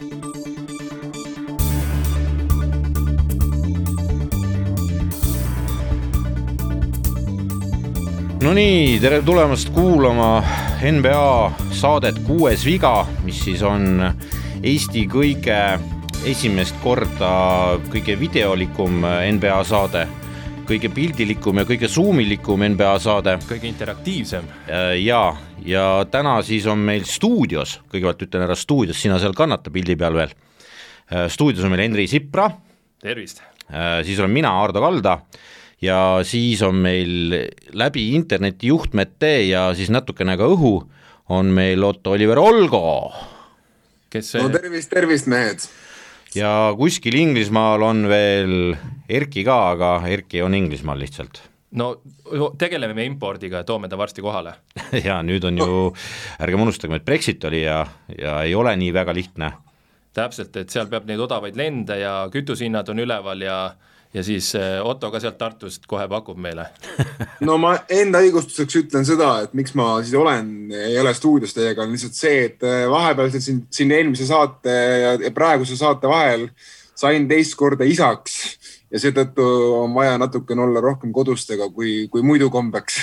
Nonii, 0.00 0.16
tere 9.00 9.22
tulemast 9.22 9.68
kuulama 9.76 10.42
NBA 10.80 11.52
saadet 11.76 12.16
Kuues 12.24 12.64
viga, 12.64 13.04
mis 13.26 13.42
siis 13.44 13.60
on 13.60 14.00
Eesti 14.64 15.04
kõige 15.12 15.58
esimest 16.24 16.80
korda 16.80 17.76
kõige 17.92 18.16
videolikum 18.20 19.04
NBA 19.04 19.60
saade, 19.68 20.06
kõige 20.70 20.90
pildilikum 20.94 21.58
ja 21.58 21.66
kõige 21.66 21.88
suumilikum 21.90 22.62
NBA 22.72 22.92
saade. 23.02 23.36
kõige 23.48 23.66
interaktiivsem. 23.66 24.46
ja, 25.02 25.22
ja 25.66 25.86
täna 26.10 26.40
siis 26.46 26.66
on 26.70 26.78
meil 26.78 27.06
stuudios, 27.08 27.80
kõigepealt 27.90 28.26
ütlen 28.28 28.46
ära 28.46 28.56
stuudios, 28.58 29.00
sina 29.00 29.18
seal 29.18 29.34
kannata 29.34 29.70
pildi 29.70 29.96
peal 29.96 30.14
veel. 30.14 30.34
stuudios 31.28 31.64
on 31.64 31.74
meil 31.74 31.88
Henri 31.88 32.06
Sipra. 32.06 32.50
tervist. 33.00 33.42
siis 34.04 34.18
olen 34.18 34.30
mina, 34.30 34.52
Ardo 34.62 34.80
Kalda 34.80 35.18
ja 35.82 36.20
siis 36.22 36.62
on 36.62 36.74
meil 36.76 37.34
läbi 37.72 38.14
interneti 38.14 38.70
juhtmete 38.70 39.48
ja 39.48 39.70
siis 39.74 39.90
natukene 39.90 40.36
ka 40.36 40.46
õhu 40.46 40.74
on 41.30 41.46
meil 41.46 41.82
Otto-Oliver 41.82 42.38
Olgo. 42.38 43.12
kes 44.10 44.32
see 44.32 44.42
no 44.42 44.50
tervist, 44.54 44.90
tervist, 44.90 45.26
mehed! 45.26 45.66
Ja 46.34 46.72
kuskil 46.78 47.16
Inglismaal 47.18 47.82
on 47.82 48.04
veel 48.10 48.74
Erki 49.10 49.44
ka, 49.46 49.60
aga 49.74 49.94
Erki 50.08 50.42
on 50.42 50.54
Inglismaal 50.54 51.00
lihtsalt 51.02 51.42
no 51.78 51.90
tegeleme 52.58 52.94
me 52.94 53.04
impordiga 53.06 53.62
ja 53.62 53.66
toome 53.66 53.88
ta 53.88 53.98
varsti 53.98 54.22
kohale 54.22 54.54
ja 55.08 55.20
nüüd 55.26 55.44
on 55.46 55.58
ju, 55.58 55.80
ärgem 56.42 56.66
unustagem, 56.66 56.98
et 56.98 57.06
Brexit 57.06 57.44
oli 57.44 57.62
ja, 57.64 57.84
ja 58.18 58.40
ei 58.46 58.54
ole 58.54 58.74
nii 58.76 58.92
väga 58.94 59.14
lihtne. 59.14 59.52
täpselt, 60.14 60.56
et 60.56 60.70
seal 60.70 60.90
peab 60.90 61.06
neid 61.06 61.20
odavaid 61.22 61.56
lende 61.56 62.00
ja 62.00 62.14
kütusehinnad 62.32 62.88
on 62.90 63.04
üleval 63.06 63.46
ja 63.46 63.58
ja 64.14 64.22
siis 64.26 64.54
äh, 64.58 64.80
Otto 64.86 65.10
ka 65.10 65.20
sealt 65.22 65.38
Tartust 65.38 65.86
kohe 65.90 66.06
pakub 66.10 66.38
meile 66.42 66.66
no 67.46 67.56
ma 67.62 67.76
enda 67.94 68.22
õigustuseks 68.24 68.80
ütlen 68.82 69.06
seda, 69.06 69.30
et 69.44 69.54
miks 69.58 69.76
ma 69.78 69.92
siis 70.02 70.16
olen, 70.18 70.50
ei 70.74 70.98
ole 71.00 71.14
stuudios 71.14 71.54
teiega, 71.54 71.84
on 71.84 71.94
lihtsalt 71.94 72.18
see, 72.18 72.44
et 72.50 72.66
äh, 72.66 72.84
vahepealselt 72.90 73.46
siin, 73.46 73.62
siin 73.70 73.94
eelmise 73.94 74.26
saate 74.28 74.76
ja 75.24 75.34
praeguse 75.34 75.78
saate 75.78 76.10
vahel 76.10 76.48
sain 76.98 77.28
teist 77.30 77.54
korda 77.58 77.86
isaks 77.86 78.40
ja 78.90 79.00
seetõttu 79.00 79.46
on 79.78 79.94
vaja 79.94 80.18
natukene 80.18 80.66
olla 80.66 80.82
rohkem 80.82 81.14
kodustega, 81.14 81.70
kui, 81.70 82.08
kui 82.10 82.26
muidu 82.26 82.50
kombeks. 82.50 82.98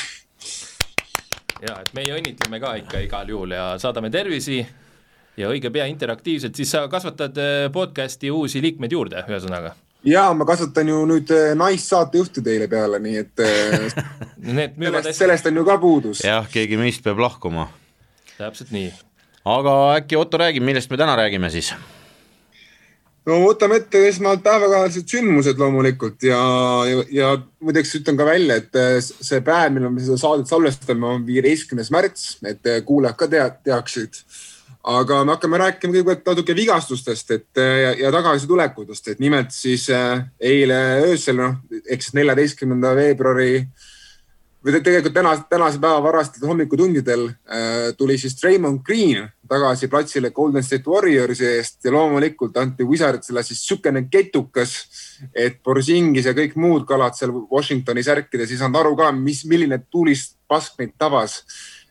ja, 1.63 1.79
et 1.79 1.93
meie 1.95 2.19
õnnitleme 2.19 2.59
ka 2.61 2.75
ikka 2.83 3.05
igal 3.07 3.31
juhul 3.31 3.55
ja 3.55 3.69
saadame 3.79 4.11
tervisi 4.11 4.59
ja 5.37 5.49
õige 5.49 5.71
pea 5.71 5.87
interaktiivselt, 5.87 6.59
siis 6.59 6.75
sa 6.75 6.87
kasvatad 6.91 7.39
äh, 7.39 7.57
podcast'i 7.71 8.31
uusi 8.33 8.61
liikmeid 8.61 8.91
juurde, 8.91 9.23
ühesõnaga 9.31 9.77
ja 10.05 10.27
ma 10.33 10.45
kasvatan 10.45 10.91
ju 10.91 11.01
nüüd 11.09 11.31
äh, 11.33 11.51
naissaatejuhti 11.57 12.43
teile 12.45 12.69
peale, 12.71 12.99
nii 13.03 13.19
et 13.23 13.43
äh, 13.43 14.07
Need 14.57 14.77
sellest, 14.77 15.13
sellest 15.17 15.49
on 15.49 15.59
ju 15.59 15.65
ka 15.67 15.77
puudus. 15.81 16.23
jah, 16.25 16.47
keegi 16.51 16.79
meist 16.79 17.03
peab 17.05 17.19
lahkuma. 17.21 17.69
täpselt 18.37 18.71
nii. 18.75 18.91
aga 19.45 19.77
äkki 19.97 20.19
Otto 20.19 20.39
räägib, 20.41 20.65
millest 20.65 20.91
me 20.91 20.99
täna 20.99 21.15
räägime 21.19 21.49
siis? 21.53 21.73
no 23.27 23.39
võtame 23.43 23.81
ette 23.81 24.05
esmalt 24.07 24.43
päevakajalised 24.45 25.09
sündmused 25.11 25.59
loomulikult 25.59 26.23
ja, 26.23 26.41
ja, 26.87 27.07
ja 27.11 27.31
muideks 27.59 27.95
ütlen 27.99 28.19
ka 28.19 28.27
välja, 28.27 28.61
et 28.61 28.77
äh, 28.79 28.99
see 29.01 29.41
päev, 29.41 29.73
millal 29.75 29.95
me 29.95 30.03
seda 30.03 30.19
saadet 30.21 30.51
salvestame, 30.51 31.15
on 31.17 31.25
viieteistkümnes 31.27 31.91
märts, 31.95 32.37
et 32.47 32.75
kuulajad 32.85 33.19
ka 33.19 33.31
tea, 33.33 33.49
teaksid 33.71 34.21
aga 34.87 35.23
me 35.25 35.35
hakkame 35.35 35.59
rääkima 35.59 35.93
kõigepealt 35.93 36.29
natuke 36.29 36.55
vigastustest, 36.55 37.31
et 37.35 37.59
ja, 37.59 37.91
ja 38.05 38.11
tagasitulekutest, 38.13 39.13
et 39.13 39.19
nimelt 39.19 39.51
siis 39.51 39.89
äh, 39.91 40.23
eile 40.39 40.79
öösel, 41.09 41.41
noh, 41.41 41.59
ehk 41.83 42.05
siis 42.05 42.15
neljateistkümnenda 42.15 42.93
veebruari 42.95 43.65
või 44.63 44.79
tegelikult 44.83 45.13
tänase, 45.13 45.43
tänase 45.49 45.79
päeva 45.79 45.99
varastel 46.03 46.47
hommikutundidel 46.47 47.27
äh, 47.27 47.75
tuli 47.97 48.17
siis 48.17 48.39
Raymond 48.43 48.81
Green 48.85 49.27
tagasi 49.47 49.87
platsile 49.87 50.31
Golden 50.35 50.63
State 50.63 50.89
Warriorsi 50.89 51.45
eest 51.45 51.85
ja 51.85 51.91
loomulikult 51.91 52.57
anti 52.57 52.83
Wizardsile 52.87 53.43
siis 53.43 53.61
niisugune 53.61 54.05
ketukas, 54.11 54.73
et 55.35 55.61
Borzingis 55.63 56.27
ja 56.27 56.35
kõik 56.35 56.55
muud 56.59 56.87
kalad 56.87 57.15
seal 57.15 57.31
Washingtoni 57.51 58.03
särkides 58.03 58.51
ei 58.51 58.59
saanud 58.59 58.79
aru 58.81 58.95
ka, 58.99 59.11
mis, 59.15 59.45
milline 59.47 59.79
tulist 59.91 60.35
pask 60.47 60.79
neid 60.79 60.95
tabas 60.99 61.41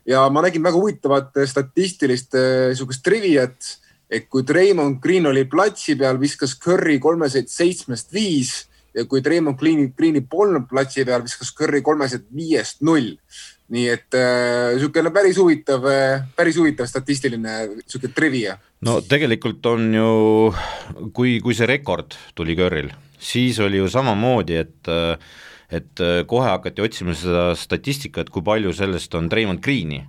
ja 0.07 0.27
ma 0.31 0.45
nägin 0.45 0.65
väga 0.65 0.79
huvitavat 0.79 1.37
eh, 1.41 1.49
statistilist 1.51 2.37
eh, 2.39 2.71
sihukest 2.77 3.05
triviat, 3.05 3.73
et 4.11 4.29
kui 4.31 4.45
Draymond 4.47 5.01
Green 5.03 5.27
oli 5.27 5.45
platsi 5.51 5.97
peal, 5.99 6.21
viskas 6.21 6.55
Curry 6.63 7.01
kolmesaid 7.03 7.51
seitsmest 7.51 8.15
viis 8.15 8.55
ja 8.97 9.05
kui 9.05 9.21
Draymond 9.23 9.59
Greeni, 9.59 9.91
Greeni 9.97 10.23
polnud 10.23 10.69
platsi 10.71 11.05
peal, 11.05 11.25
viskas 11.27 11.53
Curry 11.57 11.83
kolmesaid 11.85 12.31
viiest 12.35 12.83
null. 12.87 13.17
nii 13.67 13.89
et 13.91 14.15
äh, 14.15 15.11
päris 15.11 15.41
huvitav, 15.43 15.83
päris 16.37 16.55
huvitav 16.57 16.87
statistiline 16.87 17.83
sihuke 17.83 18.13
trivia. 18.15 18.55
no 18.87 19.01
tegelikult 19.01 19.67
on 19.67 19.91
ju, 19.95 20.55
kui, 21.13 21.41
kui 21.43 21.55
see 21.55 21.67
rekord 21.67 22.15
tuli 22.35 22.55
Curryl, 22.55 22.93
siis 23.19 23.59
oli 23.59 23.83
ju 23.83 23.89
samamoodi, 23.91 24.55
et 24.55 24.87
äh, 24.89 25.19
et 25.71 26.03
äh, 26.03 26.21
kohe 26.29 26.49
hakati 26.49 26.85
otsima 26.85 27.15
seda 27.17 27.49
statistikat, 27.59 28.31
kui 28.31 28.45
palju 28.47 28.73
sellest 28.77 29.15
on 29.19 29.31
Raymond 29.33 29.63
Greeni 29.65 30.03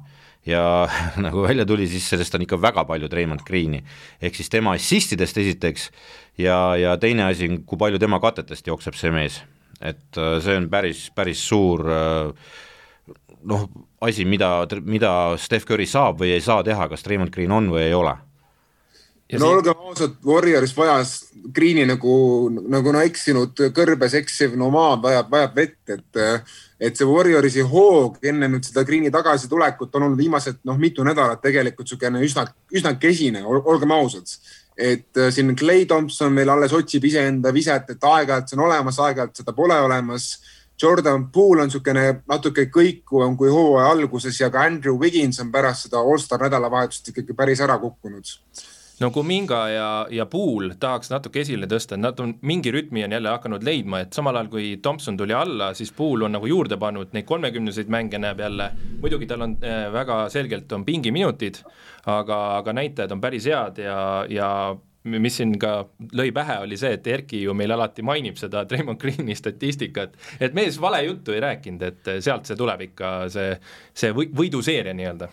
ja 0.47 0.87
nagu 1.25 1.43
välja 1.45 1.65
tuli, 1.65 1.87
siis 1.89 2.07
sellest 2.09 2.35
on 2.35 2.45
ikka 2.45 2.59
väga 2.61 2.85
palju 2.87 3.09
Raymond 3.11 3.43
Greeni. 3.47 3.83
ehk 4.21 4.35
siis 4.35 4.49
tema 4.49 4.75
assistidest 4.77 5.37
esiteks 5.37 5.89
ja, 6.37 6.75
ja 6.77 6.97
teine 6.97 7.27
asi, 7.27 7.49
kui 7.65 7.79
palju 7.79 7.99
tema 7.99 8.19
katetest 8.23 8.67
jookseb 8.67 8.95
see 8.95 9.11
mees. 9.11 9.41
et 9.81 10.17
äh, 10.17 10.37
see 10.43 10.57
on 10.57 10.69
päris, 10.69 11.09
päris 11.15 11.41
suur 11.47 11.85
äh, 11.89 12.31
noh, 13.43 13.67
asi, 14.01 14.25
mida, 14.25 14.67
mida 14.85 15.11
Steph 15.37 15.65
Curry 15.65 15.85
saab 15.85 16.21
või 16.21 16.35
ei 16.35 16.41
saa 16.41 16.63
teha, 16.63 16.87
kas 16.89 17.05
Raymond 17.07 17.33
Green 17.33 17.51
on 17.51 17.69
või 17.73 17.87
ei 17.87 17.93
ole 17.97 18.15
Ja 19.27 19.39
no 19.41 19.49
olgem 19.51 19.75
ausad, 19.83 20.13
Warriors 20.23 20.71
vajas 20.75 21.17
Greeni 21.53 21.83
nagu, 21.87 22.11
nagu 22.71 22.91
no 22.95 23.01
eksinud 23.03 23.59
kõrbes 23.75 24.13
eksiv 24.21 24.53
nomaad 24.59 25.01
vajab, 25.03 25.31
vajab 25.31 25.57
vett, 25.57 25.79
et, 25.91 26.19
et 26.79 26.95
see 26.95 27.07
Warriorsi 27.07 27.65
hoog 27.67 28.21
enne 28.23 28.47
nüüd 28.53 28.63
seda 28.67 28.85
Greeni 28.87 29.11
tagasitulekut 29.11 29.97
on 29.99 30.07
olnud 30.07 30.21
viimased 30.21 30.61
noh, 30.67 30.79
mitu 30.79 31.03
nädalat 31.03 31.43
tegelikult 31.43 31.89
niisugune 31.89 32.23
üsna, 32.23 32.45
üsna 32.71 32.93
kesine, 33.01 33.43
olgem 33.43 33.91
ausad. 33.97 34.31
et 34.77 35.17
äh, 35.17 35.31
siin 35.33 35.55
Clay 35.55 35.85
Thompson 35.85 36.31
meil 36.31 36.49
alles 36.53 36.73
otsib 36.73 37.03
iseenda 37.09 37.51
viset, 37.53 37.89
et 37.89 38.03
aeg-ajalt 38.03 38.47
see 38.47 38.59
on 38.59 38.67
olemas, 38.67 38.99
aeg-ajalt 38.99 39.41
seda 39.41 39.53
pole 39.57 39.75
olemas. 39.81 40.37
Jordan 40.81 41.31
Poole 41.33 41.63
on 41.63 41.71
niisugune 41.71 42.21
natuke 42.29 42.67
kõikuvam 42.69 43.35
kui 43.35 43.49
hooaja 43.49 43.89
alguses 43.91 44.39
ja 44.39 44.51
ka 44.53 44.61
Andrew 44.69 44.95
Wiggins 45.01 45.41
on 45.41 45.51
pärast 45.51 45.87
seda 45.87 45.99
allstar 45.99 46.45
nädalavahetust 46.45 47.09
ikkagi 47.11 47.33
päris 47.33 47.63
ära 47.65 47.79
kukkunud 47.81 48.37
no 48.99 49.11
Kuminga 49.11 49.59
ja, 49.69 49.89
ja 50.11 50.25
Pool 50.29 50.71
tahaks 50.79 51.11
natuke 51.13 51.41
esile 51.43 51.69
tõsta, 51.69 51.97
nad 51.99 52.19
on 52.23 52.33
mingi 52.47 52.71
rütmi 52.73 53.05
on 53.05 53.13
jälle 53.17 53.33
hakanud 53.33 53.65
leidma, 53.65 54.01
et 54.03 54.17
samal 54.17 54.39
ajal 54.39 54.49
kui 54.53 54.71
Thompson 54.81 55.17
tuli 55.17 55.35
alla, 55.37 55.73
siis 55.77 55.91
Pool 55.95 56.25
on 56.25 56.33
nagu 56.37 56.49
juurde 56.49 56.79
pannud 56.81 57.13
neid 57.13 57.27
kolmekümneseid 57.29 57.91
mänge 57.93 58.19
näeb 58.21 58.41
jälle, 58.41 58.71
muidugi 59.01 59.29
tal 59.29 59.45
on 59.45 59.57
äh, 59.61 59.85
väga 59.93 60.23
selgelt 60.33 60.71
on 60.73 60.85
pingiminutid, 60.85 61.61
aga, 62.05 62.41
aga 62.57 62.75
näitajad 62.79 63.13
on 63.13 63.21
päris 63.21 63.47
head 63.49 63.81
ja, 63.85 63.99
ja 64.29 64.49
mis 65.07 65.37
siin 65.39 65.53
ka 65.59 65.85
lõi 66.17 66.31
pähe, 66.35 66.57
oli 66.65 66.77
see, 66.79 66.97
et 66.97 67.05
Erki 67.07 67.39
ju 67.45 67.53
meil 67.55 67.71
alati 67.71 68.03
mainib 68.03 68.39
seda 68.39 68.65
Draymond 68.67 68.99
Greeni 68.99 69.35
statistikat, 69.37 70.17
et 70.39 70.57
mees 70.57 70.79
vale 70.81 71.03
juttu 71.05 71.35
ei 71.35 71.43
rääkinud, 71.43 71.85
et 71.87 72.11
sealt 72.25 72.49
see 72.49 72.59
tuleb 72.59 72.89
ikka, 72.89 73.13
see, 73.31 73.53
see 73.95 74.11
võiduseeria 74.11 74.95
nii-öelda 74.97 75.29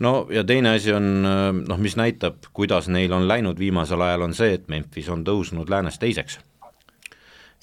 no 0.00 0.26
ja 0.30 0.44
teine 0.44 0.74
asi 0.78 0.92
on 0.92 1.06
noh, 1.22 1.78
mis 1.78 1.96
näitab, 1.96 2.40
kuidas 2.52 2.88
neil 2.88 3.12
on 3.12 3.28
läinud. 3.28 3.58
Viimasel 3.58 4.00
ajal, 4.00 4.26
on 4.28 4.34
see, 4.34 4.54
et 4.58 4.68
Memphis 4.68 5.08
on 5.12 5.24
tõusnud 5.26 5.70
läänes 5.70 5.98
teiseks. 5.98 6.38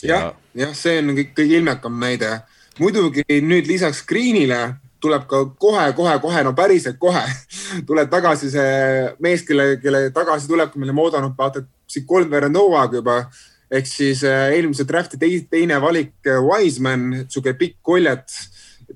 Ja.. 0.04 0.16
jah, 0.16 0.32
jah, 0.58 0.72
see 0.78 0.98
on 1.02 1.14
kõik 1.18 1.36
kõige 1.38 1.60
ilmekam 1.60 2.00
näide. 2.02 2.40
muidugi 2.80 3.22
nüüd 3.46 3.68
lisaks 3.70 4.02
Greenile 4.08 4.62
tuleb 5.02 5.26
ka 5.30 5.44
kohe-kohe-kohe, 5.62 6.44
no 6.46 6.54
päriselt 6.58 6.98
kohe 7.02 7.24
tuleb 7.90 8.10
tagasi 8.10 8.52
see 8.54 8.74
mees, 9.20 9.46
kelle, 9.48 9.76
kelle 9.82 10.10
tagasitulekut 10.14 10.80
me 10.80 10.88
oleme 10.90 11.06
oodanud 11.06 11.38
vaata 11.38 11.64
siin 11.90 12.06
kolmveerand 12.08 12.58
hooaega 12.58 13.02
juba. 13.02 13.18
Ehk 13.72 13.88
siis 13.88 14.24
äh, 14.28 14.50
eelmise 14.52 14.84
draft'i 14.84 15.18
teine 15.50 15.78
valik 15.82 16.28
äh, 16.28 16.42
Wiseman, 16.44 17.26
sihuke 17.30 17.54
pikk 17.56 17.78
koljat 17.82 18.34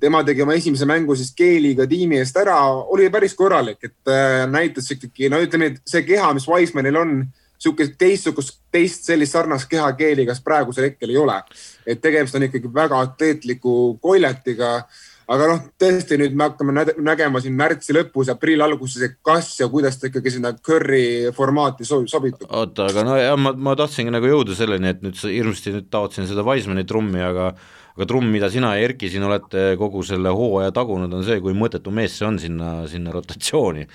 tema 0.00 0.22
tegi 0.24 0.44
oma 0.44 0.54
esimese 0.58 0.86
mängu 0.88 1.16
siis 1.16 1.32
Keeliga 1.36 1.86
tiimi 1.88 2.20
eest 2.20 2.36
ära, 2.40 2.58
oli 2.92 3.08
päris 3.12 3.34
korralik, 3.38 3.80
et 3.84 4.12
äh, 4.12 4.44
näitas 4.50 4.90
ikkagi, 4.94 5.30
no 5.32 5.40
ütleme, 5.42 5.72
et 5.72 5.82
see 5.88 6.04
keha, 6.06 6.32
mis 6.36 6.48
Wisemanil 6.50 7.00
on, 7.00 7.18
sihukest 7.58 7.96
teistsugust, 7.98 8.60
teist 8.72 9.08
sellist 9.08 9.36
sarnast 9.36 9.68
keha 9.70 9.88
Keeligas 9.98 10.42
praegusel 10.44 10.90
hetkel 10.90 11.12
ei 11.12 11.20
ole. 11.20 11.40
et 11.86 12.00
tegemist 12.02 12.34
on 12.34 12.46
ikkagi 12.48 12.72
väga 12.74 13.00
atleetliku 13.00 13.98
koljatiga. 14.02 14.86
aga 15.26 15.46
noh, 15.50 15.62
tõesti 15.80 16.18
nüüd 16.20 16.36
me 16.38 16.46
hakkame 16.46 16.84
nägema 17.02 17.40
siin 17.42 17.56
märtsi 17.58 17.94
lõpus, 17.96 18.28
aprilli 18.30 18.62
alguses, 18.62 19.02
et 19.02 19.16
kas 19.26 19.48
ja 19.58 19.66
kuidas 19.68 19.96
ta 19.98 20.06
ikkagi 20.06 20.30
sinna 20.36 20.52
Curry 20.54 21.32
formaati 21.34 21.84
sobitub. 21.88 22.46
oota, 22.50 22.90
aga 22.92 23.04
no 23.04 23.16
jah, 23.16 23.38
ma, 23.40 23.52
ma 23.52 23.74
tahtsingi 23.78 24.12
nagu 24.14 24.28
jõuda 24.30 24.54
selleni, 24.58 24.92
et 24.92 25.02
nüüd 25.02 25.18
hirmsasti 25.24 25.74
nüüd 25.74 25.90
taotlesin 25.90 26.30
seda 26.30 26.46
Wisemani 26.46 26.86
trummi, 26.86 27.24
aga 27.24 27.54
aga 27.96 28.06
trumm, 28.08 28.28
mida 28.32 28.50
sina 28.52 28.74
ja 28.76 28.84
Erki 28.84 29.08
siin 29.12 29.24
olete 29.24 29.72
kogu 29.80 30.04
selle 30.04 30.32
hooaja 30.36 30.72
tagunud, 30.76 31.12
on 31.16 31.24
see, 31.24 31.40
kui 31.40 31.56
mõttetu 31.56 31.92
mees 31.94 32.18
see 32.18 32.28
on 32.28 32.38
sinna, 32.40 32.72
sinna 32.90 33.14
rotatsiooni. 33.14 33.86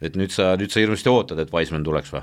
et 0.00 0.14
nüüd 0.16 0.32
sa, 0.32 0.54
nüüd 0.56 0.72
sa 0.72 0.80
hirmsasti 0.80 1.10
ootad, 1.12 1.38
et 1.42 1.52
Wiseman 1.52 1.84
tuleks 1.84 2.14
või? 2.14 2.22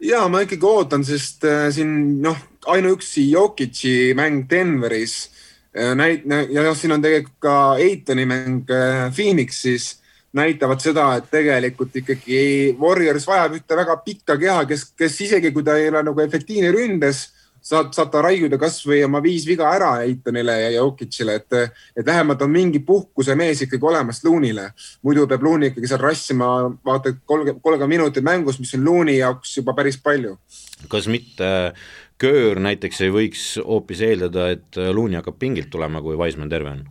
ja 0.00 0.22
ma 0.30 0.40
ikkagi 0.44 0.66
ootan, 0.66 1.04
sest 1.04 1.44
äh, 1.44 1.68
siin 1.74 2.22
noh, 2.22 2.38
ainuüksi 2.70 3.28
Jokic'i 3.30 4.14
mäng 4.16 4.46
Denveris 4.50 5.28
äh, 5.76 5.94
näit- 5.98 6.24
ja 6.24 6.64
noh, 6.64 6.76
siin 6.78 6.96
on 6.96 7.02
tegelikult 7.02 7.40
ka 7.42 7.56
Eitoni 7.82 8.24
mäng 8.24 8.70
äh, 8.70 9.08
Phoenixis 9.14 9.98
näitavad 10.38 10.80
seda, 10.80 11.10
et 11.18 11.30
tegelikult 11.32 11.96
ikkagi 11.96 12.76
Warriors 12.80 13.26
vajab 13.26 13.58
ühte 13.58 13.76
väga 13.76 13.96
pikka 14.04 14.36
keha, 14.40 14.64
kes, 14.68 14.90
kes 14.96 15.20
isegi 15.24 15.52
kui 15.52 15.64
ta 15.66 15.76
ei 15.76 15.88
ole 15.90 16.04
nagu 16.08 16.24
efektiivne 16.24 16.72
ründes 16.72 17.26
saad, 17.68 17.92
saad 17.96 18.10
ta 18.12 18.22
raiuda 18.24 18.58
kasvõi 18.60 19.02
oma 19.06 19.20
viis 19.24 19.46
viga 19.48 19.68
ära 19.74 19.90
Eitonile 20.04 20.56
ja 20.62 20.72
Jokicile, 20.78 21.38
et, 21.40 21.76
et 21.96 22.06
vähemalt 22.06 22.42
on 22.44 22.52
mingi 22.52 22.80
puhkuse 22.84 23.36
mees 23.38 23.62
ikkagi 23.66 23.88
olemas 23.90 24.22
Loonile. 24.24 24.70
muidu 25.02 25.26
peab 25.28 25.44
Looni 25.44 25.72
ikkagi 25.72 25.90
seal 25.90 26.02
rassima, 26.02 26.50
vaata 26.84 27.14
kolmkümmend, 27.18 27.62
kolmkümmend 27.62 27.96
minutit 27.96 28.24
mängus, 28.24 28.60
mis 28.62 28.74
on 28.78 28.84
Looni 28.88 29.18
jaoks 29.18 29.56
juba 29.60 29.74
päris 29.76 30.00
palju. 30.02 30.36
kas 30.88 31.08
mitte 31.08 31.72
Köör 32.18 32.58
näiteks 32.58 32.98
ei 33.06 33.12
võiks 33.14 33.42
hoopis 33.62 34.00
eeldada, 34.02 34.48
et 34.50 34.74
Looni 34.74 35.20
hakkab 35.20 35.36
pingilt 35.38 35.68
tulema, 35.70 36.02
kui 36.02 36.16
Wiseman 36.18 36.48
terve 36.50 36.72
on? 36.72 36.86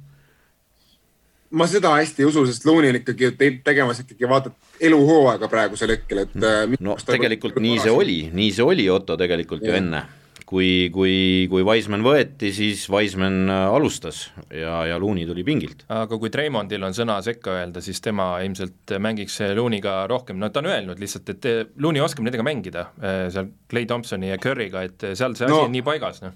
ma 1.58 1.64
seda 1.68 1.94
hästi 1.96 2.24
ei 2.24 2.28
usu, 2.28 2.44
sest 2.48 2.66
on 2.68 2.86
ikkagi 2.86 3.32
tegemas 3.64 4.02
ikkagi 4.04 4.28
vaata 4.30 4.52
eluhooaega 4.84 5.48
praegusel 5.48 5.96
hetkel, 5.96 6.26
et. 6.26 6.34
no 6.80 6.98
tegelikult 7.08 7.60
nii 7.64 7.80
see 7.80 7.92
oli, 7.92 8.18
nii 8.36 8.52
see 8.52 8.66
oli, 8.68 8.90
Otto, 8.92 9.18
tegelikult 9.18 9.64
ja. 9.64 9.72
ju 9.72 9.78
enne 9.80 10.04
kui, 10.48 10.88
kui, 10.94 11.16
kui 11.52 11.66
Wiseman 11.68 12.04
võeti, 12.06 12.54
siis 12.56 12.86
Wiseman 12.92 13.52
äh, 13.52 13.66
alustas 13.76 14.28
ja, 14.48 14.80
ja 14.88 15.00
Looney 15.02 15.28
tuli 15.28 15.44
pingilt. 15.48 15.84
aga 15.92 16.20
kui 16.20 16.32
Treimondil 16.34 16.88
on 16.88 16.96
sõna 16.96 17.20
sekka 17.26 17.58
öelda, 17.60 17.84
siis 17.84 18.00
tema 18.04 18.30
ilmselt 18.46 18.96
mängiks 19.04 19.42
Looney'ga 19.58 20.00
rohkem, 20.12 20.40
no 20.40 20.50
ta 20.54 20.64
on 20.64 20.72
öelnud 20.72 21.04
lihtsalt, 21.04 21.34
et 21.36 21.50
äh, 21.52 21.62
Looney 21.84 22.04
oskab 22.04 22.28
nendega 22.28 22.48
mängida, 22.48 22.88
äh, 23.02 23.22
seal 23.34 23.52
Clay 23.68 23.90
Thompsoni 23.90 24.32
ja 24.32 24.40
Curry'ga, 24.42 24.86
et 24.88 25.10
seal 25.20 25.36
see 25.36 25.50
no. 25.50 25.64
asi 25.64 25.72
on 25.72 25.76
nii 25.76 25.86
paigas, 25.88 26.24
noh 26.24 26.36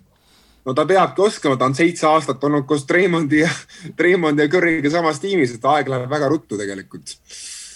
no 0.68 0.76
ta 0.78 0.86
peabki 0.86 1.24
oskama, 1.26 1.58
ta 1.58 1.72
on 1.72 1.78
seitse 1.78 2.06
aastat 2.10 2.44
olnud 2.46 2.68
koos 2.70 2.84
Treimondi 2.90 3.46
ja, 3.46 3.50
Treimondi 3.98 4.44
ja 4.44 4.52
Curry'ga 4.52 4.92
samas 4.94 5.24
tiimis, 5.24 5.56
et 5.56 5.72
aeg 5.72 5.90
läheb 5.90 6.12
väga 6.12 6.30
ruttu 6.32 6.60
tegelikult. 6.60 7.16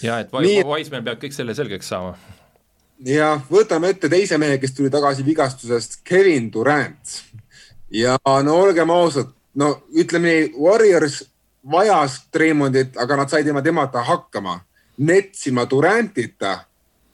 ja 0.04 0.20
et 0.20 0.34
Wiseman 0.36 1.06
peab 1.06 1.22
kõik 1.24 1.34
selle 1.34 1.56
selgeks 1.56 1.94
saama 1.96 2.35
ja 3.04 3.34
võtame 3.50 3.90
ette 3.92 4.08
teise 4.08 4.38
mehe, 4.38 4.58
kes 4.58 4.74
tuli 4.76 4.90
tagasi 4.92 5.24
vigastusest, 5.26 6.00
Kevin 6.04 6.50
Durant. 6.52 7.20
ja 7.90 8.16
no 8.42 8.56
olgem 8.62 8.90
ausad, 8.90 9.32
no 9.54 9.82
ütleme 9.94 10.32
nii, 10.32 10.48
Warriors 10.58 11.22
vajas 11.70 12.20
Treimondit, 12.32 12.96
aga 12.96 13.16
nad 13.16 13.30
said 13.30 13.46
ilma 13.46 13.62
temata 13.62 14.02
hakkama. 14.06 14.60
Nets 14.98 15.46
ilma 15.46 15.66
Durantita 15.68 16.58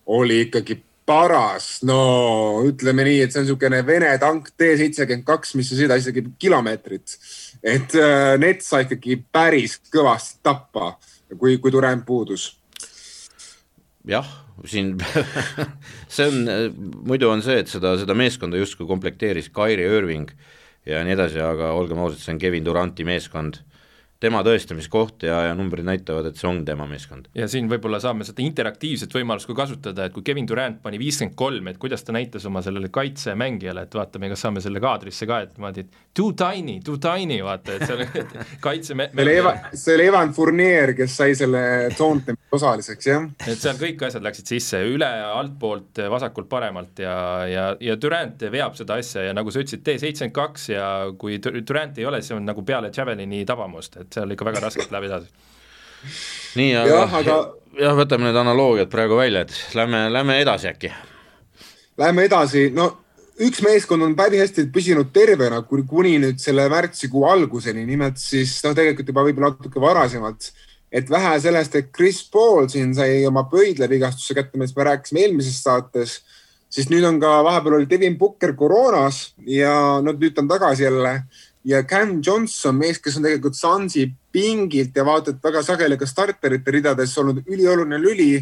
oli 0.06 0.42
ikkagi 0.46 0.76
paras, 1.06 1.80
no 1.82 2.62
ütleme 2.66 3.04
nii, 3.06 3.22
et 3.24 3.32
see 3.32 3.40
on 3.40 3.46
niisugune 3.48 3.80
Vene 3.86 4.12
tank 4.22 4.52
T 4.54 4.70
seitsekümmend 4.78 5.26
kaks, 5.26 5.56
mis 5.58 5.72
ei 5.72 5.82
sõida 5.82 5.98
isegi 5.98 6.22
kilomeetrit. 6.38 7.16
et 7.62 7.94
äh, 7.98 8.38
Nets 8.38 8.70
sai 8.70 8.86
ikkagi 8.86 9.18
päris 9.32 9.80
kõvasti 9.92 10.38
tappa, 10.42 10.94
kui, 11.38 11.58
kui 11.58 11.72
Durant 11.74 12.06
puudus. 12.06 12.52
jah 14.06 14.41
siin 14.68 14.94
see 16.14 16.28
on, 16.28 16.72
muidu 17.08 17.30
on 17.32 17.44
see, 17.44 17.60
et 17.62 17.70
seda, 17.72 17.94
seda 18.00 18.16
meeskonda 18.18 18.60
justkui 18.60 18.88
komplekteeris 18.90 19.50
Kairi 19.54 19.86
Irving 19.88 20.30
ja 20.88 21.02
nii 21.06 21.16
edasi, 21.16 21.40
aga 21.42 21.72
olgem 21.76 22.00
ausad, 22.02 22.22
see 22.22 22.34
on 22.34 22.42
Kevin 22.42 22.66
Duranti 22.66 23.06
meeskond 23.06 23.62
tema 24.22 24.42
tõestamiskoht 24.46 25.26
ja, 25.26 25.40
ja 25.48 25.56
numbrid 25.58 25.86
näitavad, 25.86 26.28
et 26.30 26.38
see 26.38 26.48
on 26.50 26.62
tema 26.66 26.86
meeskond. 26.90 27.28
ja 27.38 27.48
siin 27.50 27.68
võib-olla 27.70 28.00
saame 28.02 28.26
seda 28.26 28.44
interaktiivset 28.44 29.14
võimalust 29.16 29.50
ka 29.50 29.56
kasutada, 29.64 30.06
et 30.06 30.14
kui 30.14 30.24
Kevin 30.26 30.48
Durant 30.48 30.78
pani 30.82 31.00
viiskümmend 31.02 31.36
kolm, 31.38 31.70
et 31.70 31.80
kuidas 31.82 32.04
ta 32.06 32.14
näitas 32.14 32.46
oma 32.48 32.62
sellele 32.64 32.92
kaitsemängijale, 32.94 33.86
et 33.86 33.96
vaatame, 33.98 34.30
kas 34.32 34.44
saame 34.46 34.62
selle 34.64 34.82
kaadrisse 34.82 35.26
ka, 35.28 35.42
et 35.46 35.56
niimoodi, 35.56 35.86
et 35.86 36.14
too 36.14 36.32
tiny, 36.38 36.78
too 36.84 36.98
tiny, 37.02 37.40
vaata, 37.44 37.76
et 37.76 37.86
seal 37.88 38.04
kaitse 38.66 38.94
see 38.94 39.24
oli 39.24 39.36
Evan, 39.36 39.60
see 39.74 39.96
oli 39.96 40.06
Evan 40.10 40.32
Fournier, 40.36 40.94
kes 40.96 41.16
sai 41.22 41.36
selle 41.38 41.62
toonte 41.98 42.36
osaliseks, 42.52 43.08
jah. 43.08 43.26
et 43.46 43.58
seal 43.58 43.78
kõik 43.80 44.06
asjad 44.06 44.24
läksid 44.24 44.54
sisse, 44.54 44.82
üle, 44.92 45.08
altpoolt, 45.32 46.02
vasakult, 46.12 46.50
paremalt 46.52 47.02
ja, 47.02 47.16
ja, 47.48 47.66
ja 47.80 47.98
Durant 48.00 48.46
veab 48.52 48.76
seda 48.78 48.98
asja 49.00 49.26
ja 49.28 49.34
nagu 49.36 49.50
sa 49.50 49.62
ütlesid, 49.62 49.82
T 49.82 49.96
seitsekümmend 49.98 50.36
kaks 50.36 50.68
ja 50.70 50.86
kui 51.18 51.40
Durant 51.42 51.98
ei 51.98 52.06
ole, 52.08 52.22
see 52.22 52.36
on 52.36 52.46
nagu 52.46 52.64
peale 52.66 52.92
Javelini 52.94 53.42
tabamust, 53.48 53.98
et 54.02 54.11
seal 54.14 54.34
ikka 54.34 54.48
väga 54.48 54.64
raskelt 54.66 54.92
läheb 54.94 55.08
edasi. 55.10 55.30
nii, 56.60 56.72
aga 56.82 56.96
jah, 56.96 57.14
aga... 57.20 57.38
jah, 57.80 57.96
võtame 57.98 58.28
need 58.28 58.40
analoogiad 58.42 58.90
praegu 58.92 59.20
välja, 59.20 59.46
et 59.46 59.76
lähme, 59.78 60.06
lähme 60.12 60.40
edasi 60.42 60.72
äkki. 60.72 60.92
Lähme 62.00 62.26
edasi, 62.28 62.70
no 62.74 62.90
üks 63.40 63.62
meeskond 63.64 64.04
on 64.04 64.16
päris 64.16 64.42
hästi 64.44 64.66
püsinud 64.72 65.12
tervena 65.14 65.62
kuni 65.66 66.18
nüüd 66.20 66.40
selle 66.42 66.66
märtsikuu 66.72 67.24
alguseni, 67.28 67.84
nimelt 67.88 68.20
siis 68.20 68.58
noh, 68.64 68.74
tegelikult 68.76 69.08
juba 69.08 69.24
võib-olla 69.26 69.52
natuke 69.54 69.80
varasemalt. 69.80 70.52
et 70.92 71.08
vähe 71.08 71.40
sellest, 71.40 71.74
et 71.74 71.88
Chris 71.88 72.20
Paul 72.28 72.66
siin 72.68 72.90
sai 72.94 73.22
oma 73.24 73.46
pöidlavigastuse 73.48 74.34
kätte, 74.36 74.58
millest 74.58 74.76
me 74.76 74.84
rääkisime 74.84 75.22
eelmises 75.22 75.62
saates, 75.64 76.18
siis 76.68 76.90
nüüd 76.92 77.06
on 77.08 77.20
ka 77.20 77.38
vahepeal 77.46 77.78
oli 77.78 77.88
Devin 77.88 78.18
Booker 78.18 78.52
koroonas 78.52 79.32
ja 79.48 79.72
no 80.04 80.12
nüüd 80.12 80.34
ta 80.36 80.44
on 80.44 80.50
tagasi 80.50 80.84
jälle 80.84 81.14
ja 81.64 81.82
Cam 81.82 82.20
Johnson, 82.26 82.76
mees, 82.76 82.98
kes 82.98 83.16
on 83.16 83.26
tegelikult 83.26 83.56
Sunsi 83.56 84.06
pingilt 84.32 84.96
ja 84.96 85.04
vaata, 85.06 85.30
et 85.30 85.44
väga 85.44 85.62
sageli 85.62 85.98
ka 85.98 86.08
starterite 86.08 86.74
ridades 86.74 87.14
olnud 87.18 87.42
ülioluline 87.46 88.00
lüli, 88.02 88.32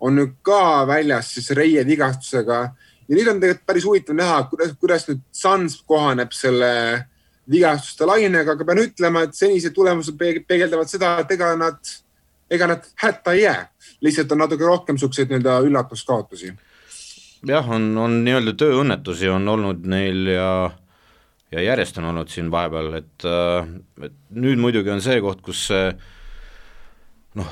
on 0.00 0.16
nüüd 0.16 0.38
ka 0.46 0.86
väljas 0.88 1.34
siis 1.34 1.50
reie 1.56 1.84
vigastusega. 1.86 2.60
ja 3.08 3.16
nüüd 3.16 3.28
on 3.28 3.40
tegelikult 3.40 3.66
päris 3.66 3.84
huvitav 3.84 4.16
näha, 4.16 4.42
kuidas, 4.48 4.72
kuidas 4.80 5.08
nüüd 5.08 5.22
Suns 5.32 5.80
kohaneb 5.86 6.32
selle 6.32 6.70
vigastuste 7.50 8.06
lainega, 8.06 8.54
aga 8.54 8.64
pean 8.64 8.84
ütlema, 8.84 9.24
et 9.26 9.34
senised 9.34 9.74
tulemused 9.74 10.16
peegeldavad 10.18 10.88
seda, 10.88 11.16
et 11.20 11.32
ega 11.34 11.50
nad, 11.58 11.78
ega 12.50 12.68
nad 12.70 12.86
hätta 13.02 13.34
ei 13.34 13.42
jää. 13.42 13.68
lihtsalt 14.00 14.32
on 14.32 14.38
natuke 14.38 14.64
rohkem 14.64 14.98
siukseid 14.98 15.28
nii-öelda 15.28 15.60
üllatuskaotusi. 15.66 16.54
jah, 17.46 17.70
on, 17.70 17.96
on 17.98 18.22
nii-öelda 18.24 18.54
tööõnnetusi 18.56 19.28
on 19.28 19.48
olnud 19.48 19.84
neil 19.84 20.26
ja 20.26 20.70
ja 21.50 21.62
järjest 21.64 21.98
on 21.98 22.08
olnud 22.12 22.30
siin 22.30 22.50
vahepeal, 22.52 22.92
et, 23.00 23.26
äh, 23.26 23.68
et 24.06 24.16
nüüd 24.30 24.60
muidugi 24.62 24.92
on 24.92 25.02
see 25.04 25.20
koht, 25.22 25.42
kus 25.44 25.66
see 25.70 25.90
noh, 27.38 27.50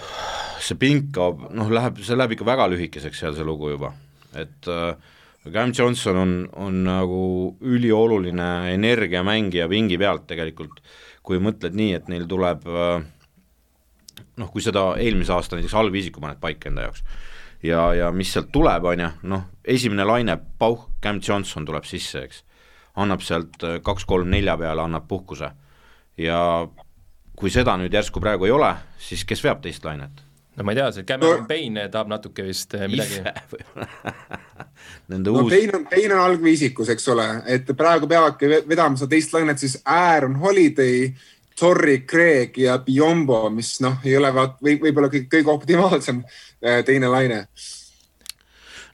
see 0.63 0.79
pink 0.79 1.13
kaob, 1.15 1.49
noh, 1.55 1.71
läheb, 1.73 2.01
see 2.05 2.19
läheb 2.19 2.37
ikka 2.37 2.47
väga 2.49 2.69
lühikeseks 2.73 3.25
seal, 3.25 3.37
see 3.37 3.47
lugu 3.47 3.73
juba, 3.75 3.93
et 4.39 4.71
äh, 4.71 5.15
Cam 5.49 5.71
Johnson 5.73 6.19
on, 6.19 6.33
on 6.61 6.83
nagu 6.85 7.21
ülioluline 7.65 8.75
energiamängija 8.75 9.69
pingi 9.71 9.97
pealt 9.97 10.27
tegelikult, 10.29 10.83
kui 11.25 11.41
mõtled 11.41 11.77
nii, 11.79 11.95
et 11.97 12.11
neil 12.13 12.27
tuleb 12.29 12.67
äh, 12.69 12.99
noh, 14.39 14.51
kui 14.53 14.63
seda 14.65 14.93
eelmise 15.01 15.35
aasta 15.35 15.59
näiteks 15.59 15.77
algviisiku 15.79 16.23
paned 16.23 16.41
paika 16.43 16.71
enda 16.71 16.87
jaoks 16.87 17.03
ja, 17.65 17.89
ja 17.97 18.11
mis 18.15 18.31
sealt 18.35 18.53
tuleb, 18.55 18.87
on 18.87 19.03
ju, 19.03 19.11
noh, 19.31 19.49
esimene 19.67 20.07
laine, 20.07 20.39
pauh, 20.61 20.87
Cam 21.03 21.23
Johnson 21.25 21.67
tuleb 21.67 21.87
sisse, 21.89 22.27
eks 22.29 22.45
annab 22.99 23.25
sealt 23.25 23.63
äh, 23.65 23.79
kaks-kolm-nelja 23.85 24.57
peale, 24.61 24.85
annab 24.85 25.09
puhkuse. 25.09 25.51
ja 26.19 26.41
kui 27.39 27.51
seda 27.55 27.77
nüüd 27.79 27.95
järsku 27.95 28.21
praegu 28.21 28.49
ei 28.49 28.55
ole, 28.55 28.73
siis 28.99 29.25
kes 29.25 29.45
veab 29.45 29.63
teist 29.63 29.85
lainet? 29.87 30.25
no 30.59 30.67
ma 30.67 30.75
ei 30.75 30.81
tea, 30.81 30.91
see 30.93 31.07
Cameron 31.07 31.45
no, 31.45 31.47
Payne 31.47 31.87
tahab 31.93 32.11
natuke 32.11 32.45
vist 32.49 32.75
äh, 32.75 32.89
midagi 32.91 33.23
Nende 35.11 35.31
no 35.31 35.45
uus... 35.45 35.53
Payne 35.53 35.77
on, 35.79 35.87
Payne 35.91 36.15
on 36.17 36.23
algviisikus, 36.25 36.91
eks 36.95 37.09
ole, 37.15 37.27
et 37.55 37.71
praegu 37.79 38.11
peavadki 38.11 38.51
vedama 38.67 38.99
seda 38.99 39.13
teist 39.15 39.35
lainet 39.37 39.63
siis 39.63 39.79
Aaron 39.87 40.37
Holiday, 40.43 41.13
Torrey 41.59 42.03
Craig 42.07 42.59
ja 42.59 42.79
Biombo, 42.83 43.45
mis 43.55 43.77
noh, 43.83 44.01
ei 44.07 44.17
ole 44.19 44.31
vaat 44.35 44.59
või 44.63 44.79
võib-olla 44.83 45.11
kõige, 45.13 45.31
kõige 45.39 45.55
optimaalsem 45.55 46.25
äh, 46.27 46.83
teine 46.87 47.11
laine 47.15 47.45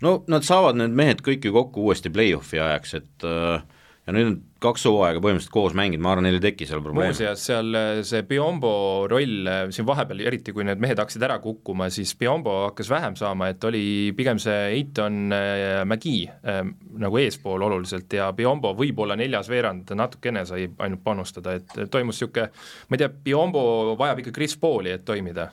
no 0.05 0.19
nad 0.29 0.45
saavad 0.45 0.77
need 0.79 0.93
mehed 0.97 1.25
kõik 1.25 1.49
ju 1.49 1.55
kokku 1.55 1.89
uuesti 1.89 2.13
play-off'i 2.13 2.61
ajaks, 2.61 2.95
et 3.01 3.27
äh, 3.29 3.65
ja 4.05 4.13
nüüd 4.13 4.41
kaks 4.65 4.85
hooaega 4.89 5.21
põhimõtteliselt 5.25 5.53
koos 5.53 5.75
mänginud, 5.77 6.03
ma 6.05 6.13
arvan, 6.13 6.27
neil 6.27 6.37
ei 6.39 6.43
teki 6.45 6.67
seal 6.69 6.83
probleemi. 6.85 7.13
muuseas, 7.13 7.45
seal 7.49 7.77
äh, 7.79 8.01
see 8.07 8.25
Biombo 8.29 8.73
roll 9.11 9.49
äh, 9.49 9.63
siin 9.75 9.87
vahepeal, 9.89 10.21
eriti 10.29 10.53
kui 10.57 10.67
need 10.69 10.81
mehed 10.83 11.01
hakkasid 11.01 11.25
ära 11.25 11.39
kukkuma, 11.45 11.89
siis 11.93 12.13
Biombo 12.21 12.57
hakkas 12.67 12.91
vähem 12.93 13.17
saama, 13.21 13.49
et 13.53 13.65
oli 13.65 13.85
pigem 14.17 14.41
see 14.43 14.59
Eiton 14.77 15.33
äh, 15.33 15.81
äh, 15.81 16.61
nagu 17.05 17.23
eespool 17.23 17.65
oluliselt 17.69 18.13
ja 18.13 18.29
Biombo 18.37 18.75
võib-olla 18.77 19.17
neljas 19.21 19.49
veerand 19.53 19.95
natukene 19.97 20.45
sai 20.49 20.69
ainult 20.85 21.05
panustada, 21.05 21.57
et 21.61 21.81
toimus 21.89 22.21
niisugune, 22.21 22.51
ma 22.89 22.97
ei 22.99 23.05
tea, 23.05 23.13
Biombo 23.31 23.65
vajab 24.01 24.25
ikka 24.25 24.37
Chris 24.37 24.57
Pauli, 24.61 24.93
et 24.93 25.05
toimida. 25.05 25.51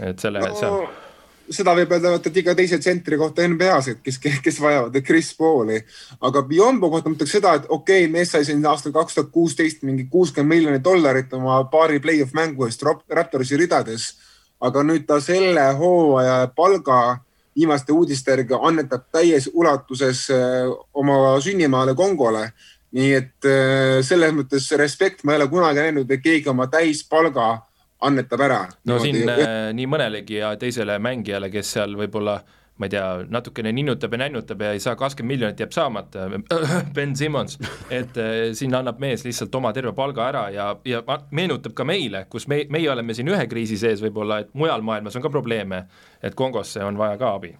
et 0.00 0.18
selle 0.18 0.40
no,, 0.42 0.56
seal 0.56 1.09
seda 1.50 1.74
võib 1.74 1.90
öelda, 1.94 2.12
et 2.16 2.36
iga 2.42 2.54
teise 2.56 2.78
tsentri 2.78 3.18
kohta 3.18 3.44
NBA-s, 3.48 3.94
et 3.94 4.02
kes, 4.04 4.18
kes 4.44 4.60
vajavad 4.62 4.96
Chris 5.06 5.32
Pauli. 5.36 5.80
aga 6.20 6.42
Biombo 6.46 6.90
kohta 6.90 7.10
ma 7.10 7.18
ütleks 7.18 7.34
seda, 7.36 7.54
et 7.58 7.66
okei 7.68 8.04
okay,, 8.04 8.12
mees 8.12 8.30
sai 8.30 8.44
siin 8.46 8.64
aastal 8.66 8.94
kaks 8.94 9.18
tuhat 9.18 9.32
kuusteist 9.34 9.82
mingi 9.82 10.06
kuuskümmend 10.10 10.54
miljonit 10.54 10.84
dollarit 10.84 11.32
oma 11.34 11.62
paari 11.70 12.00
play-off 12.00 12.34
mängu 12.34 12.66
eest 12.66 12.82
Raptorsi 12.82 13.56
ridades. 13.56 14.14
aga 14.60 14.82
nüüd 14.84 15.06
ta 15.08 15.20
selle 15.24 15.72
hooaja 15.72 16.50
palga 16.56 17.20
viimaste 17.56 17.92
uudiste 17.92 18.30
järgi 18.30 18.58
annetab 18.60 19.06
täies 19.12 19.48
ulatuses 19.52 20.28
äh, 20.30 20.68
oma 20.94 21.40
sünnimaale 21.40 21.94
Kongole. 21.94 22.52
nii 22.90 23.10
et 23.14 23.46
äh, 23.46 24.02
selles 24.02 24.32
mõttes 24.34 24.64
respekt, 24.76 25.24
ma 25.24 25.32
ei 25.32 25.38
ole 25.38 25.48
kunagi 25.48 25.78
näinud, 25.78 26.10
et 26.10 26.22
keegi 26.22 26.48
oma 26.50 26.66
täispalga 26.66 27.69
annetab 28.00 28.40
ära. 28.40 28.62
no 28.84 28.98
Niimoodi... 28.98 29.12
siin 29.12 29.34
äh, 29.34 29.68
nii 29.76 29.90
mõnelegi 29.90 30.40
ja 30.40 30.54
teisele 30.60 30.98
mängijale, 31.02 31.50
kes 31.52 31.76
seal 31.76 31.96
võib-olla 31.98 32.40
ma 32.80 32.88
ei 32.88 32.92
tea, 32.94 33.06
natukene 33.28 33.72
ninnutab 33.76 34.14
ja 34.16 34.22
nännutab 34.22 34.62
ja 34.64 34.70
ei 34.72 34.80
saa, 34.80 34.96
kakskümmend 34.96 35.34
miljonit 35.34 35.58
jääb 35.60 35.72
saamata, 35.76 36.28
Ben 36.96 37.12
Simmons, 37.16 37.58
et 37.92 38.16
äh, 38.16 38.36
siin 38.56 38.74
annab 38.74 39.02
mees 39.02 39.24
lihtsalt 39.26 39.54
oma 39.54 39.74
terve 39.76 39.92
palga 39.96 40.24
ära 40.30 40.46
ja, 40.54 40.70
ja 40.88 41.02
meenutab 41.30 41.76
ka 41.76 41.84
meile, 41.84 42.24
kus 42.32 42.48
me, 42.48 42.62
meie 42.72 42.88
oleme 42.90 43.14
siin 43.16 43.28
ühe 43.28 43.44
kriisi 43.52 43.76
sees 43.80 44.00
võib-olla, 44.00 44.40
et 44.40 44.54
mujal 44.56 44.80
maailmas 44.86 45.20
on 45.20 45.26
ka 45.26 45.32
probleeme, 45.32 45.84
et 46.24 46.34
Kongosse 46.38 46.80
on 46.84 46.96
vaja 46.96 47.20
ka 47.20 47.34
abi. 47.36 47.52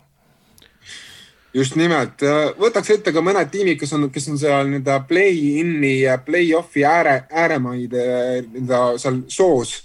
Just 1.53 1.75
nimelt, 1.77 2.23
võtaks 2.57 2.93
ette 2.95 3.13
ka 3.13 3.21
mõned 3.27 3.49
tiimid, 3.51 3.77
kes 3.81 3.93
on, 3.99 4.07
kes 4.15 4.29
on 4.31 4.39
seal 4.39 4.69
nii-öelda 4.71 5.01
play-in'i 5.11 5.97
ja 6.07 6.17
play-off'i 6.25 6.87
ääre, 6.87 7.25
ääremaid 7.29 7.93
nii-öelda 7.93 8.85
seal 9.03 9.25
soos 9.29 9.81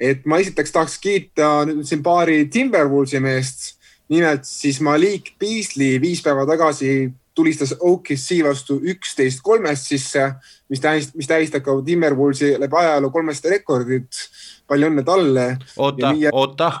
et 0.00 0.24
ma 0.26 0.38
esiteks 0.42 0.72
tahaks 0.74 0.96
kiita 1.02 1.50
nüüd 1.68 1.86
siin 1.86 2.02
paari 2.04 2.44
Timberwolvesi 2.50 3.20
meest. 3.22 3.74
nimelt 4.08 4.44
siis 4.44 4.82
Malik 4.84 5.30
Beasley 5.40 5.96
viis 6.00 6.20
päeva 6.22 6.44
tagasi 6.46 7.08
tulistas 7.34 7.72
OKC 7.80 8.42
vastu 8.44 8.76
üksteist 8.84 9.40
kolmest 9.42 9.88
sisse, 9.88 10.26
mis 10.68 10.80
tähistab, 10.80 11.16
mis 11.16 11.28
tähistab 11.30 11.64
ka 11.64 11.76
Timberwolvesi 11.86 12.52
läbi 12.60 12.76
ajaloo 12.82 13.10
kolmest 13.10 13.46
rekordit. 13.48 14.28
palju 14.68 14.90
õnne 14.90 15.04
talle. 15.04 15.46
oota, 15.76 16.12
oota 16.32 16.72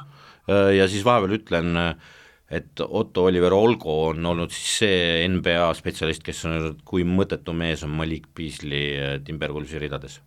ja 0.76 0.88
siis 0.88 1.04
vahepeal 1.04 1.38
ütlen, 1.38 1.96
et 2.50 2.80
Otto 2.80 3.24
Oliver 3.24 3.52
Olgo 3.52 3.96
on 4.10 4.26
olnud 4.26 4.52
siis 4.52 4.78
see 4.78 5.28
NBA 5.28 5.72
spetsialist, 5.74 6.22
kes 6.22 6.44
on 6.44 6.58
öelnud, 6.58 6.84
kui 6.84 7.04
mõttetu 7.08 7.56
mees 7.56 7.82
on 7.82 7.96
Malik 7.96 8.28
Beasley 8.36 9.18
Timberwolvesi 9.24 9.80
ridades 9.80 10.20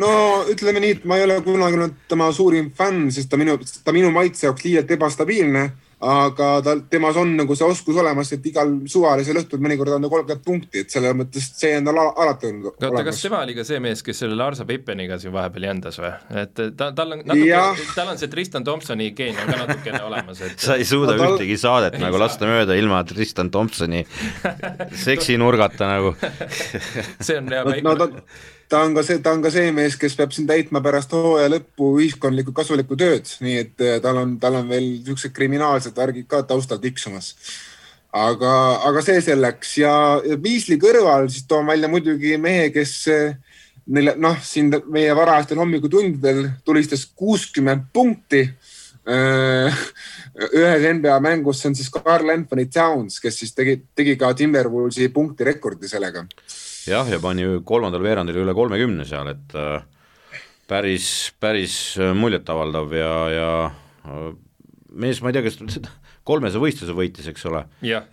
no 0.00 0.12
ütleme 0.52 0.82
nii, 0.82 0.98
et 0.98 1.08
ma 1.08 1.18
ei 1.18 1.26
ole 1.26 1.40
kunagi 1.44 1.80
olnud 1.80 1.98
tema 2.10 2.28
suurim 2.34 2.70
fänn, 2.76 3.08
sest 3.14 3.30
ta 3.32 3.40
minu, 3.40 3.58
ta 3.84 3.94
minu 3.96 4.12
maitse 4.14 4.48
jaoks 4.48 4.66
liialt 4.66 4.96
ebastabiilne. 4.96 5.66
aga 6.06 6.46
ta, 6.60 6.74
temas 6.92 7.16
on 7.16 7.30
nagu 7.38 7.54
see 7.56 7.64
oskus 7.64 7.96
olemas, 7.96 8.28
et 8.34 8.44
igal 8.44 8.68
suvalisel 8.92 9.38
õhtul 9.40 9.62
mõnikord 9.64 9.94
anda 9.94 10.10
kolmkümmend 10.12 10.42
punkti, 10.44 10.82
et 10.84 10.92
selles 10.92 11.14
mõttes 11.16 11.46
see 11.56 11.70
on 11.78 11.86
tal 11.88 12.00
alati 12.02 12.50
olnud 12.50 12.66
oota, 12.68 13.04
kas 13.06 13.22
tema 13.24 13.38
oli 13.40 13.54
ka 13.56 13.64
see 13.64 13.78
mees, 13.80 14.02
kes 14.04 14.20
selle 14.20 14.36
Larsa 14.36 14.66
Pippeniga 14.68 15.16
siin 15.18 15.32
vahepeal 15.32 15.64
jändas 15.70 15.96
või? 16.02 16.10
et 16.42 16.52
ta, 16.76 16.90
tal 16.98 17.16
on 17.16 17.22
natuke, 17.24 17.86
tal 17.96 18.12
on 18.12 18.20
see 18.20 18.28
Tristan 18.28 18.66
Thompsoni 18.68 19.06
geen 19.16 19.40
on 19.40 19.48
ka 19.48 19.56
natukene 19.62 20.02
olemas, 20.04 20.42
et 20.44 20.66
sa 20.66 20.76
ei 20.76 20.84
suuda 20.84 21.14
no, 21.14 21.22
tal... 21.22 21.38
ühtegi 21.38 21.56
saadet 21.64 21.96
nagu 22.02 22.20
lasta 22.20 22.50
mööda 22.50 22.76
ilma 22.76 23.00
Tristan 23.08 23.48
Thompsoni 23.54 24.04
seksinurgata 25.06 25.88
nagu 25.94 26.12
see 27.24 27.40
on 27.40 27.48
hea 27.56 27.80
no, 27.88 27.96
ta 27.96 28.10
ta 28.68 28.82
on 28.82 28.94
ka 28.94 29.02
see, 29.06 29.20
ta 29.22 29.32
on 29.34 29.42
ka 29.44 29.50
see 29.54 29.70
mees, 29.74 29.96
kes 30.00 30.16
peab 30.18 30.34
siin 30.34 30.48
täitma 30.48 30.82
pärast 30.84 31.12
hooaja 31.14 31.50
lõppu 31.52 31.92
ühiskondlikku 32.00 32.54
kasulikku 32.56 32.98
tööd, 32.98 33.28
nii 33.44 33.56
et 33.62 33.84
eh, 33.84 33.96
tal 34.02 34.18
on, 34.22 34.36
tal 34.42 34.58
on 34.60 34.68
veel 34.70 34.86
niisugused 34.88 35.34
kriminaalsed 35.36 35.96
värgid 35.96 36.28
ka 36.30 36.42
taustal 36.48 36.80
tiksumas. 36.82 37.34
aga, 38.16 38.52
aga 38.88 39.02
see 39.04 39.20
selleks. 39.20 39.74
Ja 39.82 39.92
Beasley 40.40 40.80
kõrval 40.80 41.28
siis 41.28 41.44
toon 41.46 41.66
välja 41.68 41.88
muidugi 41.92 42.36
mehe, 42.40 42.70
kes 42.74 42.94
eh, 43.12 43.36
neile 43.86 44.16
noh, 44.18 44.38
siin 44.42 44.72
meie 44.90 45.14
varajastel 45.14 45.60
hommikutundidel 45.62 46.48
tulistas 46.64 47.04
kuuskümmend 47.06 47.90
punkti 47.94 48.42
eh, 48.42 49.82
ühes 50.50 50.88
NBA 50.98 51.20
mängus, 51.22 51.60
see 51.62 51.70
on 51.70 51.78
siis 51.78 51.92
Carl 51.94 52.34
Anthony 52.34 52.66
Towns, 52.66 53.20
kes 53.22 53.44
siis 53.44 53.54
tegi, 53.54 53.78
tegi 53.94 54.16
ka 54.18 54.34
Timberwolvesi 54.34 55.12
punktirekordi 55.14 55.92
sellega 55.92 56.26
jah, 56.90 57.08
ja 57.10 57.20
pani 57.22 57.46
kolmandal 57.66 58.04
veerandil 58.04 58.42
üle 58.44 58.54
kolmekümne 58.56 59.06
seal, 59.08 59.30
et 59.34 59.54
äh, 59.58 59.84
päris, 60.70 61.10
päris 61.40 61.76
muljetavaldav 62.16 62.96
ja, 62.96 63.14
ja 63.34 63.52
äh, 64.06 64.26
mees, 64.96 65.22
ma 65.22 65.30
ei 65.30 65.38
tea, 65.38 65.46
kas 65.46 65.60
kolmese 66.26 66.60
võistluse 66.62 66.94
võitis, 66.96 67.28
eks 67.30 67.46
ole. 67.50 67.62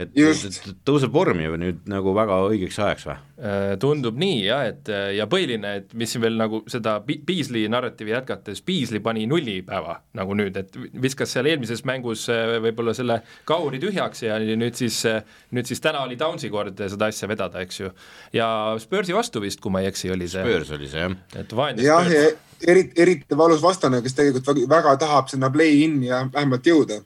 et, 0.02 0.14
et 0.14 0.84
tõuseb 0.86 1.14
vormi 1.14 1.48
nüüd 1.62 1.86
nagu 1.90 2.14
väga 2.16 2.44
õigeks 2.50 2.80
ajaks 2.86 3.08
või? 3.10 3.18
Äh, 3.44 3.74
tundub 3.76 4.16
nii 4.16 4.38
jah, 4.46 4.62
et 4.70 4.88
ja 5.18 5.26
põhiline, 5.28 5.74
et 5.82 5.90
mis 6.00 6.14
siin 6.14 6.22
veel 6.24 6.38
nagu 6.40 6.62
seda 6.72 6.94
Beasley 7.04 7.68
narratiivi 7.68 8.14
jätkates, 8.14 8.62
Beasley 8.64 9.02
pani 9.04 9.26
nullipäeva 9.28 9.98
nagu 10.16 10.38
nüüd, 10.40 10.56
et 10.62 10.78
viskas 11.04 11.34
seal 11.36 11.50
eelmises 11.52 11.84
mängus 11.84 12.24
äh, 12.32 12.54
võib-olla 12.64 12.94
selle 12.96 13.20
kauri 13.50 13.82
tühjaks 13.84 14.24
ja 14.24 14.40
nüüd 14.40 14.80
siis, 14.80 15.02
äh, 15.12 15.28
nüüd 15.52 15.68
siis 15.68 15.84
täna 15.84 16.06
oli 16.08 16.16
Downsi 16.20 16.48
kord 16.54 16.80
seda 16.80 17.12
asja 17.12 17.28
vedada, 17.28 17.60
eks 17.68 17.82
ju. 17.82 17.92
ja 18.32 18.48
Spursi 18.80 19.18
vastu 19.18 19.44
vist, 19.44 19.60
kui 19.60 19.76
ma 19.76 19.84
ei 19.84 19.92
eksi, 19.92 20.14
oli 20.16 20.32
see. 20.32 20.48
Spurs 20.48 20.72
oli 20.80 20.88
see 20.96 21.04
jah. 21.04 21.20
et 21.44 21.60
vaene 21.60 21.84
jah, 21.84 22.08
ja 22.16 22.26
eriti, 22.64 22.96
eriti 22.96 23.44
valus 23.44 23.60
vastane, 23.66 24.00
kes 24.06 24.22
tegelikult 24.22 24.54
väga, 24.54 24.68
väga 24.78 24.98
tahab 25.04 25.28
sinna 25.36 25.52
play-in'i 25.52 26.14
ja 26.14 26.24
vähemalt 26.32 26.72
jõuda 26.72 27.04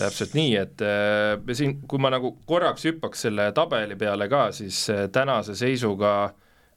täpselt 0.00 0.34
nii, 0.36 0.54
et 0.60 0.82
äh, 0.84 1.54
siin, 1.56 1.76
kui 1.88 2.00
ma 2.02 2.10
nagu 2.12 2.32
korraks 2.48 2.86
hüppaks 2.88 3.26
selle 3.26 3.50
tabeli 3.56 3.96
peale 4.00 4.28
ka, 4.32 4.46
siis 4.56 4.82
äh, 4.92 5.06
tänase 5.12 5.56
seisuga 5.58 5.69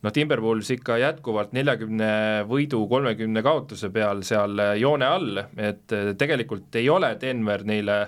noh, 0.04 0.14
Timberwolves 0.14 0.72
ikka 0.76 0.98
jätkuvalt 1.02 1.54
neljakümne 1.56 2.12
võidu, 2.50 2.84
kolmekümne 2.92 3.44
kaotuse 3.46 3.90
peal 3.94 4.24
seal 4.28 4.60
äh, 4.60 4.76
joone 4.82 5.08
all, 5.08 5.44
et 5.58 5.96
äh, 5.96 6.14
tegelikult 6.20 6.76
ei 6.80 6.90
ole 6.92 7.14
Denver 7.22 7.66
neile 7.68 8.00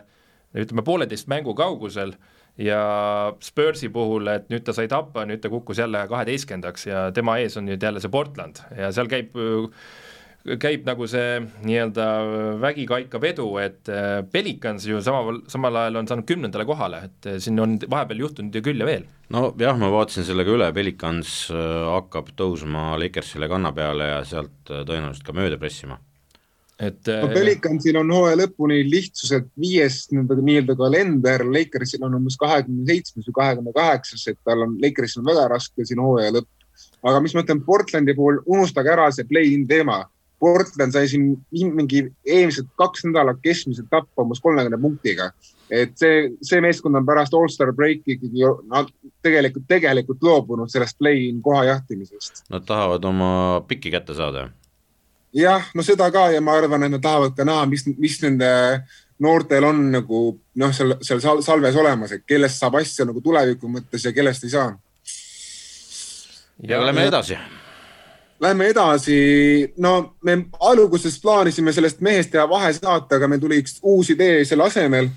ütleme, 0.55 0.85
pooleteist 0.87 1.29
mängu 1.31 1.55
kaugusel 1.55 2.15
ja 2.61 2.79
Spursi 3.43 3.89
puhul, 3.91 4.29
et 4.31 4.47
nüüd 4.51 4.63
ta 4.67 4.75
sai 4.75 4.87
tappa, 4.91 5.25
nüüd 5.27 5.41
ta 5.43 5.51
kukkus 5.51 5.81
jälle 5.81 6.05
kaheteistkümnendaks 6.07 6.87
ja 6.87 7.05
tema 7.15 7.37
ees 7.43 7.57
on 7.59 7.67
nüüd 7.67 7.83
jälle 7.83 8.03
see 8.03 8.11
Portland 8.11 8.61
ja 8.77 8.91
seal 8.95 9.11
käib 9.11 9.35
äh, 9.35 9.69
käib 10.61 10.85
nagu 10.85 11.07
see 11.09 11.39
nii-öelda 11.65 12.05
vägikaikav 12.61 13.23
edu, 13.31 13.47
et 13.61 13.89
äh, 13.89 14.19
Pelicans 14.31 14.85
ju 14.85 15.01
samal, 15.03 15.41
samal 15.49 15.81
ajal 15.81 16.01
on 16.01 16.09
saanud 16.09 16.27
kümnendale 16.29 16.67
kohale, 16.69 17.01
et 17.09 17.29
äh, 17.31 17.37
siin 17.41 17.59
on 17.61 17.77
vahepeal 17.81 18.25
juhtunud 18.27 18.55
ju 18.55 18.61
küll 18.65 18.81
ja 18.81 18.87
veel. 18.87 19.07
nojah, 19.33 19.77
ma 19.81 19.89
vaatasin 19.93 20.27
selle 20.27 20.45
ka 20.45 20.53
üle, 20.53 20.69
Pelicans 20.75 21.47
äh, 21.49 21.63
hakkab 21.95 22.29
tõusma 22.37 22.93
Lakersile 23.01 23.49
kanna 23.49 23.73
peale 23.73 24.11
ja 24.11 24.21
sealt 24.27 24.69
tõenäoliselt 24.69 25.25
ka 25.25 25.33
mööda 25.33 25.57
pressima 25.61 25.97
et 26.75 27.07
no 27.07 27.29
Pelicansil 27.31 27.95
on 27.97 28.09
hooaja 28.11 28.37
lõpuni 28.43 28.81
lihtsuselt 28.85 29.47
viies 29.57 30.01
nii-öelda 30.11 30.75
kalender, 30.77 31.45
Lakersil 31.47 32.03
on 32.03 32.17
umbes 32.19 32.35
kahekümne 32.37 32.83
seitsmes 32.89 33.29
või 33.29 33.37
kahekümne 33.37 33.73
kaheksas, 33.73 34.27
et 34.29 34.37
tal 34.43 34.67
on, 34.67 34.75
Lakersil 34.83 35.23
on 35.23 35.31
väga 35.31 35.47
raske 35.55 35.87
siin 35.87 36.03
hooaja 36.03 36.35
lõpp. 36.35 36.51
aga 37.05 37.21
mis 37.23 37.33
ma 37.33 37.45
ütlen 37.45 37.63
Portlandi 37.65 38.13
puhul, 38.13 38.43
unustage 38.45 38.91
ära 38.91 39.07
see 39.15 39.25
play-in 39.25 39.63
teema 39.69 40.03
Portland 40.39 40.91
sai 40.91 41.07
siin 41.07 41.37
mingi 41.51 42.05
eelmised 42.25 42.67
kaks 42.79 43.05
nädalat 43.07 43.39
keskmiselt 43.43 43.87
tappa 43.89 44.25
umbes 44.25 44.41
kolmekümne 44.43 44.81
punktiga. 44.81 45.31
et 45.69 45.95
see, 45.97 46.29
see 46.45 46.61
meeskond 46.61 46.95
on 46.95 47.05
pärast 47.05 47.33
allstar 47.33 47.71
break'i 47.73 48.19
ikkagi 48.19 48.43
nad 48.69 48.91
tegelikult, 49.25 49.65
tegelikult 49.67 50.21
loobunud 50.23 50.69
sellest 50.69 50.97
play-in 50.99 51.41
koha 51.41 51.63
jahtimisest. 51.71 52.43
Nad 52.53 52.67
tahavad 52.67 53.05
oma 53.05 53.63
piki 53.67 53.91
kätte 53.91 54.13
saada? 54.13 54.49
jah, 55.35 55.65
no 55.75 55.83
seda 55.83 56.11
ka 56.11 56.29
ja 56.31 56.41
ma 56.41 56.55
arvan, 56.59 56.85
et 56.85 56.93
nad 56.93 57.01
tahavad 57.01 57.35
ka 57.35 57.47
näha, 57.47 57.65
mis, 57.65 57.87
mis 57.97 58.21
nende 58.23 58.47
noortel 59.19 59.65
on 59.67 59.81
nagu 59.91 60.21
noh, 60.61 60.71
seal, 60.75 60.95
seal 61.03 61.43
salves 61.43 61.75
olemas, 61.75 62.13
et 62.15 62.23
kellest 62.27 62.61
saab 62.61 62.79
asja 62.79 63.07
nagu 63.07 63.23
tuleviku 63.23 63.71
mõttes 63.71 64.05
ja 64.05 64.13
kellest 64.15 64.47
ei 64.47 64.55
saa. 64.55 64.71
ja 66.63 66.85
lähme 66.85 67.07
edasi 67.09 67.39
Lähme 68.39 68.67
edasi, 68.67 69.73
no 69.77 70.15
me 70.21 70.33
alguses 70.59 71.15
plaanisime 71.21 71.71
sellest 71.73 72.01
mehest 72.03 72.33
teha 72.33 72.43
vahesaate, 72.49 73.15
aga 73.15 73.29
meil 73.31 73.39
tuli 73.39 73.61
üks 73.63 73.77
uus 73.83 74.09
idee 74.11 74.43
selle 74.45 74.67
asemel. 74.67 75.07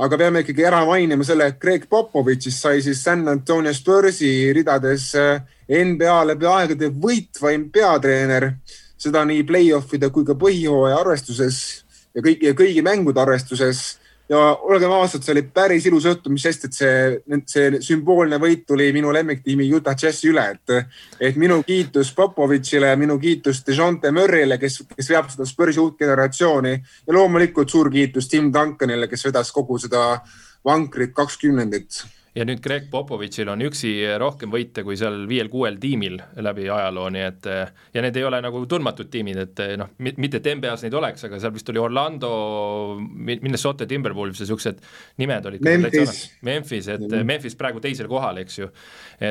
aga 0.00 0.16
peame 0.16 0.40
ikkagi 0.40 0.64
ära 0.64 0.78
mainima 0.86 1.24
selle, 1.28 1.50
et 1.50 1.58
Greg 1.60 1.82
Popovitšist 1.90 2.62
sai 2.62 2.78
siis 2.80 3.02
San 3.04 3.26
Antonio 3.28 3.72
Spursi 3.74 4.52
ridades 4.56 5.10
äh, 5.18 5.42
NBA 5.68 6.14
läbi 6.30 6.46
aegade 6.48 6.88
võitvaim 6.88 7.66
peatreener, 7.74 8.46
seda 8.96 9.26
nii 9.28 9.42
play-off'ide 9.44 10.08
kui 10.14 10.24
ka 10.24 10.38
põhihooaja 10.40 11.02
arvestuses 11.02 11.58
ja 12.14 12.22
kõik 12.24 12.46
ja 12.46 12.54
kõigi 12.56 12.82
mängude 12.86 13.20
arvestuses 13.20 13.99
ja 14.30 14.40
olgem 14.62 14.92
ausad, 14.94 15.24
see 15.24 15.34
oli 15.34 15.42
päris 15.54 15.86
ilus 15.90 16.06
õhtu, 16.06 16.30
mis 16.30 16.44
sest, 16.46 16.68
et 16.68 16.76
see, 16.76 17.40
see 17.50 17.80
sümboolne 17.82 18.38
võit 18.42 18.62
tuli 18.68 18.86
minu 18.94 19.10
lemmiktiimi 19.14 19.66
Utah 19.74 19.96
Jazzi 19.98 20.30
üle, 20.30 20.44
et, 20.54 20.92
et 21.30 21.40
minu 21.40 21.58
kiitus 21.66 22.12
Popovitšile, 22.14 22.92
minu 23.00 23.18
kiitus 23.22 23.64
Dejounte 23.66 24.12
Murray'le, 24.14 24.60
kes, 24.62 24.84
kes 24.94 25.10
veab 25.10 25.32
seda 25.32 25.48
Spursi 25.50 25.82
uut 25.82 25.98
generatsiooni 25.98 26.76
ja 26.76 27.16
loomulikult 27.16 27.74
suur 27.74 27.90
kiitus 27.90 28.30
Tim 28.30 28.52
Duncanile, 28.54 29.10
kes 29.10 29.26
vedas 29.26 29.50
kogu 29.56 29.80
seda 29.82 30.04
vankrit 30.64 31.14
kakskümnendit 31.16 32.04
ja 32.34 32.44
nüüd 32.46 32.60
Greg 32.62 32.86
Popovitšil 32.90 33.48
on 33.50 33.62
üksi 33.66 33.90
rohkem 34.20 34.52
võite 34.52 34.84
kui 34.86 34.96
seal 34.98 35.24
viiel-kuuel 35.30 35.80
tiimil 35.82 36.18
läbi 36.44 36.68
ajaloo, 36.70 37.08
nii 37.10 37.24
et 37.26 37.48
ja 37.50 38.04
need 38.04 38.18
ei 38.20 38.26
ole 38.26 38.38
nagu 38.44 38.62
tundmatud 38.70 39.10
tiimid, 39.10 39.40
et 39.42 39.62
noh, 39.80 39.90
mitte 39.98 40.38
et 40.38 40.50
NBA-s 40.60 40.86
neid 40.86 40.94
oleks, 40.94 41.26
aga 41.26 41.40
seal 41.42 41.54
vist 41.54 41.72
oli 41.72 41.82
Orlando, 41.82 42.30
Minnesota 43.00 43.88
Timberwolves 43.90 44.42
ja 44.42 44.46
niisugused 44.46 44.82
nimed 45.22 45.48
olid. 45.50 45.66
Memphis. 45.66 46.20
Memphis, 46.46 46.90
et 46.94 47.06
mm. 47.06 47.26
Memphis 47.26 47.58
praegu 47.58 47.82
teisel 47.82 48.08
kohal, 48.10 48.38
eks 48.44 48.60
ju. 48.60 48.70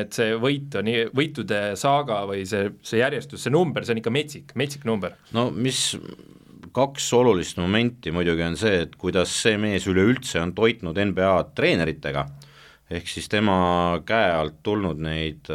et 0.00 0.12
see 0.14 0.36
võit 0.40 0.76
on, 0.78 0.92
võitude 1.16 1.62
saaga 1.80 2.22
või 2.28 2.44
see, 2.48 2.68
see 2.84 3.00
järjestus, 3.00 3.46
see 3.46 3.54
number, 3.54 3.86
see 3.86 3.96
on 3.96 4.02
ikka 4.02 4.12
metsik, 4.12 4.54
metsik 4.60 4.84
number. 4.88 5.16
no 5.36 5.48
mis 5.54 5.94
kaks 6.76 7.08
olulist 7.18 7.58
momenti 7.58 8.12
muidugi 8.14 8.44
on 8.46 8.56
see, 8.60 8.84
et 8.84 8.92
kuidas 9.00 9.32
see 9.42 9.56
mees 9.58 9.88
üleüldse 9.90 10.38
on 10.42 10.52
toitnud 10.54 11.00
NBA 11.10 11.32
treeneritega 11.56 12.28
ehk 12.90 13.08
siis 13.08 13.28
tema 13.30 14.00
käe 14.06 14.32
alt 14.34 14.62
tulnud 14.66 14.98
neid 15.02 15.50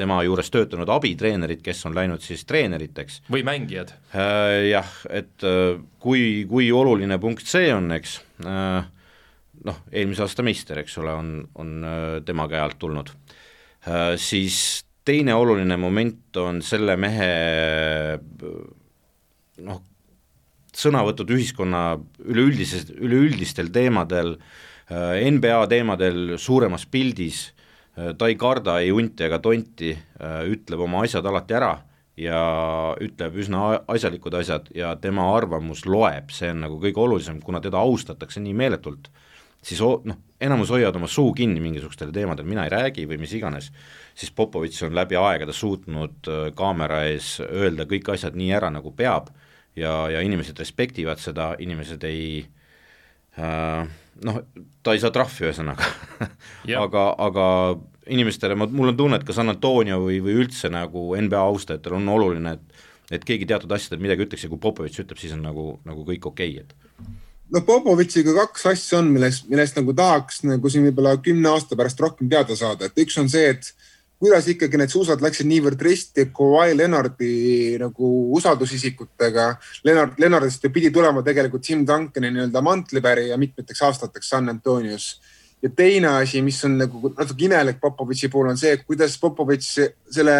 tema 0.00 0.20
juures 0.24 0.48
töötanud 0.52 0.90
abitreenerid, 0.92 1.60
kes 1.64 1.82
on 1.88 1.96
läinud 1.96 2.22
siis 2.24 2.44
treeneriteks. 2.48 3.20
või 3.32 3.44
mängijad. 3.46 3.92
Äh, 4.14 4.70
jah, 4.70 4.94
et 5.10 5.44
äh, 5.46 5.80
kui, 6.00 6.46
kui 6.50 6.70
oluline 6.72 7.18
punkt 7.20 7.48
see 7.48 7.68
on, 7.74 7.90
eks, 7.96 8.16
äh, 8.46 8.80
noh, 9.68 9.82
eelmise 9.92 10.24
aasta 10.24 10.44
meister, 10.46 10.80
eks 10.80 10.96
ole, 11.02 11.12
on, 11.12 11.34
on 11.60 11.74
tema 12.24 12.46
käe 12.48 12.62
alt 12.62 12.78
tulnud, 12.80 13.10
siis 14.20 14.56
teine 15.04 15.34
oluline 15.36 15.76
moment 15.80 16.36
on 16.40 16.62
selle 16.64 16.96
mehe 17.00 17.28
noh, 19.66 19.82
sõnavõtud 20.76 21.32
ühiskonna 21.36 21.84
üleüldises, 22.24 22.88
üleüldistel 22.96 23.68
teemadel 23.74 24.36
äh, 24.38 24.44
Äh, 24.44 24.69
NBA 24.90 25.66
teemadel 25.70 26.34
suuremas 26.38 26.86
pildis, 26.90 27.52
äh, 27.96 28.10
ta 28.18 28.26
ei 28.26 28.34
karda 28.34 28.80
ei 28.82 28.90
unti 28.92 29.24
ega 29.26 29.38
tonti, 29.38 29.92
äh, 29.94 30.42
ütleb 30.50 30.82
oma 30.86 31.04
asjad 31.06 31.26
alati 31.26 31.54
ära 31.54 31.76
ja 32.18 32.40
ütleb 33.00 33.38
üsna 33.38 33.80
asjalikud 33.88 34.34
asjad 34.34 34.68
ja 34.74 34.96
tema 35.00 35.28
arvamus 35.36 35.86
loeb, 35.86 36.34
see 36.34 36.50
on 36.50 36.66
nagu 36.66 36.80
kõige 36.82 37.00
olulisem, 37.00 37.40
kuna 37.40 37.62
teda 37.62 37.78
austatakse 37.78 38.42
nii 38.42 38.54
meeletult, 38.54 39.08
siis 39.62 39.80
noh, 39.80 40.18
enamus 40.40 40.72
hoiavad 40.74 40.98
oma 40.98 41.08
suu 41.08 41.32
kinni 41.38 41.62
mingisugustel 41.62 42.10
teemadel, 42.12 42.48
mina 42.48 42.66
ei 42.66 42.74
räägi 42.74 43.06
või 43.08 43.20
mis 43.22 43.32
iganes, 43.38 43.70
siis 44.14 44.34
Popovitš 44.36 44.88
on 44.88 44.98
läbi 44.98 45.16
aegade 45.16 45.54
suutnud 45.54 46.28
kaamera 46.58 47.04
ees 47.08 47.38
öelda 47.46 47.86
kõik 47.88 48.10
asjad 48.12 48.36
nii 48.36 48.52
ära, 48.58 48.72
nagu 48.74 48.92
peab 48.92 49.30
ja, 49.76 50.10
ja 50.10 50.20
inimesed 50.20 50.58
respektivad 50.58 51.22
seda, 51.22 51.54
inimesed 51.62 52.04
ei 52.10 52.24
äh, 52.42 52.59
noh, 53.38 54.42
ta 54.82 54.94
ei 54.94 55.02
saa 55.02 55.14
trahvi, 55.14 55.46
ühesõnaga. 55.48 55.86
Aga, 56.80 57.06
aga 57.18 57.46
inimestele, 58.10 58.56
ma, 58.58 58.66
mul 58.66 58.92
on 58.92 58.98
tunne, 58.98 59.20
et 59.20 59.26
ka 59.26 59.34
San 59.36 59.52
Antonio 59.52 60.00
või, 60.02 60.18
või 60.24 60.36
üldse 60.42 60.70
nagu 60.72 61.10
NBA 61.16 61.40
austajatel 61.52 61.98
on 62.00 62.08
oluline, 62.16 62.56
et 62.58 62.86
et 63.10 63.24
keegi 63.26 63.46
teatud 63.50 63.72
asjadel 63.74 63.98
midagi 64.02 64.22
ütleks 64.22 64.44
ja 64.44 64.48
kui 64.52 64.60
Popovitš 64.62 65.02
ütleb, 65.02 65.18
siis 65.18 65.32
on 65.34 65.42
nagu, 65.42 65.64
nagu 65.82 66.04
kõik 66.06 66.28
okei 66.30 66.52
okay,, 66.60 66.62
et 66.62 67.50
no 67.50 67.62
Popovitšiga 67.66 68.34
kaks 68.36 68.68
asja 68.70 69.00
on, 69.00 69.10
millest, 69.14 69.48
millest 69.50 69.78
nagu 69.78 69.94
tahaks 69.96 70.44
nagu 70.46 70.70
siin 70.70 70.86
võib-olla 70.88 71.16
kümne 71.22 71.50
aasta 71.50 71.78
pärast 71.78 72.00
rohkem 72.02 72.30
teada 72.30 72.56
saada, 72.58 72.86
et 72.86 73.02
üks 73.02 73.18
on 73.20 73.30
see, 73.32 73.50
et 73.56 73.72
kuidas 74.20 74.48
ikkagi 74.52 74.76
need 74.76 74.92
suusad 74.92 75.22
läksid 75.24 75.48
niivõrd 75.48 75.80
risti 75.80 76.26
Kawhi 76.36 76.74
Leonardi 76.76 77.78
nagu 77.80 78.08
usaldusisikutega. 78.36 79.46
Lennart, 79.88 80.18
Lennartist 80.20 80.66
ju 80.66 80.72
pidi 80.74 80.90
tulema 80.92 81.24
tegelikult 81.24 81.64
Tim 81.64 81.86
Duncani 81.88 82.28
nii-öelda 82.28 82.60
mantlipärija 82.64 83.38
mitmeteks 83.40 83.80
aastateks 83.88 84.28
San 84.34 84.52
Antonios. 84.52 85.20
ja 85.62 85.68
teine 85.76 86.08
asi, 86.08 86.40
mis 86.42 86.64
on 86.64 86.78
nagu 86.80 87.14
natuke 87.18 87.44
imelik 87.44 87.80
Popovitši 87.80 88.28
puhul 88.32 88.48
on 88.48 88.56
see, 88.56 88.76
kuidas 88.76 89.18
Popovitš 89.20 89.88
selle 90.10 90.36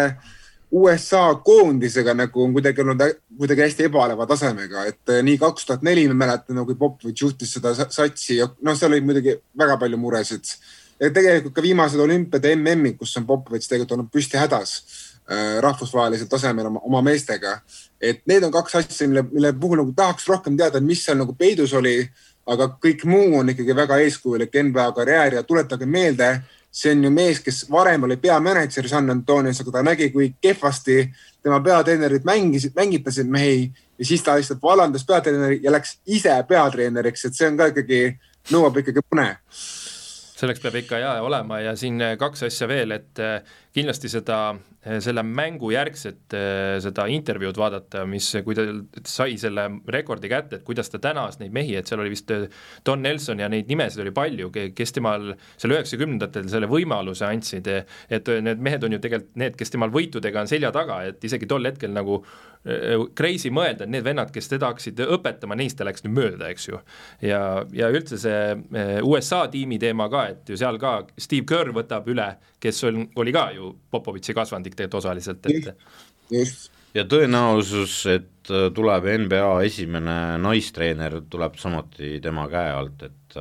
USA 0.71 1.35
koondisega 1.45 2.13
nagu 2.13 2.43
on 2.43 2.53
kuidagi 2.53 2.81
olnud 2.81 3.01
kuidagi 3.37 3.61
hästi 3.61 3.85
ebaleva 3.85 4.25
tasemega, 4.25 4.85
et 4.85 5.13
nii 5.23 5.37
kaks 5.37 5.65
tuhat 5.65 5.81
neli 5.85 6.07
me 6.07 6.17
mäletame, 6.17 6.65
kui 6.65 6.75
Popovitš 6.75 7.21
juhtis 7.21 7.53
seda 7.53 7.73
satsi 7.75 8.37
ja 8.37 8.49
noh, 8.61 8.77
seal 8.77 8.93
oli 8.93 9.01
muidugi 9.05 9.35
väga 9.57 9.77
palju 9.77 9.97
muresid 10.01 10.53
ja 11.01 11.09
tegelikult 11.09 11.55
ka 11.55 11.63
viimased 11.65 11.99
olümpiad 11.99 12.45
ja 12.45 12.55
MM-id, 12.55 12.97
kus 12.99 13.15
on 13.17 13.25
Popovitš 13.29 13.69
tegelikult 13.69 13.97
olnud 13.97 14.11
püsti 14.13 14.37
hädas 14.37 14.75
äh, 14.81 15.57
rahvusvahelisel 15.63 16.29
tasemel 16.29 16.69
oma, 16.69 16.81
oma 16.85 17.01
meestega. 17.05 17.59
et 18.01 18.21
need 18.25 18.43
on 18.43 18.51
kaks 18.51 18.75
asja, 18.75 19.07
mille, 19.07 19.23
mille 19.31 19.53
puhul 19.53 19.81
nagu 19.81 19.93
tahaks 19.97 20.27
rohkem 20.29 20.57
teada, 20.57 20.81
mis 20.81 21.03
seal 21.05 21.17
nagu 21.17 21.33
peidus 21.37 21.73
oli. 21.73 22.09
aga 22.51 22.65
kõik 22.83 23.03
muu 23.05 23.37
on 23.37 23.51
ikkagi 23.53 23.75
väga 23.75 23.99
eeskujulik 24.01 24.55
NBA 24.65 24.87
karjäär 24.91 25.33
ja 25.37 25.43
tuletage 25.43 25.85
meelde, 25.85 26.41
see 26.71 26.91
on 26.91 27.03
ju 27.03 27.11
mees, 27.13 27.39
kes 27.39 27.59
varem 27.71 28.03
oli 28.03 28.17
peamänedžer 28.17 28.87
San 28.89 29.09
Antonios, 29.09 29.59
aga 29.61 29.71
ta 29.71 29.83
nägi, 29.85 30.09
kui 30.09 30.33
kehvasti 30.41 31.03
tema 31.43 31.59
peatreenerid 31.61 32.25
mängisid, 32.25 32.73
mängitasid 32.75 33.29
mehi 33.29 33.71
ja 33.97 34.05
siis 34.05 34.23
ta 34.23 34.35
lihtsalt 34.35 34.61
vallandas 34.61 35.05
peatreeneri 35.05 35.59
ja 35.63 35.71
läks 35.71 35.99
ise 36.05 36.33
peatreeneriks, 36.47 37.25
et 37.25 37.37
see 37.37 37.47
on 37.47 37.61
ka 37.61 37.69
ikkagi, 37.71 38.01
nõuab 38.51 38.81
ikkagi 38.81 39.05
pune 39.05 39.29
selleks 40.41 40.63
peab 40.63 40.79
ikka 40.81 40.99
jaa 41.01 41.15
olema 41.21 41.59
ja 41.61 41.75
siin 41.77 42.01
eh, 42.01 42.17
kaks 42.19 42.47
asja 42.49 42.67
veel, 42.71 42.95
et 42.97 43.21
eh, 43.21 43.37
kindlasti 43.75 44.09
seda, 44.09 44.41
selle 44.81 45.21
mängu 45.23 45.69
järgset 45.73 46.33
seda 46.81 47.05
intervjuud 47.13 47.57
vaadata, 47.57 48.05
mis, 48.09 48.31
kui 48.45 48.55
ta 48.57 48.65
sai 49.05 49.35
selle 49.37 49.67
rekordi 49.93 50.31
kätte, 50.31 50.57
et 50.57 50.65
kuidas 50.65 50.89
ta 50.89 50.97
tänas 51.01 51.37
neid 51.41 51.53
mehi, 51.53 51.75
et 51.77 51.89
seal 51.89 52.01
oli 52.01 52.13
vist 52.13 52.31
Don 52.85 53.03
Nelson 53.05 53.43
ja 53.43 53.49
neid 53.51 53.69
nimesid 53.69 54.01
oli 54.01 54.13
palju, 54.15 54.49
kes 54.75 54.95
temal 54.97 55.35
seal 55.53 55.75
üheksakümnendatel 55.75 56.49
selle 56.49 56.69
võimaluse 56.71 57.27
andsid, 57.29 57.69
et 58.09 58.31
need 58.41 58.63
mehed 58.63 58.87
on 58.87 58.97
ju 58.97 59.01
tegelikult 59.03 59.37
need, 59.41 59.59
kes 59.59 59.73
temal 59.73 59.93
võitudega 59.93 60.41
on 60.41 60.49
selja 60.49 60.73
taga, 60.73 61.03
et 61.11 61.29
isegi 61.29 61.49
tol 61.49 61.69
hetkel 61.69 61.93
nagu 61.93 62.23
crazy 63.17 63.49
mõelda, 63.49 63.87
et 63.87 63.89
need 63.89 64.05
vennad, 64.05 64.29
kes 64.33 64.51
teda 64.51 64.69
hakkasid 64.69 64.99
õpetama, 65.01 65.57
neist 65.57 65.79
ta 65.79 65.85
läks 65.87 66.05
nüüd 66.05 66.13
mööda, 66.13 66.49
eks 66.53 66.67
ju. 66.67 66.79
ja, 67.25 67.41
ja 67.73 67.89
üldse 67.89 68.19
see 68.21 69.01
USA 69.01 69.47
tiimi 69.51 69.79
teema 69.81 70.07
ka, 70.13 70.27
et 70.35 70.51
ju 70.51 70.59
seal 70.59 70.77
ka 70.81 70.99
Steve 71.17 71.47
Kerr 71.49 71.73
võtab 71.73 72.09
üle, 72.13 72.27
kes 72.61 72.83
on, 72.85 73.07
oli 73.17 73.33
ka 73.33 73.47
ju 73.55 73.73
Popovitši 73.91 74.35
kasvandik 74.37 74.70
tegelikult 74.75 75.01
osaliselt, 75.03 75.45
et. 75.45 75.73
just. 76.31 76.71
Ja 76.91 77.05
tõenäosus, 77.07 77.93
et 78.11 78.51
äh, 78.51 78.67
tuleb 78.75 79.05
NBA 79.23 79.51
esimene 79.67 80.15
naistreener, 80.43 81.21
tuleb 81.31 81.55
samuti 81.59 82.17
tema 82.23 82.49
käe 82.51 82.73
alt, 82.75 83.05
et, 83.07 83.37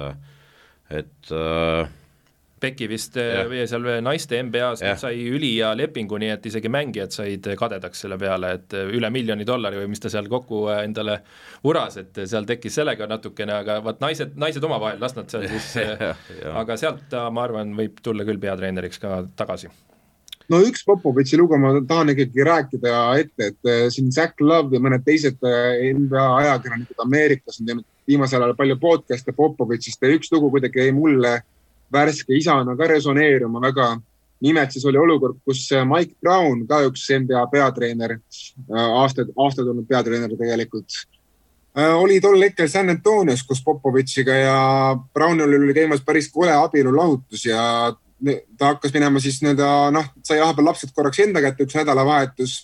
et 1.01 1.33
äh, 1.35 1.89
Beki 2.61 2.87
vist 2.91 3.17
ja. 3.17 3.47
Seal 3.67 3.87
naiste 4.05 4.37
NBA-s 4.45 4.85
sai 5.01 5.23
ülihea 5.33 5.71
lepingu, 5.79 6.19
nii 6.21 6.29
et 6.35 6.47
isegi 6.51 6.69
mängijad 6.73 7.15
said 7.15 7.49
kadedaks 7.59 8.05
selle 8.05 8.19
peale, 8.21 8.53
et 8.59 8.77
üle 8.99 9.11
miljoni 9.11 9.47
dollari 9.49 9.81
või 9.81 9.89
mis 9.95 10.03
ta 10.05 10.13
seal 10.13 10.29
kokku 10.31 10.67
endale 10.75 11.21
uras, 11.65 11.97
et 12.03 12.21
seal 12.29 12.49
tekkis 12.49 12.77
sellega 12.83 13.09
natukene, 13.11 13.57
aga 13.63 13.81
vaat 13.85 14.05
naised, 14.05 14.37
naised 14.41 14.65
omavahel, 14.69 15.01
las 15.01 15.17
nad 15.17 15.33
seal 15.33 15.49
siis 15.49 15.73
aga 16.63 16.77
sealt 16.81 17.09
ta, 17.13 17.29
ma 17.33 17.49
arvan, 17.49 17.73
võib 17.79 18.03
tulla 18.05 18.29
küll 18.29 18.43
peatreeneriks 18.43 19.01
ka 19.01 19.23
tagasi 19.41 19.73
no 20.51 20.61
üks 20.67 20.83
Popovitši 20.87 21.39
lugu 21.39 21.59
ma 21.61 21.73
tahan 21.87 22.13
ikkagi 22.15 22.45
rääkida 22.47 22.97
ette, 23.23 23.53
et 23.53 23.93
siin 23.95 24.11
Zack 24.13 24.41
Love 24.43 24.75
ja 24.75 24.83
mõned 24.83 25.05
teised 25.07 25.39
NBA 25.41 26.27
ajakirjanikud 26.43 27.07
Ameerikas 27.07 27.61
on 27.61 27.71
teinud 27.71 27.87
viimasel 28.11 28.43
ajal 28.43 28.57
palju 28.59 28.77
podcast'e 28.83 29.35
Popovitšist 29.37 30.03
ja 30.03 30.13
üks 30.17 30.33
lugu 30.35 30.51
kuidagi 30.51 30.83
jäi 30.83 30.95
mulle 30.97 31.39
värske 31.93 32.35
isana 32.39 32.77
ka 32.77 32.89
resoneeruma 32.91 33.63
väga. 33.63 33.97
nimelt 34.41 34.73
siis 34.73 34.85
oli 34.89 34.97
olukord, 34.97 35.37
kus 35.45 35.67
äh, 35.77 35.85
Mike 35.85 36.15
Brown, 36.23 36.63
ka 36.67 36.79
üks 36.89 37.03
NBA 37.13 37.43
peatreener, 37.53 38.15
aastaid, 38.73 39.35
aastaid 39.37 39.69
olnud 39.69 39.85
peatreener 39.85 40.33
tegelikult, 40.33 40.97
oli 42.01 42.17
tol 42.25 42.41
hetkel 42.41 42.69
San 42.73 42.89
Antonios 42.89 43.43
koos 43.45 43.61
Popovitšiga 43.65 44.39
ja 44.39 44.55
Brownil 45.15 45.59
oli 45.59 45.75
käimas 45.77 46.01
päris 46.07 46.31
kole 46.33 46.55
abielulahutus 46.57 47.45
ja 47.45 47.61
ta 48.59 48.75
hakkas 48.75 48.93
minema 48.95 49.21
siis 49.21 49.41
nii-öelda 49.43 49.69
noh, 49.95 50.11
sai 50.25 50.41
vahepeal 50.43 50.71
lapsed 50.71 50.93
korraks 50.97 51.23
enda 51.25 51.43
kätte 51.45 51.65
üks 51.65 51.79
nädalavahetus 51.79 52.59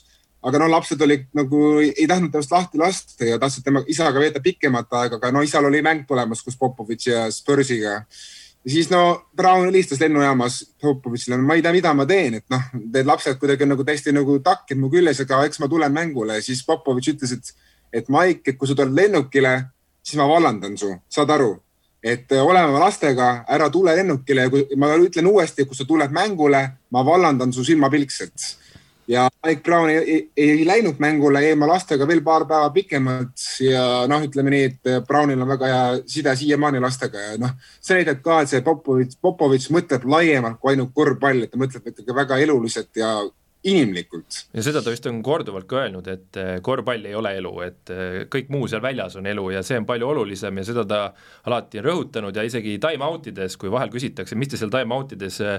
aga 0.47 0.61
no 0.62 0.69
lapsed 0.71 1.03
olid 1.03 1.27
nagu, 1.37 1.61
ei 1.83 2.07
tahtnud 2.09 2.33
temast 2.35 2.53
lahti 2.55 2.79
lasta 2.79 3.27
ja 3.27 3.38
tahtsid 3.42 3.64
tema 3.66 3.83
isaga 3.90 4.23
veeta 4.23 4.42
pikemat 4.42 4.92
aega, 5.01 5.19
aga 5.19 5.33
no 5.35 5.42
isal 5.42 5.66
oli 5.66 5.83
mäng 5.83 6.07
tulemas 6.09 6.42
koos 6.45 6.59
Popovitši 6.61 7.11
ja 7.11 7.25
Spursiga. 7.35 7.97
ja 8.64 8.71
siis 8.71 8.90
no 8.90 9.29
Brown 9.37 9.66
helistas 9.66 10.01
lennujaamas 10.01 10.61
Popovitšile, 10.83 11.38
ma 11.42 11.59
ei 11.59 11.64
tea, 11.66 11.75
mida 11.75 11.95
ma 11.95 12.07
teen, 12.07 12.38
et 12.38 12.47
noh, 12.53 12.62
need 12.79 13.09
lapsed 13.09 13.40
kuidagi 13.42 13.66
nagu 13.66 13.85
täiesti 13.85 14.14
nagu 14.14 14.38
takkid 14.45 14.79
mu 14.79 14.90
küljes, 14.92 15.25
aga 15.27 15.42
eks 15.49 15.62
ma 15.62 15.71
tulen 15.73 15.95
mängule. 15.95 16.40
siis 16.42 16.62
Popovitš 16.66 17.14
ütles, 17.16 17.33
et, 17.33 17.71
et 18.03 18.12
Mike, 18.12 18.53
et 18.53 18.59
kui 18.59 18.69
sa 18.69 18.79
tuled 18.79 18.95
lennukile, 18.95 19.57
siis 20.03 20.21
ma 20.21 20.29
vallandan 20.31 20.79
su, 20.79 20.95
saad 21.11 21.33
aru 21.35 21.57
et 22.07 22.33
oleme 22.38 22.79
lastega, 22.79 23.31
ära 23.51 23.66
tule 23.73 23.97
lennukile 23.99 24.47
ja 24.47 24.53
kui 24.53 24.79
ma 24.79 24.92
ütlen 25.01 25.27
uuesti, 25.27 25.66
kui 25.66 25.75
sa 25.79 25.87
tuled 25.88 26.14
mängule, 26.14 26.62
ma 26.95 27.03
vallandan 27.07 27.53
su 27.53 27.64
silmapilkselt 27.66 28.47
ja 29.09 29.29
Mike 29.47 29.62
Brown 29.62 29.90
ei, 29.90 29.99
ei, 30.37 30.51
ei 30.51 30.66
läinud 30.66 30.99
mängule, 30.99 31.42
jäi 31.42 31.55
oma 31.55 31.69
lastega 31.71 32.09
veel 32.09 32.23
paar 32.27 32.47
päeva 32.49 32.71
pikemalt 32.75 33.47
ja 33.62 33.83
noh, 34.11 34.25
ütleme 34.27 34.53
nii, 34.53 34.71
et 34.71 34.90
Brownil 35.07 35.42
on 35.42 35.51
väga 35.51 35.71
hea 35.71 35.83
side 36.11 36.35
siiamaani 36.37 36.83
lastega 36.83 37.23
ja 37.23 37.40
noh, 37.40 37.55
see 37.81 38.01
näitab 38.01 38.23
ka, 38.25 38.40
et 38.42 38.53
see 38.53 38.62
Popovitš, 38.66 39.19
Popovitš 39.23 39.71
mõtleb 39.75 40.07
laiemalt 40.11 40.61
kui 40.61 40.75
ainult 40.75 40.95
korvpall, 40.95 41.47
et 41.47 41.55
ta 41.55 41.61
mõtleb 41.61 41.92
ikkagi 41.92 42.16
väga 42.16 42.40
eluliselt 42.42 42.90
ja 42.99 43.12
inimlikult. 43.66 44.38
ja 44.55 44.62
seda 44.64 44.81
ta 44.85 44.92
vist 44.92 45.07
on 45.11 45.19
korduvalt 45.25 45.66
ka 45.69 45.81
öelnud, 45.83 46.07
et 46.11 46.38
eh, 46.40 46.51
korvpall 46.64 47.07
ei 47.09 47.14
ole 47.19 47.33
elu, 47.40 47.53
et 47.64 47.92
eh, 47.92 48.19
kõik 48.33 48.51
muu 48.55 48.69
seal 48.71 48.83
väljas 48.85 49.16
on 49.19 49.27
elu 49.27 49.47
ja 49.57 49.62
see 49.66 49.79
on 49.81 49.87
palju 49.88 50.11
olulisem 50.12 50.61
ja 50.61 50.66
seda 50.69 50.85
ta 50.88 51.01
alati 51.51 51.81
on 51.81 51.87
rõhutanud 51.88 52.37
ja 52.37 52.45
isegi 52.47 52.77
time-out 52.83 53.31
ides, 53.33 53.57
kui 53.61 53.73
vahel 53.73 53.90
küsitakse, 53.92 54.38
mis 54.38 54.53
te 54.53 54.61
seal 54.61 54.73
time-out 54.73 55.16
ides 55.16 55.40
äh, 55.45 55.57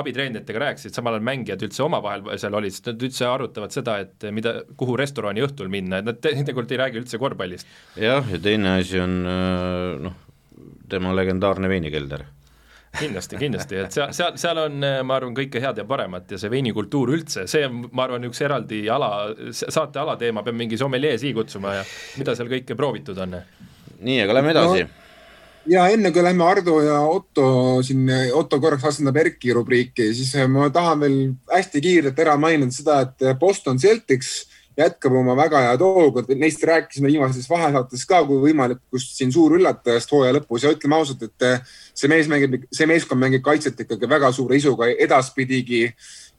abitreeneritega 0.00 0.64
rääkisid, 0.66 0.94
samal 0.94 1.16
ajal 1.16 1.26
mängijad 1.32 1.64
üldse 1.66 1.86
omavahel 1.86 2.30
seal 2.40 2.58
olid, 2.58 2.76
sest 2.76 2.92
nad 2.92 3.06
üldse 3.08 3.26
arutavad 3.28 3.74
seda, 3.74 3.98
et 4.04 4.28
mida, 4.34 4.60
kuhu 4.78 4.96
restorani 5.00 5.42
õhtul 5.44 5.72
minna, 5.72 6.02
et 6.02 6.10
nad 6.10 6.20
teinekord 6.22 6.70
ei 6.70 6.82
räägi 6.84 7.02
üldse 7.02 7.20
korvpallist. 7.22 7.66
jah, 7.98 8.22
ja 8.30 8.42
teine 8.42 8.78
asi 8.82 9.02
on 9.02 9.18
noh, 10.06 10.20
tema 10.92 11.14
legendaarne 11.16 11.70
veinikelder 11.72 12.26
kindlasti, 12.98 13.38
kindlasti, 13.40 13.78
et 13.82 13.94
seal, 13.94 14.12
seal, 14.16 14.34
seal 14.40 14.62
on, 14.66 14.80
ma 15.06 15.18
arvan, 15.18 15.34
kõike 15.36 15.62
head 15.62 15.80
ja 15.80 15.86
paremat 15.88 16.34
ja 16.34 16.40
see 16.40 16.52
veinikultuur 16.52 17.14
üldse, 17.16 17.46
see 17.50 17.64
on, 17.68 17.86
ma 17.92 18.06
arvan, 18.06 18.26
üks 18.28 18.42
eraldi 18.44 18.84
ala, 18.92 19.12
saate 19.52 20.02
alateema, 20.02 20.44
peab 20.46 20.58
mingi 20.58 20.80
sommelee 20.80 21.16
siia 21.20 21.36
kutsuma 21.36 21.78
ja 21.80 21.86
mida 22.20 22.36
seal 22.38 22.50
kõike 22.52 22.76
proovitud 22.78 23.18
on. 23.24 23.38
nii, 24.02 24.20
aga 24.24 24.38
lähme 24.38 24.52
edasi 24.56 24.84
no 24.84 25.02
ja 25.70 25.86
enne 25.94 26.10
kui 26.12 26.22
lähme 26.24 26.44
Ardo 26.44 26.80
ja 26.82 27.00
Otto 27.06 27.46
siin, 27.86 28.08
Otto 28.34 28.58
korraks 28.60 28.84
asendab 28.90 29.18
Erki 29.22 29.52
rubriiki, 29.54 30.08
siis 30.16 30.34
ma 30.50 30.68
tahan 30.74 31.04
veel 31.04 31.18
hästi 31.52 31.82
kiirelt 31.84 32.18
ära 32.18 32.36
mainida 32.40 32.74
seda, 32.74 33.00
et 33.06 33.38
Boston 33.38 33.78
Celtics 33.78 34.42
jätkab 34.78 35.14
oma 35.16 35.34
väga 35.36 35.60
head 35.66 35.82
hoogu, 35.84 36.22
neist 36.38 36.62
rääkisime 36.64 37.10
viimases 37.10 37.48
vahesaates 37.50 38.04
ka 38.08 38.22
kui 38.28 38.40
võimalikust 38.46 39.14
siin 39.18 39.32
suur 39.32 39.56
üllatajast 39.58 40.12
hooaja 40.12 40.38
lõpus. 40.38 40.64
Ja 40.64 40.72
ütleme 40.72 40.96
ausalt, 40.96 41.22
et 41.26 41.68
see 41.94 42.10
mees 42.10 42.30
mängib, 42.32 42.56
see 42.72 42.88
meeskond 42.88 43.20
mängib 43.20 43.44
kaitset 43.44 43.84
ikkagi 43.84 44.08
väga 44.08 44.32
suure 44.32 44.56
isuga 44.56 44.88
edaspidigi. 44.92 45.84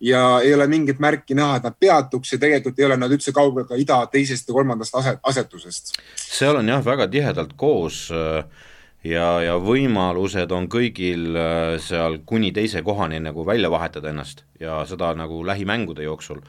Ja 0.03 0.41
ei 0.43 0.51
ole 0.55 0.67
mingit 0.67 0.99
märki 0.99 1.37
näha, 1.37 1.59
et 1.59 1.67
nad 1.67 1.77
peatuks. 1.79 2.33
Ja 2.33 2.41
tegelikult 2.41 2.79
ei 2.79 2.89
ole 2.89 2.97
nad 2.99 3.13
üldse 3.13 3.31
kaugel 3.35 3.67
ka 3.69 3.77
ida 3.79 4.01
teisest 4.11 4.49
ja 4.49 4.57
kolmandast 4.57 4.95
aset, 4.99 5.21
asetusest. 5.23 5.95
seal 6.17 6.59
on 6.59 6.69
jah, 6.73 6.83
väga 6.85 7.07
tihedalt 7.07 7.53
koos 7.55 8.09
ja, 8.09 9.27
ja 9.45 9.55
võimalused 9.61 10.51
on 10.51 10.67
kõigil 10.71 11.37
seal 11.83 12.19
kuni 12.25 12.51
teise 12.55 12.81
kohani 12.83 13.21
nagu 13.23 13.45
välja 13.45 13.71
vahetada 13.71 14.09
ennast. 14.11 14.43
Ja 14.59 14.81
seda 14.89 15.13
nagu 15.15 15.43
lähimängude 15.45 16.03
jooksul 16.03 16.41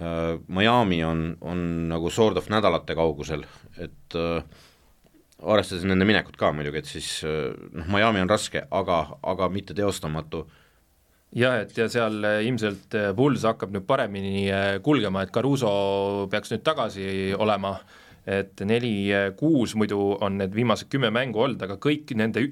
Miami 0.00 1.02
on, 1.04 1.34
on 1.44 1.62
nagu 1.90 2.10
sort 2.12 2.38
of 2.40 2.48
nädalate 2.52 2.96
kaugusel, 2.96 3.44
et 3.76 4.16
äh, 4.16 4.40
arvestades 5.40 5.84
nende 5.88 6.06
minekut 6.08 6.38
ka 6.40 6.52
muidugi, 6.56 6.80
et 6.80 6.88
siis 6.88 7.10
äh, 7.28 7.50
noh, 7.76 7.90
Miami 7.92 8.22
on 8.22 8.30
raske, 8.30 8.64
aga, 8.70 9.02
aga 9.32 9.48
mitte 9.52 9.76
teostamatu. 9.76 10.46
Jah, 11.36 11.60
et 11.62 11.76
ja 11.78 11.86
seal 11.86 12.16
ilmselt 12.42 12.96
Bulls 13.14 13.44
hakkab 13.46 13.70
nüüd 13.70 13.84
paremini 13.86 14.48
kulgema, 14.82 15.22
et 15.22 15.30
Caruso 15.30 16.26
peaks 16.32 16.50
nüüd 16.50 16.64
tagasi 16.66 17.04
olema, 17.38 17.76
et 18.26 18.58
neli-kuus 18.66 19.76
muidu 19.78 20.00
on 20.18 20.40
need 20.40 20.56
viimased 20.56 20.90
kümme 20.90 21.12
mängu 21.14 21.44
olnud, 21.44 21.62
aga 21.62 21.76
kõik 21.78 22.10
nende 22.18 22.48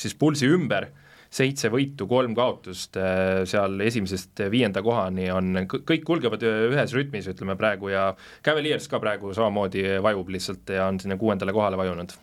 siis 0.00 0.16
Bullsi 0.16 0.48
ümber 0.48 0.88
seitse 1.36 1.70
võitu, 1.72 2.08
kolm 2.10 2.34
kaotust 2.36 2.96
äh, 3.00 3.42
seal 3.48 3.80
esimesest 3.84 4.46
viienda 4.52 4.82
kohani 4.84 5.30
on, 5.34 5.64
kõik 5.68 6.04
kulgevad 6.06 6.44
ühes 6.46 6.94
rütmis, 6.96 7.28
ütleme 7.32 7.58
praegu 7.60 7.92
ja 7.92 8.08
Cavaliers 8.46 8.88
ka 8.90 9.00
praegu 9.02 9.34
samamoodi 9.36 9.98
vajub 10.04 10.32
lihtsalt 10.36 10.76
ja 10.76 10.88
on 10.90 11.00
sinna 11.02 11.18
kuuendale 11.20 11.54
kohale 11.56 11.80
vajunud 11.80 12.16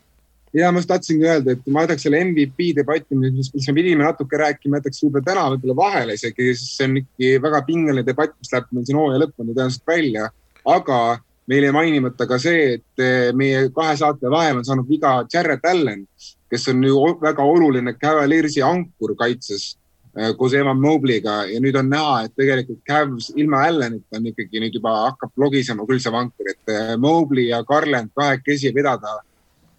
ja 0.53 0.71
ma 0.71 0.81
just 0.81 0.89
tahtsingi 0.91 1.27
öelda, 1.27 1.55
et 1.55 1.67
ma 1.73 1.83
jätaks 1.85 2.05
selle 2.05 2.21
MVP 2.27 2.73
debatti, 2.77 3.17
mis, 3.17 3.49
mis 3.55 3.67
me 3.69 3.75
pidime 3.79 4.05
natuke 4.05 4.37
rääkima, 4.39 4.79
jätaks 4.79 5.01
võib-olla 5.03 5.27
täna 5.29 5.45
võib-olla 5.55 5.75
vahele 5.79 6.17
isegi, 6.17 6.51
sest 6.53 6.77
see 6.77 6.89
on 6.89 6.99
ikkagi 7.01 7.31
väga 7.43 7.61
pingeline 7.67 8.05
debatt, 8.05 8.35
mis 8.37 8.53
läheb 8.53 8.69
meil 8.71 8.87
siin 8.87 8.99
hooaja 8.99 9.21
lõpuni 9.23 9.55
tõenäoliselt 9.55 9.87
välja. 9.89 10.29
aga 10.73 10.99
meil 11.47 11.67
jäi 11.67 11.75
mainimata 11.75 12.27
ka 12.27 12.37
see, 12.39 12.77
et 12.77 13.35
meie 13.35 13.67
kahe 13.75 13.97
saate 13.99 14.31
vahel 14.31 14.61
on 14.61 14.65
saanud 14.65 14.87
viga 14.89 15.17
Jared 15.33 15.65
Allan, 15.67 16.05
kes 16.53 16.67
on 16.69 16.83
ju 16.83 16.99
väga 17.21 17.43
oluline 17.43 17.95
Cavaliersi 17.97 18.61
ankur 18.61 19.15
kaitses 19.17 19.73
äh, 20.17 20.31
koos 20.37 20.53
Evan 20.53 20.79
Mobley'ga 20.81 21.43
ja 21.49 21.61
nüüd 21.63 21.77
on 21.79 21.89
näha, 21.89 22.23
et 22.27 22.35
tegelikult 22.37 22.83
Cavs 22.89 23.31
ilma 23.35 23.63
Allanita 23.67 24.19
on 24.19 24.27
ikkagi 24.29 24.61
nüüd 24.61 24.77
juba 24.77 24.93
hakkab 25.07 25.33
logisema 25.45 25.87
küll 25.89 26.01
see 26.03 26.13
vankur, 26.13 26.51
et 26.53 26.73
äh, 26.73 26.95
Mobley 27.01 27.49
ja 27.49 27.63
Garland 27.65 28.13
kahekesi 28.15 28.73
vedada. 28.75 29.21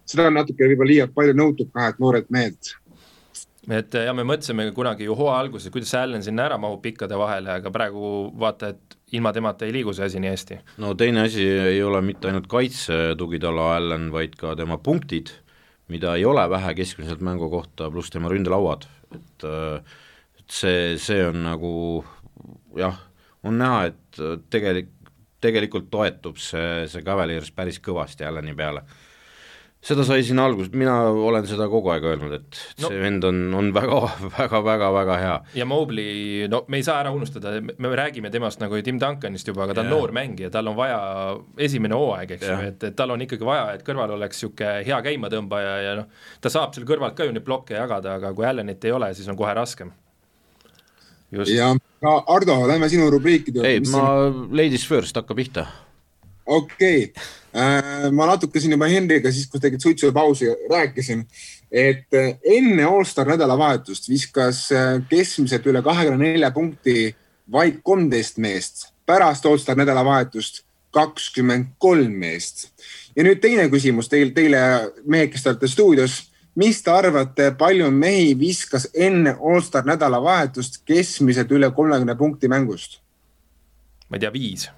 seda 0.05 0.27
on 0.29 0.35
natuke 0.37 0.67
võib-olla 0.67 0.91
liialt 0.91 1.13
palju 1.15 1.33
nõutud 1.33 1.71
kahelt 1.73 2.01
noorelt 2.03 2.27
mehelt 2.29 2.75
et 3.73 3.95
ja 4.05 4.13
me 4.13 4.21
mõtlesime 4.27 4.67
kunagi 4.75 5.07
ju 5.07 5.15
hooaja 5.17 5.39
alguses, 5.41 5.71
kuidas 5.73 5.93
Allan 5.97 6.23
sinna 6.23 6.45
ära 6.45 6.57
mahub 6.61 6.83
pikkade 6.83 7.17
vahele, 7.17 7.55
aga 7.55 7.71
praegu 7.73 8.11
vaata, 8.37 8.75
et 8.75 8.97
ilma 9.15 9.33
temata 9.33 9.65
ei 9.65 9.73
liigu 9.75 9.93
see 9.95 10.05
asi 10.09 10.21
nii 10.21 10.33
hästi. 10.33 10.59
no 10.83 10.93
teine 10.99 11.25
asi 11.29 11.47
ei 11.47 11.81
ole 11.83 12.01
mitte 12.05 12.29
ainult 12.29 12.47
kaitse 12.51 13.15
tugitala 13.17 13.75
Allan, 13.77 14.11
vaid 14.13 14.35
ka 14.39 14.55
tema 14.59 14.77
punktid 14.77 15.33
mida 15.87 16.15
ei 16.15 16.25
ole 16.25 16.49
vähe 16.49 16.73
keskmiselt 16.73 17.21
mängu 17.21 17.49
kohta, 17.49 17.89
pluss 17.91 18.09
tema 18.13 18.29
ründelauad, 18.31 18.87
et 19.15 19.47
et 20.39 20.51
see, 20.51 20.97
see 21.01 21.21
on 21.25 21.41
nagu 21.45 21.71
jah, 22.77 22.97
on 23.45 23.57
näha, 23.57 23.85
et 23.89 24.21
tegelik, 24.53 24.91
tegelikult 25.41 25.89
toetub 25.93 26.37
see, 26.41 26.85
see 26.89 27.05
Cavaliers 27.05 27.51
päris 27.53 27.79
kõvasti 27.83 28.25
Allani 28.25 28.55
peale 28.57 28.81
seda 29.85 30.05
sai 30.07 30.23
siin 30.25 30.39
alguses, 30.41 30.71
mina 30.77 30.93
olen 31.09 31.45
seda 31.49 31.67
kogu 31.69 31.91
aeg 31.93 32.05
öelnud, 32.09 32.33
et 32.39 32.59
no. 32.81 32.89
see 32.89 32.99
vend 33.01 33.25
on, 33.27 33.41
on 33.57 33.69
väga, 33.75 33.99
väga, 34.37 34.61
väga, 34.65 34.89
väga 34.95 35.17
hea. 35.21 35.35
ja 35.61 35.67
Mobley, 35.69 36.47
no 36.51 36.63
me 36.71 36.81
ei 36.81 36.87
saa 36.87 36.97
ära 37.03 37.13
unustada, 37.15 37.53
me 37.61 37.91
räägime 37.97 38.31
temast 38.33 38.63
nagu 38.63 38.79
Tim 38.85 38.99
Duncanist 39.01 39.51
juba, 39.51 39.65
aga 39.67 39.77
ta 39.77 39.83
on 39.83 39.91
yeah. 39.91 39.99
noor 39.99 40.15
mängija, 40.15 40.49
tal 40.53 40.71
on 40.71 40.77
vaja 40.79 40.99
esimene 41.67 41.97
hooaeg, 41.97 42.35
eks 42.37 42.47
ju 42.47 42.53
yeah., 42.53 42.65
et, 42.71 42.87
et 42.89 42.97
tal 42.97 43.13
on 43.13 43.25
ikkagi 43.25 43.45
vaja, 43.47 43.69
et 43.77 43.85
kõrval 43.85 44.17
oleks 44.17 44.41
niisugune 44.41 44.81
hea 44.87 44.97
käimatõmbaja 45.05 45.77
ja 45.85 45.93
noh, 46.01 46.09
ta 46.41 46.51
saab 46.53 46.73
seal 46.75 46.87
kõrvalt 46.89 47.17
ka 47.17 47.27
ju 47.27 47.35
neid 47.35 47.45
plokke 47.45 47.77
jagada, 47.77 48.17
aga 48.19 48.33
kui 48.35 48.49
Allanit 48.49 48.89
ei 48.89 48.95
ole, 48.95 49.13
siis 49.17 49.29
on 49.31 49.37
kohe 49.39 49.53
raskem. 49.55 49.93
ja 51.51 51.73
Ardo, 52.05 52.57
lähme 52.69 52.89
sinu 52.89 53.09
rubriikide 53.13 53.65
ei, 53.65 53.81
ma 53.93 54.05
on... 54.27 54.47
ladies 54.53 54.85
first, 54.87 55.17
hakka 55.17 55.37
pihta 55.37 55.69
okei 56.45 57.03
okay., 57.03 57.23
äh, 57.55 58.11
ma 58.11 58.27
natuke 58.29 58.59
siin 58.59 58.75
juba 58.75 58.89
Henriga 58.89 59.31
siis, 59.31 59.47
kui 59.49 59.61
tegid 59.61 59.81
suitsupausi, 59.81 60.51
rääkisin, 60.69 61.25
et 61.71 62.13
äh, 62.13 62.35
enne 62.57 62.85
Allstar 62.89 63.29
nädalavahetust 63.33 64.09
viskas 64.09 64.67
äh, 64.71 64.99
keskmiselt 65.09 65.65
üle 65.69 65.81
kahekümne 65.85 66.35
nelja 66.35 66.51
punkti 66.55 67.15
vaid 67.51 67.81
kolmteist 67.83 68.37
meest, 68.41 68.89
pärast 69.05 69.45
Allstar 69.45 69.77
nädalavahetust 69.79 70.63
kakskümmend 70.95 71.75
kolm 71.79 72.13
meest. 72.21 72.69
ja 73.15 73.23
nüüd 73.23 73.41
teine 73.43 73.67
küsimus 73.71 74.09
teil, 74.11 74.31
teile 74.35 74.61
mehed, 75.05 75.33
kes 75.33 75.43
te 75.43 75.51
olete 75.51 75.67
stuudios. 75.67 76.21
mis 76.55 76.81
te 76.83 76.91
arvate, 76.91 77.51
palju 77.57 77.91
mehi 77.91 78.35
viskas 78.39 78.87
enne 78.93 79.35
Allstar 79.41 79.85
nädalavahetust 79.85 80.83
keskmiselt 80.85 81.51
üle 81.51 81.71
kolmekümne 81.71 82.15
punkti 82.15 82.47
mängust? 82.47 83.01
ma 84.09 84.17
ei 84.17 84.19
tea, 84.19 84.33
viis 84.33 84.69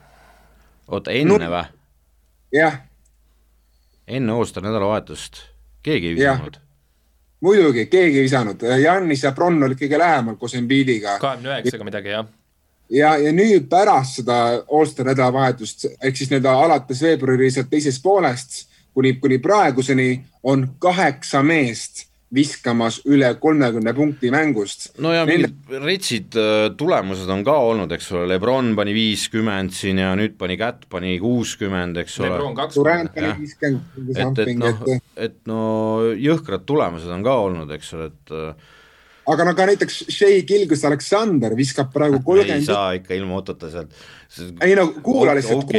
oota, 0.88 1.12
enne 1.12 1.50
või? 1.52 1.66
jah. 2.56 2.80
enne 4.08 4.34
All-Star 4.34 4.64
nädalavahetust, 4.64 5.44
keegi 5.84 6.14
ei 6.14 6.16
visanud? 6.16 6.58
muidugi, 7.42 7.86
keegi 7.86 8.22
ei 8.22 8.26
visanud, 8.30 8.64
Jannis 8.84 9.24
ja 9.24 9.32
Bronn 9.32 9.64
olid 9.64 9.80
kõige 9.80 10.00
lähemal 10.00 10.40
koos 10.40 10.56
Embiidiga. 10.56 11.20
kahekümne 11.20 11.56
üheksaga 11.58 11.88
midagi, 11.88 12.16
jah 12.16 12.26
ja, 12.90 13.18
ja 13.18 13.34
nüüd 13.36 13.68
pärast 13.70 14.22
seda 14.22 14.40
All-Star 14.64 15.12
nädalavahetust 15.12 15.86
ehk 15.92 16.18
siis 16.18 16.32
nii-öelda 16.32 16.56
alates 16.66 17.02
veebruari 17.04 17.52
teisest 17.70 18.04
poolest 18.04 18.66
kuni, 18.94 19.14
kuni 19.14 19.38
praeguseni 19.38 20.26
on 20.44 20.68
kaheksa 20.80 21.44
meest 21.44 22.07
viskamas 22.34 23.00
üle 23.08 23.30
kolmekümne 23.40 23.94
punkti 23.96 24.32
mängust. 24.34 24.90
no 25.00 25.14
ja 25.16 25.24
Nende... 25.26 25.50
retsid 25.84 26.36
äh, 26.36 26.70
tulemused 26.78 27.30
on 27.32 27.44
ka 27.48 27.56
olnud, 27.70 27.92
eks 27.96 28.10
ole, 28.12 28.26
Lebron 28.34 28.74
pani 28.76 28.96
viiskümmend 28.96 29.72
siin 29.76 30.02
ja 30.04 30.12
nüüd 30.20 30.36
pani 30.40 30.58
Kätt, 30.60 30.88
pani 30.92 31.16
kuuskümmend, 31.24 32.02
eks 32.04 32.20
ole. 32.20 32.42
Et, 34.18 34.42
et 34.44 34.58
noh, 34.60 34.82
et 35.16 35.38
no 35.48 35.62
jõhkrad 36.20 36.68
tulemused 36.68 37.12
on 37.16 37.24
ka 37.24 37.38
olnud, 37.48 37.72
eks 37.78 37.94
ole, 37.96 38.10
et 38.12 38.36
äh, 38.36 38.76
aga 39.32 39.48
no 39.48 39.56
ka 39.56 39.70
näiteks 39.72 40.04
Shea 40.12 40.44
Gilgus 40.48 40.84
Aleksander 40.88 41.56
viskab 41.56 41.94
praegu 41.96 42.20
kolmkümmend 42.20 42.68
30... 42.68 42.68
ei 42.68 42.68
saa 42.68 43.00
ikka 43.00 43.16
ilma 43.16 43.40
Ottota 43.40 43.72
sealt. 43.72 43.96
ei 44.64 44.76
no 44.76 44.90
kuula 45.04 45.36
lihtsalt, 45.38 45.72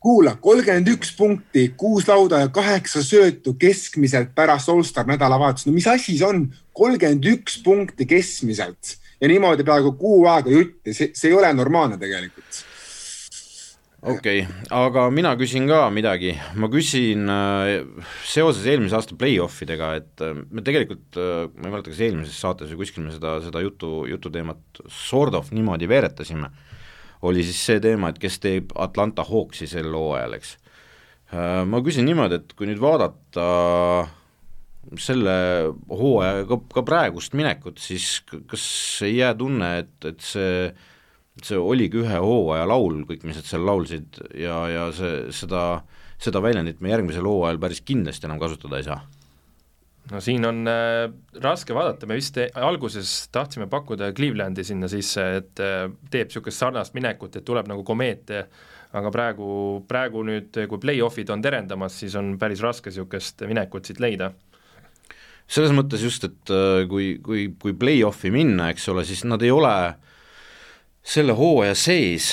kuula 0.00 0.36
kolmkümmend 0.40 0.88
üks 0.92 1.10
punkti, 1.16 1.70
kuus 1.78 2.06
lauda 2.08 2.44
ja 2.44 2.52
kaheksa 2.52 3.02
söötu 3.04 3.56
keskmiselt 3.58 4.34
pärast 4.36 4.68
Allstar 4.68 5.08
nädalavahetust. 5.08 5.66
no 5.66 5.72
mis 5.72 5.88
asi 5.90 6.18
see 6.18 6.26
on? 6.26 6.46
kolmkümmend 6.76 7.24
üks 7.32 7.58
punkti 7.64 8.06
keskmiselt 8.06 8.96
ja 9.20 9.28
niimoodi 9.28 9.64
peaaegu 9.64 9.92
kuu 9.98 10.24
aega 10.30 10.52
jutti, 10.52 10.94
see, 10.94 11.12
see 11.16 11.32
ei 11.32 11.36
ole 11.36 11.52
normaalne 11.56 11.98
tegelikult. 12.00 12.62
okei 14.02 14.42
okay., 14.44 14.66
aga 14.76 15.08
mina 15.10 15.32
küsin 15.40 15.66
ka 15.70 15.86
midagi, 15.90 16.36
ma 16.60 16.68
küsin 16.70 17.24
äh, 17.32 17.72
seoses 18.28 18.68
eelmise 18.68 18.98
aasta 18.98 19.16
play-off 19.18 19.64
idega, 19.64 19.94
et 20.02 20.24
äh, 20.24 20.36
me 20.50 20.62
tegelikult 20.66 21.18
äh,, 21.18 21.48
ma 21.56 21.70
ei 21.70 21.72
mäleta, 21.72 21.90
kas 21.90 22.04
eelmises 22.06 22.38
saates 22.44 22.70
või 22.74 22.84
kuskil 22.84 23.08
me 23.08 23.16
seda, 23.16 23.38
seda 23.48 23.64
jutu, 23.64 24.04
jututeemat 24.12 24.84
sort 24.92 25.40
of 25.40 25.50
niimoodi 25.56 25.88
veeretasime 25.90 26.52
oli 27.22 27.44
siis 27.46 27.62
see 27.68 27.80
teema, 27.82 28.10
et 28.10 28.20
kes 28.20 28.38
teeb 28.42 28.74
Atlanta 28.78 29.24
Hawksi 29.26 29.68
sel 29.70 29.90
hooajal, 29.94 30.36
eks. 30.38 30.56
Äh, 31.32 31.62
ma 31.68 31.80
küsin 31.84 32.06
niimoodi, 32.08 32.40
et 32.40 32.54
kui 32.58 32.68
nüüd 32.68 32.82
vaadata 32.82 33.46
selle 35.02 35.32
hooaja 35.90 36.44
ka, 36.46 36.60
ka 36.76 36.84
praegust 36.86 37.34
minekut, 37.34 37.80
siis 37.82 38.20
kas 38.28 38.66
ei 39.06 39.16
jää 39.18 39.32
tunne, 39.38 39.72
et, 39.82 39.96
et 40.06 40.22
see, 40.22 40.70
see 41.42 41.58
oligi 41.58 42.04
ühe 42.04 42.20
hooaja 42.22 42.68
laul, 42.70 43.02
kõik, 43.08 43.26
mis 43.26 43.40
nad 43.40 43.48
seal 43.48 43.66
laulsid 43.66 44.20
ja, 44.38 44.60
ja 44.70 44.86
see, 44.94 45.26
seda, 45.34 45.64
seda 46.22 46.42
väljendit 46.44 46.78
me 46.84 46.94
järgmisel 46.94 47.26
hooajal 47.26 47.58
päris 47.62 47.82
kindlasti 47.82 48.30
enam 48.30 48.38
kasutada 48.42 48.78
ei 48.78 48.86
saa 48.86 49.00
no 50.12 50.20
siin 50.22 50.46
on 50.48 50.62
äh, 50.70 51.08
raske 51.42 51.74
vaadata, 51.76 52.08
me 52.08 52.18
vist 52.18 52.38
alguses 52.54 53.12
tahtsime 53.34 53.68
pakkuda 53.70 54.12
Clevelandi 54.16 54.64
sinna 54.66 54.90
sisse, 54.90 55.26
et 55.40 55.62
äh, 55.62 55.84
teeb 56.12 56.30
niisugust 56.30 56.62
sarnast 56.62 56.96
minekut, 56.96 57.38
et 57.38 57.46
tuleb 57.46 57.68
nagu 57.70 57.84
komeet, 57.86 58.32
aga 58.96 59.12
praegu, 59.12 59.48
praegu 59.88 60.22
nüüd, 60.26 60.56
kui 60.70 60.82
play-off'id 60.82 61.30
on 61.34 61.42
terendamas, 61.44 61.98
siis 62.02 62.16
on 62.18 62.36
päris 62.40 62.62
raske 62.64 62.92
niisugust 62.92 63.46
minekut 63.48 63.88
siit 63.88 64.02
leida. 64.02 64.32
Selles 65.46 65.70
mõttes 65.74 66.02
just, 66.02 66.24
et 66.26 66.54
äh, 66.54 66.82
kui, 66.90 67.16
kui, 67.22 67.48
kui 67.62 67.74
play-off'i 67.78 68.32
minna, 68.34 68.72
eks 68.74 68.88
ole, 68.90 69.06
siis 69.06 69.22
nad 69.28 69.42
ei 69.46 69.52
ole 69.54 69.76
selle 71.06 71.36
hooaja 71.38 71.76
sees 71.78 72.32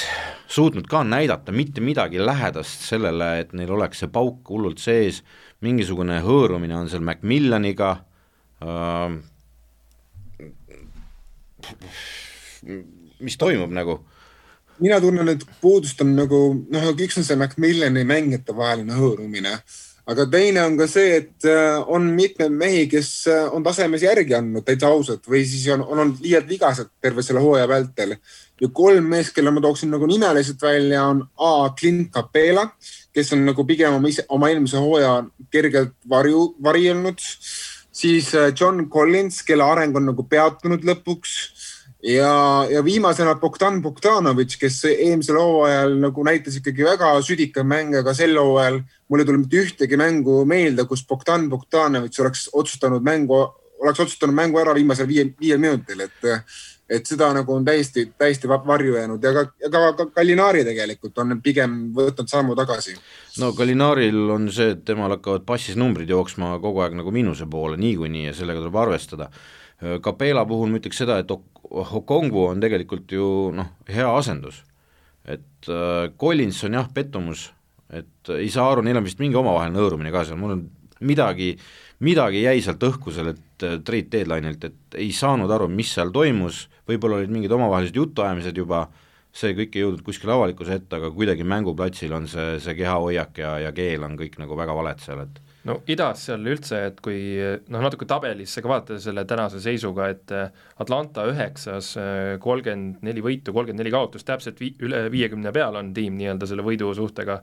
suutnud 0.50 0.88
ka 0.90 1.04
näidata 1.06 1.54
mitte 1.54 1.82
midagi 1.82 2.22
lähedast 2.22 2.88
sellele, 2.88 3.30
et 3.44 3.54
neil 3.54 3.72
oleks 3.76 4.02
see 4.02 4.10
pauk 4.14 4.50
hullult 4.50 4.82
sees 4.82 5.22
mingisugune 5.64 6.20
hõõrumine 6.24 6.76
on 6.78 6.90
seal 6.92 7.04
Macmillaniga 7.06 7.92
äh,, 8.64 9.16
mis 13.24 13.40
toimub 13.40 13.72
nagu? 13.74 14.02
mina 14.84 15.00
tunnen, 15.02 15.30
et 15.30 15.44
puudust 15.62 16.02
on 16.04 16.16
nagu 16.18 16.40
noh, 16.74 16.88
üks 16.92 17.18
on 17.20 17.26
see 17.28 17.38
Macmillani 17.40 18.04
mängijate 18.10 18.56
vaheline 18.58 18.96
hõõrumine, 18.98 19.58
aga 20.08 20.26
teine 20.28 20.64
on 20.68 20.78
ka 20.78 20.88
see, 20.92 21.20
et 21.22 21.48
äh, 21.48 21.78
on 21.88 22.10
mitmeid 22.16 22.52
mehi, 22.52 22.88
kes 22.92 23.12
äh, 23.32 23.46
on 23.56 23.64
tasemes 23.64 24.04
järgi 24.04 24.36
andnud 24.36 24.66
täitsa 24.68 24.92
ausalt 24.92 25.30
või 25.30 25.46
siis 25.48 25.68
on, 25.72 25.86
on 25.86 26.00
olnud 26.00 26.24
liialt 26.24 26.50
vigased 26.50 26.92
terve 27.02 27.24
selle 27.24 27.44
hooaja 27.44 27.70
vältel. 27.72 28.18
ja 28.62 28.68
kolm 28.74 29.08
meest, 29.10 29.34
kelle 29.36 29.52
ma 29.52 29.62
tooksin 29.64 29.92
nagu 29.92 30.08
nimeliselt 30.08 30.62
välja, 30.62 31.06
on 31.08 31.24
A 31.38 31.70
Clint 31.80 32.12
Capela 32.14 32.68
kes 33.14 33.34
on 33.36 33.46
nagu 33.46 33.66
pigem 33.68 33.94
oma 33.94 34.10
ise, 34.10 34.26
oma 34.34 34.50
eelmise 34.50 34.82
hooaja 34.82 35.14
kergelt 35.54 35.94
varju, 36.10 36.54
varjelnud. 36.64 37.22
siis 37.94 38.34
äh, 38.34 38.52
John 38.60 38.90
Collins, 38.90 39.44
kelle 39.46 39.64
areng 39.64 39.96
on 39.96 40.08
nagu 40.10 40.24
peatunud 40.26 40.82
lõpuks 40.82 41.34
ja, 42.04 42.66
ja 42.70 42.84
viimasena 42.86 43.36
Bogdan 43.40 43.82
Bogdanovitš, 43.82 44.60
kes 44.60 44.82
eelmisel 44.92 45.40
hooajal 45.40 45.98
nagu 46.04 46.26
näitas 46.28 46.60
ikkagi 46.60 46.86
väga 46.86 47.14
südika 47.24 47.64
mänge, 47.64 48.02
aga 48.04 48.14
sel 48.18 48.36
hooajal 48.40 48.82
mul 49.10 49.24
ei 49.24 49.30
tule 49.30 49.42
mitte 49.44 49.64
ühtegi 49.64 50.00
mängu 50.00 50.44
meelde, 50.50 50.88
kus 50.90 51.06
Bogdan 51.08 51.50
Bogdanovitš 51.50 52.24
oleks 52.26 52.46
otsustanud 52.54 53.06
mängu, 53.06 53.40
oleks 53.84 54.04
otsustanud 54.06 54.36
mängu 54.36 54.62
ära 54.62 54.76
viimasel 54.76 55.08
viie, 55.08 55.32
viiel 55.40 55.62
minutil, 55.62 56.06
et 56.08 56.32
et 56.94 57.08
seda 57.08 57.30
nagu 57.34 57.54
on 57.56 57.64
täiesti, 57.66 58.06
täiesti 58.20 58.50
varju 58.50 58.98
jäänud 58.98 59.24
ja 59.24 59.32
ka, 59.34 59.44
ka, 59.72 59.82
ka 59.98 60.06
Gallinari 60.18 60.64
tegelikult 60.68 61.18
on 61.24 61.38
pigem 61.44 61.78
võtnud 61.96 62.30
sammu 62.30 62.56
tagasi. 62.60 62.96
no 63.40 63.54
Gallinaril 63.56 64.30
on 64.36 64.50
see, 64.52 64.74
et 64.76 64.84
temal 64.86 65.16
hakkavad 65.16 65.46
passis 65.48 65.80
numbrid 65.80 66.12
jooksma 66.12 66.58
kogu 66.62 66.84
aeg 66.84 66.98
nagu 67.00 67.12
miinuse 67.16 67.48
poole 67.50 67.80
niikuinii 67.82 68.28
ja 68.28 68.34
sellega 68.38 68.62
tuleb 68.62 68.76
arvestada. 68.84 69.30
Capela 70.04 70.46
puhul 70.48 70.72
ma 70.72 70.80
ütleks 70.80 71.02
seda, 71.04 71.20
et 71.20 71.32
Okongu 71.74 72.48
on 72.52 72.62
tegelikult 72.62 73.12
ju 73.12 73.26
noh, 73.56 73.74
hea 73.90 74.08
asendus. 74.18 74.64
et 75.24 75.70
äh, 75.72 76.12
Collins 76.20 76.58
on 76.68 76.74
jah, 76.76 76.88
pettumus, 76.94 77.46
et 77.88 78.32
ei 78.36 78.50
saa 78.52 78.72
aru, 78.72 78.82
neil 78.84 78.98
on 79.00 79.06
vist 79.06 79.22
mingi 79.24 79.38
omavaheline 79.40 79.80
hõõrumine 79.80 80.12
ka 80.12 80.26
seal, 80.28 80.40
mul 80.40 80.58
on 80.58 80.66
midagi, 81.08 81.54
midagi 82.04 82.42
jäi 82.44 82.60
sealt 82.66 82.84
õhku 82.84 83.14
sellelt 83.16 83.64
trade 83.88 84.10
deadline'ilt, 84.12 84.68
et 84.68 84.98
ei 85.00 85.14
saanud 85.16 85.52
aru, 85.52 85.70
mis 85.72 85.94
seal 85.96 86.12
toimus, 86.12 86.66
võib-olla 86.90 87.22
olid 87.22 87.32
mingid 87.32 87.56
omavahelised 87.56 87.96
jutuajamised 87.96 88.60
juba, 88.60 88.86
see 89.34 89.56
kõik 89.58 89.74
ei 89.76 89.82
jõudnud 89.84 90.04
kuskile 90.06 90.36
avalikkuse 90.36 90.78
ette, 90.78 91.00
aga 91.00 91.10
kuidagi 91.14 91.46
mänguplatsil 91.48 92.14
on 92.14 92.28
see, 92.30 92.60
see 92.62 92.76
kehahoiak 92.78 93.42
ja, 93.42 93.56
ja 93.66 93.74
keel 93.76 94.06
on 94.06 94.18
kõik 94.20 94.38
nagu 94.42 94.58
väga 94.60 94.76
valed 94.78 95.02
seal, 95.02 95.24
et 95.26 95.42
no 95.70 95.80
idas 95.90 96.28
seal 96.28 96.46
üldse, 96.54 96.80
et 96.92 97.02
kui 97.04 97.18
noh, 97.74 97.82
natuke 97.82 98.06
tabelisse 98.10 98.62
ka 98.62 98.70
vaadata 98.70 99.00
selle 99.02 99.26
tänase 99.30 99.62
seisuga, 99.64 100.12
et 100.14 100.34
Atlanta 100.84 101.26
üheksas, 101.32 101.94
kolmkümmend 102.44 103.02
neli 103.06 103.26
võitu, 103.26 103.56
kolmkümmend 103.56 103.82
neli 103.82 103.94
kaotust, 103.96 104.28
täpselt 104.30 104.62
vi-, 104.62 104.76
üle 104.86 105.08
viiekümne 105.14 105.54
peal 105.56 105.82
on 105.82 105.94
tiim 105.98 106.20
nii-öelda 106.20 106.50
selle 106.50 106.66
võidu 106.68 106.94
suhtega, 106.98 107.42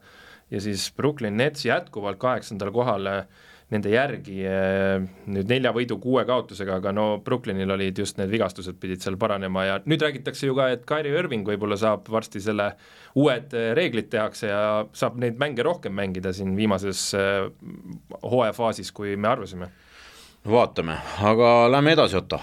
ja 0.50 0.62
siis 0.62 0.90
Brooklyn 0.94 1.38
Nets 1.40 1.66
jätkuvalt 1.66 2.20
kaheksandal 2.22 2.70
kohal 2.74 3.10
äh, 3.10 3.48
nende 3.70 3.92
järgi 3.92 4.40
eh, 4.46 5.02
nüüd 5.30 5.50
nelja 5.50 5.72
võidu 5.74 6.00
kuue 6.02 6.24
kaotusega, 6.26 6.80
aga 6.80 6.92
no 6.94 7.04
Brooklynil 7.24 7.70
olid 7.76 7.98
just 8.02 8.18
need 8.18 8.32
vigastused 8.32 8.80
pidid 8.82 9.04
seal 9.04 9.18
paranema 9.20 9.66
ja 9.66 9.76
nüüd 9.84 10.02
räägitakse 10.02 10.48
ju 10.48 10.56
ka, 10.58 10.70
et 10.74 10.82
Kyrie 10.88 11.14
Irving 11.18 11.46
võib-olla 11.46 11.78
saab 11.80 12.10
varsti 12.10 12.42
selle, 12.42 12.72
uued 13.20 13.54
eh, 13.54 13.70
reeglid 13.78 14.10
tehakse 14.10 14.50
ja 14.50 14.64
saab 14.96 15.20
neid 15.22 15.38
mänge 15.40 15.66
rohkem 15.66 15.94
mängida 15.94 16.34
siin 16.36 16.56
viimases 16.58 17.06
eh, 17.18 17.46
hooajafaasis, 18.24 18.90
kui 18.96 19.14
me 19.16 19.30
arvasime. 19.30 19.70
no 20.44 20.58
vaatame, 20.58 20.98
aga 21.30 21.54
lähme 21.70 21.94
edasi, 21.98 22.18
Otto 22.18 22.42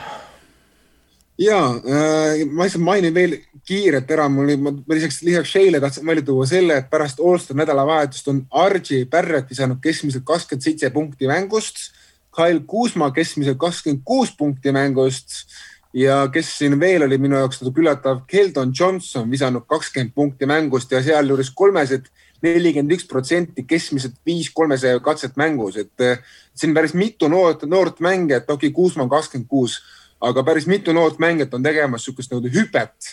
ja 1.38 1.60
äh, 1.70 2.46
ma 2.50 2.66
lihtsalt 2.66 2.84
mainin 2.84 3.14
veel 3.14 3.38
kiirelt 3.68 4.10
ära, 4.12 4.28
mul, 4.32 4.54
ma 4.62 4.74
lisaks, 4.96 5.22
lisaks 5.28 5.52
Sheile 5.52 5.82
tahtsin 5.84 6.08
välja 6.08 6.26
tuua 6.26 6.48
selle, 6.50 6.80
et 6.80 6.90
pärast 6.90 7.20
Allstar 7.20 7.58
nädalavahetust 7.60 8.30
on 8.32 8.42
Archie 8.64 9.06
Barrett 9.12 9.52
visanud 9.52 9.82
keskmiselt 9.84 10.26
kakskümmend 10.26 10.66
seitse 10.66 10.90
punkti 10.94 11.30
mängust. 11.30 11.90
Kyle 12.38 12.62
Kuusma 12.70 13.10
keskmiselt 13.12 13.58
kakskümmend 13.60 14.06
kuus 14.06 14.32
punkti 14.38 14.72
mängust 14.72 15.48
ja 15.94 16.28
kes 16.32 16.52
siin 16.60 16.78
veel 16.80 17.04
oli 17.06 17.18
minu 17.22 17.40
jaoks 17.40 17.62
natuke 17.62 17.82
üllatav, 17.82 18.24
Keldon 18.30 18.74
Johnson 18.80 19.30
visanud 19.32 19.66
kakskümmend 19.70 20.16
punkti 20.16 20.50
mängust 20.50 20.92
ja 20.92 21.02
sealjuures 21.04 21.52
kolmesed 21.58 22.10
nelikümmend 22.46 22.94
üks 22.94 23.08
protsenti, 23.10 23.66
keskmiselt 23.66 24.18
viis 24.26 24.52
kolmesaja 24.54 25.00
katset 25.02 25.38
mängus, 25.42 25.80
et 25.82 26.26
siin 26.54 26.76
päris 26.78 26.94
mitu 26.94 27.28
noort, 27.28 27.66
noort 27.66 28.00
mängijat, 28.06 28.46
okei 28.46 28.70
okay,, 28.70 28.76
Kuusma 28.76 29.08
kakskümmend 29.10 29.50
kuus 29.50 29.80
aga 30.22 30.44
päris 30.44 30.68
mitu 30.68 30.94
noort 30.94 31.20
mängijat 31.20 31.54
on 31.54 31.64
tegemas 31.64 32.02
niisugust 32.02 32.34
nagu 32.34 32.50
hüpet 32.54 33.12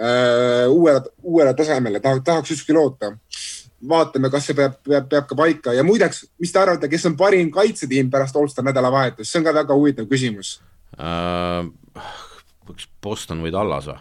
äh, 0.00 0.66
uuele, 0.68 1.02
uuele 1.22 1.54
tasemele, 1.54 2.00
tahaks 2.00 2.50
ükski 2.56 2.72
loota. 2.72 3.16
vaatame, 3.88 4.30
kas 4.32 4.46
see 4.48 4.56
peab, 4.56 4.78
peab, 4.88 5.08
peab 5.08 5.26
ka 5.28 5.36
paika 5.36 5.72
ja 5.76 5.84
muideks, 5.84 6.24
mis 6.40 6.52
te 6.52 6.58
arvate, 6.58 6.88
kes 6.88 7.04
on 7.06 7.16
parim 7.16 7.50
kaitsetiim 7.52 8.08
pärast 8.10 8.36
Allstar 8.36 8.64
nädalavahetust, 8.64 9.30
see 9.30 9.40
on 9.42 9.44
ka 9.44 9.52
väga 9.54 9.76
huvitav 9.76 10.08
küsimus 10.08 10.56
äh,. 10.96 11.68
kas 12.66 12.88
Boston 13.04 13.44
või 13.44 13.52
Tallas 13.52 13.90
või? 13.90 13.98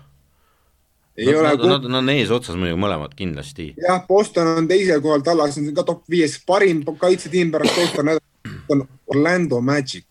ei 1.18 1.28
nad, 1.28 1.36
ole. 1.36 1.50
Nad, 1.50 1.66
nad, 1.74 1.90
nad 1.92 2.02
on 2.02 2.14
eesotsas 2.16 2.56
muidugi 2.60 2.80
mõlemad 2.82 3.14
kindlasti. 3.20 3.74
jah, 3.84 4.00
Boston 4.08 4.54
on 4.56 4.72
teisel 4.72 5.04
kohal, 5.04 5.24
Tallas 5.28 5.60
on 5.60 5.68
ka 5.76 5.84
top 5.88 6.08
viies, 6.10 6.40
parim 6.48 6.86
kaitsetiim 6.88 7.52
pärast 7.52 8.00
nädalat 8.00 8.24
on 8.72 8.88
Orlando 9.12 9.62
Magic 9.62 10.08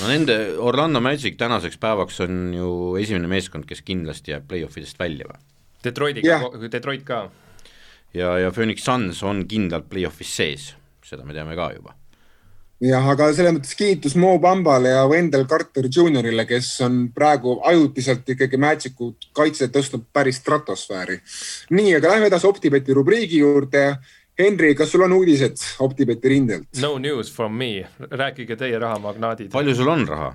no 0.00 0.08
nende 0.08 0.36
Orlando 0.58 1.00
Magic 1.04 1.36
tänaseks 1.40 1.78
päevaks 1.80 2.20
on 2.24 2.52
ju 2.56 2.68
esimene 3.00 3.28
meeskond, 3.30 3.66
kes 3.68 3.82
kindlasti 3.84 4.32
jääb 4.34 4.46
play-off 4.48 4.78
idest 4.80 5.00
välja 5.00 5.28
või? 5.28 5.40
Detroitiga, 5.84 6.38
Detroit 6.70 7.02
ka. 7.04 7.24
ja, 8.14 8.36
ja 8.38 8.52
Phoenix 8.54 8.84
Suns 8.84 9.22
on 9.22 9.44
kindlalt 9.48 9.90
play-off'is 9.90 10.36
sees, 10.36 10.70
seda 11.04 11.26
me 11.26 11.34
teame 11.36 11.56
ka 11.58 11.72
juba. 11.74 11.96
jah, 12.82 13.04
aga 13.12 13.28
selles 13.34 13.54
mõttes 13.58 13.76
kiitus 13.78 14.16
Mo 14.18 14.32
Bambale 14.42 14.94
ja 14.94 15.04
Wendell 15.10 15.46
Carter 15.50 15.86
Jr.-ile, 15.90 16.46
kes 16.48 16.70
on 16.86 17.04
praegu 17.14 17.58
ajutiselt 17.68 18.28
ikkagi 18.34 18.58
Magicu 18.58 19.12
kaitse 19.36 19.68
tõstnud 19.74 20.08
päris 20.12 20.40
stratosfääri. 20.42 21.20
nii, 21.70 21.94
aga 21.98 22.14
lähme 22.14 22.32
edasi 22.32 22.48
OpTibeti 22.48 22.94
rubriigi 22.96 23.44
juurde 23.44 23.86
Henri, 24.42 24.72
kas 24.78 24.92
sul 24.92 25.04
on 25.06 25.14
uudised 25.16 25.62
OpTibeti 25.84 26.32
rindelt? 26.32 26.68
No 26.82 26.96
news 27.02 27.32
from 27.32 27.56
me, 27.58 27.86
rääkige 28.10 28.58
teie 28.60 28.78
rahamagnaadid. 28.82 29.52
palju 29.54 29.76
sul 29.78 29.92
on 29.92 30.06
raha 30.08 30.32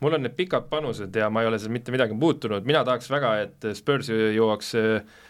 mul 0.00 0.16
on 0.16 0.24
need 0.24 0.34
pikad 0.34 0.66
panused 0.70 1.14
ja 1.16 1.28
ma 1.30 1.44
ei 1.44 1.50
ole 1.50 1.58
seal 1.62 1.72
mitte 1.74 1.92
midagi 1.94 2.16
muutunud, 2.16 2.66
mina 2.66 2.82
tahaks 2.86 3.10
väga, 3.12 3.34
et 3.44 3.68
Spurs 3.78 4.10
jõuaks 4.10 4.72
äh, 4.80 5.20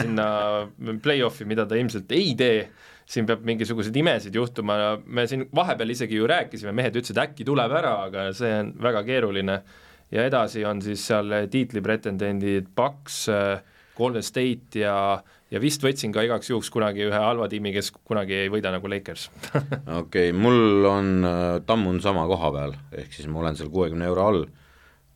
sinna 0.00 0.26
play-off'i, 1.04 1.46
mida 1.48 1.66
ta 1.68 1.78
ilmselt 1.78 2.10
ei 2.16 2.34
tee 2.38 2.58
siin 3.04 3.26
peab 3.28 3.44
mingisuguseid 3.44 3.96
imesid 4.00 4.36
juhtuma, 4.36 4.96
me 5.04 5.26
siin 5.28 5.44
vahepeal 5.54 5.92
isegi 5.92 6.16
ju 6.16 6.28
rääkisime, 6.28 6.72
mehed 6.76 6.96
ütlesid, 6.96 7.20
äkki 7.20 7.44
tuleb 7.46 7.72
ära, 7.76 7.96
aga 8.08 8.30
see 8.36 8.52
on 8.62 8.72
väga 8.82 9.04
keeruline. 9.06 9.58
ja 10.14 10.24
edasi 10.28 10.64
on 10.64 10.80
siis 10.82 11.06
seal 11.08 11.32
tiitlipretendendid 11.50 12.68
Paks, 12.76 13.26
Golden 13.96 14.22
State 14.22 14.78
ja 14.78 15.22
ja 15.54 15.62
vist 15.62 15.84
võtsin 15.84 16.12
ka 16.14 16.24
igaks 16.26 16.50
juhuks 16.50 16.70
kunagi 16.74 17.06
ühe 17.06 17.20
halva 17.20 17.46
tiimi, 17.50 17.72
kes 17.74 17.92
kunagi 17.94 18.44
ei 18.44 18.50
võida 18.52 18.72
nagu 18.74 18.90
Lakers. 18.90 19.28
Okei 20.00 20.00
okay,, 20.00 20.34
mul 20.34 20.88
on, 20.90 21.14
äh, 21.28 21.46
tamm 21.68 21.86
on 21.92 22.02
sama 22.04 22.26
koha 22.30 22.50
peal, 22.56 22.76
ehk 22.98 23.14
siis 23.14 23.30
ma 23.30 23.44
olen 23.44 23.58
seal 23.58 23.70
kuuekümne 23.74 24.08
euro 24.10 24.26
all, 24.28 24.44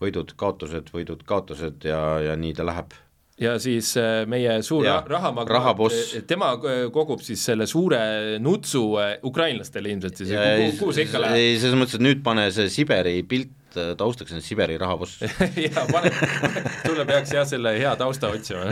võidud, 0.03 0.33
kaotused, 0.39 0.93
võidud, 0.95 1.27
kaotused 1.27 1.89
ja, 1.89 2.01
ja 2.23 2.39
nii 2.39 2.55
ta 2.55 2.67
läheb. 2.69 2.95
Ja 3.39 3.53
siis 3.63 3.93
äh, 3.99 4.25
meie 4.31 4.57
suur 4.67 4.87
ja, 4.87 4.97
rahamagnaat, 5.07 5.79
äh, 5.95 6.25
tema 6.27 6.53
kogub 6.95 7.23
siis 7.23 7.43
selle 7.47 7.69
suure 7.71 8.01
nutsu 8.43 8.83
ukrainlastele 9.27 9.93
ilmselt 9.95 10.23
siis, 10.23 10.33
kuhu 10.81 10.95
see 10.95 11.07
ikka 11.07 11.23
läheb? 11.23 11.39
ei, 11.39 11.59
selles 11.63 11.79
mõttes, 11.79 11.99
et 11.99 12.07
nüüd 12.07 12.25
pane 12.27 12.49
see 12.55 12.71
Siberi 12.75 13.21
pilt 13.27 13.55
et 13.79 13.93
äh, 13.93 13.97
taustaks 13.99 14.33
on 14.35 14.43
Siberi 14.43 14.79
rahaboss 14.79 15.21
jaa, 15.67 15.85
pane, 15.93 16.11
sulle 16.87 17.07
peaks 17.09 17.33
jah 17.35 17.47
selle 17.49 17.75
hea 17.79 17.95
tausta 18.01 18.31
otsima 18.35 18.67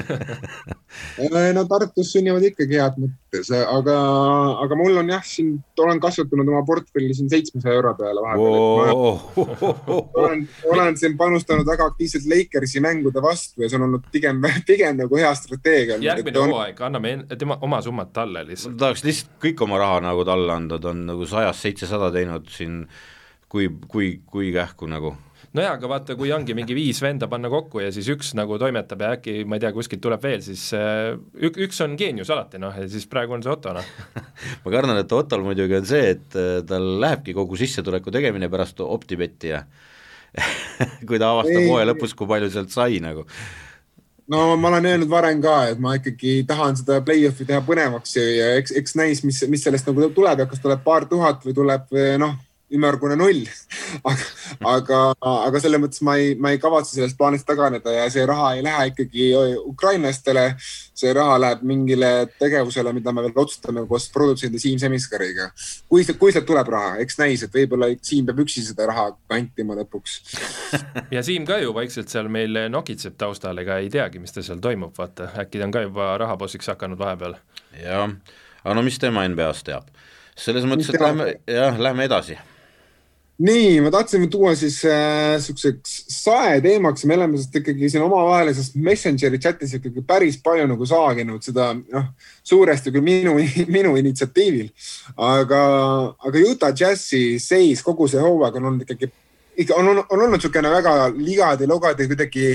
no 1.57 1.65
Tartus 1.71 2.13
sünnivad 2.15 2.45
ikkagi 2.47 2.79
head 2.81 2.99
mõttes, 3.01 3.51
aga, 3.53 3.97
aga 4.65 4.79
mul 4.79 5.01
on 5.03 5.11
jah, 5.13 5.25
siin, 5.27 5.57
olen 5.83 6.01
kasvatanud 6.03 6.49
oma 6.53 6.63
portfelli 6.69 7.15
siin 7.17 7.31
seitsmesaja 7.33 7.79
euro 7.79 7.93
peale 7.99 8.23
vahepeal. 8.25 10.07
olen, 10.23 10.47
olen 10.73 10.99
siin 11.01 11.17
panustanud 11.19 11.69
väga 11.69 11.91
aktiivselt 11.93 12.29
Lakersi 12.31 12.83
mängude 12.85 13.23
vastu 13.23 13.65
ja 13.65 13.71
see 13.71 13.81
on 13.81 13.89
olnud 13.89 14.07
pigem, 14.13 14.41
pigem 14.69 15.03
nagu 15.03 15.21
hea 15.21 15.35
strateegia. 15.39 16.01
järgmine 16.03 16.47
hooaeg 16.47 16.81
on..., 16.81 16.87
anname 16.91 17.39
tema 17.39 17.59
oma 17.61 17.83
summad 17.85 18.15
talle 18.17 18.47
lihtsalt. 18.49 18.79
tahaks 18.81 19.05
lihtsalt 19.07 19.37
kõik 19.43 19.67
oma 19.67 19.83
raha 19.83 20.01
nagu 20.09 20.25
talle 20.29 20.57
anda, 20.57 20.81
ta 20.81 20.93
on 20.95 21.05
nagu 21.11 21.29
sajast 21.29 21.67
seitsesada 21.67 22.13
teinud 22.15 22.49
siin 22.53 22.85
kui, 23.49 23.71
kui, 23.89 24.11
kui 24.27 24.51
kähku 24.55 24.89
nagu. 24.91 25.15
Nojah, 25.57 25.77
aga 25.79 25.89
vaata, 25.89 26.15
kui 26.19 26.29
ongi 26.35 26.53
mingi 26.57 26.75
viis 26.77 26.99
venda 27.01 27.29
panna 27.31 27.49
kokku 27.53 27.81
ja 27.81 27.89
siis 27.95 28.09
üks 28.13 28.35
nagu 28.37 28.59
toimetab 28.61 29.01
ja 29.01 29.13
äkki, 29.17 29.39
ma 29.49 29.57
ei 29.57 29.63
tea, 29.63 29.71
kuskilt 29.73 30.03
tuleb 30.05 30.21
veel, 30.25 30.43
siis 30.45 30.67
äh, 30.77 31.15
ük, 31.49 31.57
üks 31.69 31.81
on 31.85 31.95
geenius 31.97 32.33
alati 32.35 32.61
noh, 32.61 32.75
ja 32.77 32.89
siis 32.91 33.07
praegu 33.09 33.37
on 33.37 33.45
see 33.45 33.53
Otto 33.55 33.73
noh. 33.77 33.91
Ma 34.65 34.73
kardan, 34.75 35.01
et 35.01 35.15
Ottol 35.17 35.45
muidugi 35.47 35.79
on 35.79 35.87
see, 35.89 36.11
et 36.17 36.37
äh, 36.37 36.59
tal 36.69 36.89
lähebki 37.01 37.37
kogu 37.37 37.57
sissetuleku 37.61 38.13
tegemine 38.13 38.51
pärast 38.53 38.83
OpTibeti 38.85 39.55
ja 39.55 39.63
kui 41.09 41.21
ta 41.23 41.33
avastab 41.33 41.63
hooaja 41.63 41.93
lõpus, 41.93 42.13
kui 42.19 42.29
palju 42.29 42.53
sealt 42.53 42.75
sai 42.75 43.01
nagu. 43.05 43.25
No 44.29 44.57
ma 44.59 44.73
olen 44.73 44.89
öelnud 44.91 45.09
varem 45.09 45.41
ka, 45.41 45.61
et 45.71 45.81
ma 45.81 45.95
ikkagi 45.97 46.41
tahan 46.49 46.77
seda 46.77 46.99
play-off'i 47.07 47.47
teha 47.49 47.63
põnevaks 47.65 48.19
ja, 48.19 48.25
ja 48.27 48.49
eks, 48.59 48.75
eks 48.83 48.97
näis, 48.99 49.23
mis, 49.25 49.39
mis 49.49 49.63
sellest 49.65 49.89
nagu 49.89 50.11
tuleb 50.13 50.43
ja 50.43 50.49
kas 50.51 50.61
tuleb 50.61 50.83
paar 50.85 51.07
tuhat 51.09 51.47
või 51.47 51.57
tuleb 51.57 51.95
noh 52.21 52.35
ümmargune 52.75 53.15
null 53.19 53.45
aga, 54.11 54.25
aga, 54.67 55.01
aga 55.47 55.61
selles 55.63 55.81
mõttes 55.83 56.03
ma 56.07 56.17
ei, 56.19 56.35
ma 56.41 56.51
ei 56.55 56.61
kavatse 56.63 56.97
sellest 56.97 57.19
plaanist 57.19 57.47
taganeda 57.47 57.93
ja 57.95 58.07
see 58.11 58.25
raha 58.27 58.55
ei 58.57 58.65
lähe 58.67 58.89
ikkagi 58.91 59.29
ukrainlastele. 59.63 60.47
see 60.97 61.13
raha 61.15 61.37
läheb 61.39 61.63
mingile 61.69 62.11
tegevusele, 62.41 62.93
mida 62.97 63.13
me 63.13 63.23
veel 63.27 63.39
otsustame 63.43 63.85
koos 63.87 64.09
produtsendi 64.13 64.59
Siim 64.59 64.79
Semiskariga. 64.83 65.51
kui, 65.89 66.05
kui 66.19 66.33
sealt 66.33 66.49
tuleb 66.49 66.71
raha, 66.73 66.97
eks 67.05 67.21
näis, 67.21 67.45
et 67.47 67.55
võib-olla 67.55 67.91
Siim 68.03 68.27
peab 68.27 68.43
üksi 68.47 68.65
seda 68.67 68.89
raha 68.91 69.11
kantima 69.29 69.77
lõpuks. 69.79 70.19
ja 71.15 71.23
Siim 71.27 71.47
ka 71.47 71.61
ju 71.63 71.75
vaikselt 71.77 72.11
seal 72.11 72.33
meil 72.33 72.67
nokitseb 72.73 73.15
taustal, 73.21 73.63
ega 73.63 73.79
ei 73.83 73.93
teagi, 73.93 74.23
mis 74.23 74.35
ta 74.35 74.43
seal 74.43 74.63
toimub, 74.65 74.97
vaata 74.99 75.31
äkki 75.45 75.63
ta 75.63 75.69
on 75.69 75.77
ka 75.77 75.85
juba 75.87 76.11
rahabossiks 76.25 76.73
hakanud 76.73 76.99
vahepeal. 76.99 77.39
jah, 77.79 78.11
aga 78.65 78.75
no 78.75 78.83
mis 78.83 78.99
tema 78.99 79.29
NBA-s 79.29 79.63
teab 79.69 79.95
selles 80.37 80.67
mõttes, 80.69 80.91
et 80.93 81.01
lähme, 81.01 81.31
jah, 81.49 81.79
lähme 81.81 82.05
edasi 82.05 82.37
nii, 83.39 83.81
ma 83.81 83.91
tahtsin 83.91 84.31
tuua 84.31 84.55
siis 84.57 84.79
äh, 84.89 85.37
siukseks 85.43 85.97
sae 86.09 86.61
teemaks 86.65 87.05
ja 87.05 87.09
me 87.09 87.19
oleme 87.19 87.37
sellest 87.37 87.59
ikkagi 87.61 87.91
siin 87.93 88.05
omavahelises 88.07 88.71
Messengeri 88.81 89.39
chatis 89.39 89.75
ikkagi 89.77 90.01
päris 90.07 90.39
palju 90.43 90.65
nagu 90.71 90.89
saaginud 90.89 91.45
seda, 91.45 91.69
noh, 91.77 92.07
suuresti 92.47 92.93
küll 92.95 93.05
minu, 93.05 93.37
minu 93.77 93.93
initsiatiivil. 94.01 94.71
aga, 95.17 95.61
aga 96.17 96.45
Utah 96.49 96.73
Jazzi 96.73 97.37
seis 97.43 97.85
kogu 97.85 98.09
see 98.09 98.25
hooaeg 98.25 98.57
on 98.57 98.71
olnud 98.71 98.89
ikkagi, 98.89 99.13
ikka 99.57 99.77
on, 99.77 99.93
on, 99.93 100.03
on 100.07 100.17
olnud 100.17 100.39
niisugune 100.39 100.73
väga 100.73 100.97
ligadi-logadi 101.13 102.09
kuidagi 102.09 102.49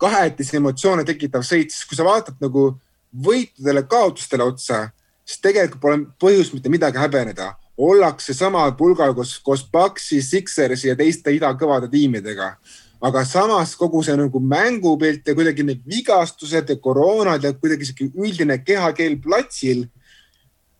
kahetisi 0.00 0.56
emotsioone 0.56 1.04
tekitav 1.04 1.44
seis, 1.44 1.76
sest 1.76 1.90
kui 1.90 1.98
sa 1.98 2.08
vaatad 2.08 2.40
nagu 2.40 2.70
võitudele, 3.12 3.84
kaotustele 3.84 4.48
otsa, 4.48 4.86
siis 5.28 5.44
tegelikult 5.44 5.82
pole 5.82 6.06
põhjust 6.24 6.56
mitte 6.56 6.72
midagi 6.72 6.98
häbeneda 6.98 7.52
ollakse 7.78 8.34
samal 8.34 8.74
pulgal 8.76 9.14
koos, 9.14 9.38
koos 9.44 9.64
Paxi, 9.64 10.20
Sixersi 10.22 10.90
ja 10.90 10.96
teiste 10.96 11.32
idakõvade 11.34 11.90
tiimidega. 11.92 12.56
aga 13.02 13.24
samas 13.26 13.74
kogu 13.74 13.98
see 14.06 14.14
nagu 14.14 14.38
mängupilt 14.38 15.26
ja 15.26 15.34
kuidagi 15.34 15.64
need 15.66 15.80
vigastused 15.90 16.68
ja 16.70 16.76
koroonad 16.78 17.42
ja 17.42 17.50
kuidagi 17.52 17.88
sihuke 17.88 18.12
üldine 18.14 18.60
kehakeel 18.62 19.16
platsil 19.18 19.88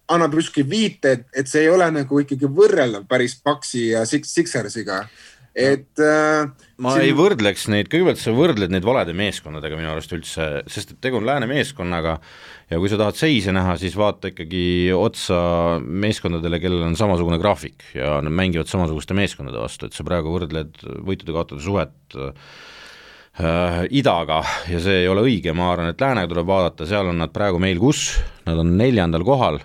annab 0.07 0.35
justkui 0.35 0.63
viite, 0.69 1.13
et, 1.13 1.27
et 1.35 1.49
see 1.49 1.65
ei 1.65 1.71
ole 1.73 1.89
nagu 1.91 2.21
ikkagi 2.21 2.47
võrreldav 2.47 3.09
päris 3.11 3.35
Paxi 3.43 3.89
ja 3.89 4.05
Sixersiga 4.07 5.03
et 5.53 6.01
äh, 6.01 6.49
ma 6.81 6.95
siin... 6.95 7.05
ei 7.05 7.13
võrdleks 7.17 7.67
neid, 7.73 7.91
kõigepealt 7.93 8.21
sa 8.21 8.33
võrdled 8.37 8.73
neid 8.73 8.87
valede 8.87 9.15
meeskondadega 9.17 9.77
minu 9.77 9.93
arust 9.93 10.15
üldse, 10.17 10.49
sest 10.71 10.95
et 10.95 11.01
tegu 11.05 11.21
on 11.21 11.29
lääne 11.29 11.49
meeskonnaga 11.51 12.19
ja 12.73 12.81
kui 12.81 12.89
sa 12.89 12.99
tahad 13.01 13.19
seise 13.19 13.53
näha, 13.55 13.77
siis 13.81 13.95
vaata 13.99 14.33
ikkagi 14.33 14.65
otsa 14.97 15.39
meeskondadele, 15.83 16.61
kellel 16.63 16.87
on 16.87 16.99
samasugune 16.99 17.39
graafik 17.43 17.85
ja 17.97 18.17
nad 18.25 18.33
mängivad 18.33 18.71
samasuguste 18.71 19.17
meeskondade 19.19 19.61
vastu, 19.61 19.89
et 19.89 19.97
sa 19.97 20.07
praegu 20.07 20.33
võrdled 20.33 20.81
võitude-kaotude 21.05 21.65
suhet 21.65 22.17
äh, 22.17 23.83
idaga 23.93 24.41
ja 24.71 24.81
see 24.83 25.03
ei 25.03 25.11
ole 25.11 25.27
õige, 25.29 25.55
ma 25.57 25.73
arvan, 25.73 25.93
et 25.93 26.01
läänega 26.01 26.33
tuleb 26.33 26.49
vaadata, 26.49 26.89
seal 26.89 27.13
on 27.13 27.21
nad 27.21 27.35
praegu 27.35 27.61
meil 27.63 27.83
kus, 27.83 28.09
nad 28.49 28.63
on 28.63 28.73
neljandal 28.81 29.27
kohal 29.27 29.61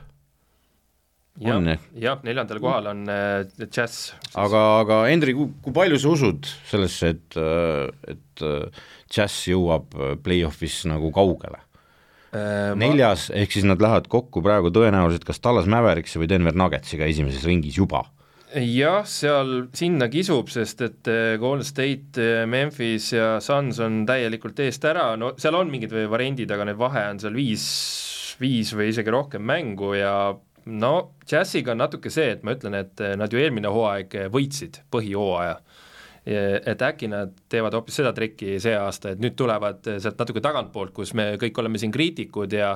jah, 1.43 1.61
jah, 2.01 2.19
neljandal 2.25 2.61
kohal 2.63 2.91
on 2.91 3.05
äh, 3.13 3.67
Jazz. 3.69 4.11
aga, 4.35 4.63
aga 4.81 5.01
Hendri, 5.07 5.37
kui 5.37 5.75
palju 5.75 6.01
sa 6.01 6.13
usud 6.15 6.51
sellesse, 6.69 7.13
et, 7.15 7.39
äh, 7.39 7.87
et 8.15 8.45
äh, 8.45 8.83
Jazz 9.07 9.45
jõuab 9.47 9.95
play-off'is 10.25 10.83
nagu 10.91 11.13
kaugele 11.15 11.61
äh,? 11.61 11.66
Neljas 12.33 13.29
ma..., 13.29 13.39
ehk 13.41 13.55
siis 13.55 13.65
nad 13.67 13.81
lähevad 13.81 14.09
kokku 14.11 14.43
praegu 14.45 14.73
tõenäoliselt 14.75 15.25
kas 15.27 15.39
Tallas 15.39 15.69
Mavericksi 15.69 16.19
või 16.21 16.29
Denver 16.31 16.57
Nuggetsiga 16.57 17.07
esimeses 17.07 17.45
ringis 17.47 17.79
juba 17.79 18.03
jah, 18.55 19.03
seal 19.07 19.67
sinna 19.75 20.07
kisub, 20.11 20.47
sest 20.51 20.81
et 20.85 21.09
äh, 21.11 21.35
Golden 21.41 21.65
State, 21.67 22.45
Memphis 22.47 23.11
ja 23.13 23.37
Suns 23.43 23.79
on 23.83 24.05
täielikult 24.07 24.59
eest 24.63 24.85
ära, 24.87 25.09
no 25.19 25.33
seal 25.39 25.57
on 25.59 25.71
mingid 25.71 25.93
variandid, 26.11 26.51
aga 26.53 26.69
need 26.69 26.79
vahe 26.79 27.03
on 27.11 27.19
seal 27.21 27.35
viis, 27.37 27.65
viis 28.41 28.71
või 28.77 28.91
isegi 28.93 29.13
rohkem 29.13 29.43
mängu 29.47 29.93
ja 29.97 30.13
no 30.67 30.93
Jazziga 31.27 31.73
on 31.73 31.83
natuke 31.83 32.11
see, 32.13 32.31
et 32.37 32.45
ma 32.47 32.55
ütlen, 32.55 32.77
et 32.79 33.03
nad 33.19 33.31
ju 33.31 33.41
eelmine 33.41 33.71
hooaeg 33.71 34.15
võitsid 34.31 34.81
põhihooaja. 34.91 35.59
Et 36.27 36.81
äkki 36.83 37.07
nad 37.07 37.31
teevad 37.49 37.75
hoopis 37.77 37.99
seda 38.01 38.11
trikki 38.15 38.57
see 38.59 38.73
aasta, 38.75 39.13
et 39.13 39.21
nüüd 39.23 39.37
tulevad 39.39 39.85
sealt 39.87 40.19
natuke 40.19 40.41
tagantpoolt, 40.43 40.91
kus 40.95 41.13
me 41.15 41.29
kõik 41.39 41.61
oleme 41.61 41.79
siin 41.79 41.93
kriitikud 41.93 42.51
ja 42.51 42.73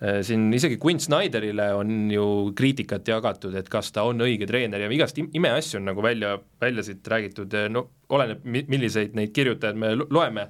eh, 0.00 0.22
siin 0.24 0.46
isegi 0.56 0.78
Quinn 0.80 1.02
Snyderile 1.02 1.70
on 1.76 2.08
ju 2.12 2.26
kriitikat 2.56 3.08
jagatud, 3.12 3.56
et 3.60 3.68
kas 3.72 3.92
ta 3.92 4.06
on 4.08 4.24
õige 4.24 4.48
treener 4.48 4.86
ja 4.86 4.88
igast 4.92 5.20
imeasju 5.20 5.82
on 5.82 5.90
nagu 5.90 6.04
välja, 6.04 6.38
välja 6.60 6.86
siit 6.86 7.12
räägitud, 7.12 7.58
no 7.74 7.88
oleneb, 8.14 8.40
milliseid 8.44 9.12
neid 9.18 9.34
kirjutajaid 9.36 9.80
me 9.80 9.92
loeme 10.04 10.48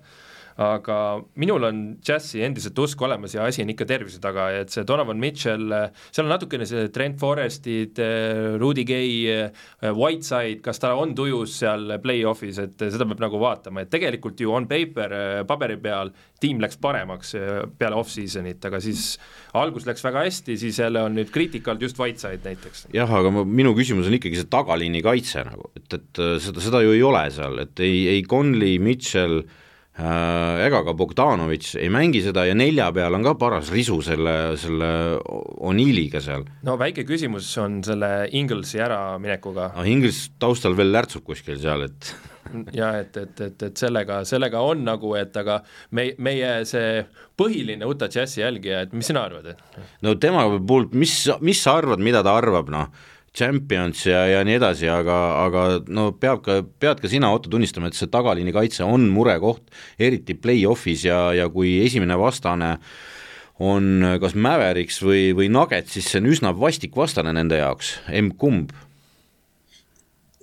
aga 0.60 0.96
minul 1.40 1.66
on 1.66 1.78
Jazzi 2.04 2.42
endiselt 2.46 2.78
usk 2.78 3.00
olemas 3.02 3.34
ja 3.34 3.46
asi 3.48 3.64
on 3.64 3.72
ikka 3.72 3.86
tervise 3.88 4.20
taga, 4.22 4.46
et 4.54 4.70
see 4.70 4.84
Donovan 4.86 5.18
Mitchell, 5.18 5.72
seal 6.14 6.26
on 6.26 6.30
natukene 6.30 6.66
see 6.68 6.86
Trent 6.94 7.18
Forestid, 7.18 7.98
Rudy 8.60 8.84
Gay, 8.86 9.48
Whiteside, 9.94 10.60
kas 10.64 10.78
ta 10.82 10.92
on 10.98 11.16
tujus 11.18 11.56
seal 11.62 11.96
play-off'is, 12.02 12.60
et 12.62 12.86
seda 12.86 13.08
peab 13.10 13.24
nagu 13.24 13.40
vaatama, 13.42 13.82
et 13.82 13.90
tegelikult 13.90 14.40
ju 14.40 14.54
on 14.54 14.68
paper, 14.70 15.16
paberi 15.48 15.78
peal, 15.82 16.12
tiim 16.44 16.62
läks 16.62 16.78
paremaks 16.82 17.34
peale 17.78 17.98
off-season'it, 17.98 18.62
aga 18.68 18.78
siis 18.84 19.16
algus 19.58 19.88
läks 19.88 20.06
väga 20.06 20.22
hästi, 20.28 20.58
siis 20.60 20.78
jälle 20.78 21.02
on 21.02 21.18
nüüd 21.18 21.34
kriitikalt 21.34 21.82
just 21.82 21.98
Whiteside 21.98 22.46
näiteks. 22.46 22.86
jah, 22.94 23.10
aga 23.10 23.34
ma, 23.34 23.42
minu 23.48 23.74
küsimus 23.74 24.06
on 24.10 24.18
ikkagi 24.20 24.38
see 24.38 24.50
tagaliini 24.52 25.02
kaitse 25.02 25.42
nagu, 25.48 25.72
et, 25.74 25.88
et 25.98 26.24
seda, 26.46 26.62
seda 26.62 26.84
ju 26.84 26.94
ei 26.94 27.02
ole 27.02 27.26
seal, 27.34 27.58
et 27.66 27.82
ei, 27.82 28.06
ei 28.14 28.24
Conley, 28.28 28.78
Mitchell 28.78 29.42
Äh, 29.42 29.63
ega 29.94 30.80
ka 30.82 30.92
Bogdanovitš 30.98 31.76
ei 31.78 31.90
mängi 31.92 32.18
seda 32.24 32.48
ja 32.48 32.54
nelja 32.58 32.88
peal 32.94 33.14
on 33.14 33.22
ka 33.22 33.36
paras 33.38 33.70
risu 33.70 34.00
selle, 34.02 34.56
selle 34.58 34.88
O'Neilliga 35.22 36.18
seal. 36.24 36.42
no 36.66 36.74
väike 36.80 37.04
küsimus 37.06 37.52
on 37.62 37.78
selle 37.86 38.28
Inglesi 38.34 38.82
äraminekuga. 38.82 39.70
no 39.76 39.84
Inglis 39.86 40.32
taustal 40.42 40.74
veel 40.74 40.90
lärtsub 40.90 41.22
kuskil 41.22 41.60
seal, 41.62 41.86
et 41.86 42.10
ja 42.80 42.90
et, 42.98 43.16
et, 43.16 43.40
et, 43.46 43.66
et 43.68 43.84
sellega, 43.84 44.24
sellega 44.26 44.66
on 44.66 44.82
nagu, 44.84 45.14
et 45.14 45.36
aga 45.36 45.60
me, 45.94 46.10
meie 46.18 46.56
see 46.66 47.04
põhiline 47.38 47.86
Utah 47.86 48.10
Jazzi 48.10 48.42
jälgija, 48.42 48.82
et 48.88 48.98
mis 48.98 49.06
sina 49.06 49.22
arvad, 49.28 49.54
no 50.02 50.18
tema 50.18 50.48
puhul, 50.58 50.90
mis, 50.90 51.14
mis 51.38 51.62
sa 51.62 51.78
arvad, 51.78 52.02
mida 52.02 52.26
ta 52.26 52.34
arvab, 52.42 52.74
noh 52.74 52.90
Champions 53.34 54.04
ja, 54.06 54.22
ja 54.30 54.44
nii 54.46 54.58
edasi, 54.60 54.86
aga, 54.90 55.16
aga 55.42 55.64
no 55.90 56.10
peab 56.20 56.44
ka, 56.44 56.60
pead 56.62 57.02
ka 57.02 57.10
sina, 57.10 57.32
Otto, 57.34 57.50
tunnistama, 57.50 57.90
et 57.90 57.98
see 57.98 58.10
tagaliini 58.10 58.54
kaitse 58.54 58.86
on 58.86 59.08
murekoht, 59.10 59.66
eriti 59.98 60.36
play-off'is 60.38 61.02
ja, 61.08 61.18
ja 61.34 61.48
kui 61.50 61.80
esimene 61.82 62.18
vastane 62.20 62.76
on 63.62 64.06
kas 64.22 64.36
Mavericks 64.38 65.00
või, 65.02 65.28
või 65.34 65.50
Nugget, 65.50 65.90
siis 65.90 66.08
see 66.10 66.22
on 66.22 66.30
üsna 66.30 66.54
vastik 66.58 66.94
vastane 66.98 67.34
nende 67.34 67.58
jaoks, 67.58 67.96
emb-kumb. 68.10 68.70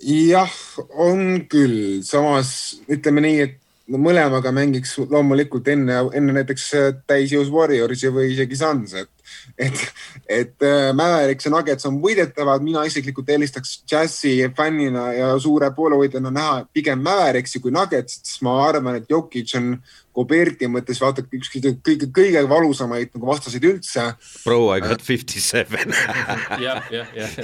jah, 0.04 0.60
on 1.00 1.46
küll, 1.52 2.02
samas 2.04 2.82
ütleme 2.92 3.24
nii, 3.24 3.39
et 3.48 3.58
no 3.92 4.00
mõlemaga 4.04 4.52
mängiks 4.56 4.98
loomulikult 5.12 5.68
enne, 5.72 6.04
enne 6.16 6.36
näiteks 6.39 6.68
täisjõus 7.08 7.52
Warriorsi 7.54 8.12
või 8.12 8.32
isegi 8.34 8.60
Suns, 8.60 8.96
et 9.00 9.12
et, 9.58 9.82
et 10.30 10.66
äh, 10.68 10.92
Mavericks 10.98 11.48
ja 11.48 11.52
Nuggets 11.54 11.88
on 11.90 12.00
võidetavad, 12.04 12.64
mina 12.66 12.84
isiklikult 12.88 13.30
eelistaks 13.30 13.82
Jazzi 13.92 14.36
fännina 14.58 15.08
ja 15.16 15.32
suure 15.42 15.72
poolehoidjana 15.76 16.32
näha 16.34 16.62
pigem 16.74 17.02
Mavericksi 17.06 17.62
kui 17.64 17.74
Nuggetsit, 17.76 18.26
sest 18.26 18.46
ma 18.46 18.58
arvan, 18.68 19.02
et 19.02 19.10
Jokic 19.12 19.56
on 19.60 19.76
Goberti 20.16 20.68
mõttes 20.68 21.00
vaata 21.00 21.24
üks 21.24 21.52
kõige, 21.54 21.76
kõige, 21.86 22.10
kõige 22.12 22.42
valusamaid 22.50 23.14
nagu 23.16 23.30
vastaseid 23.30 23.64
üldse. 23.70 24.10
Bro, 24.44 24.66
I 24.76 24.82
got 24.84 25.02
fifty 25.06 25.40
seven. 25.40 25.96
jah, 26.66 26.84
jah, 26.92 27.16
jah. 27.16 27.40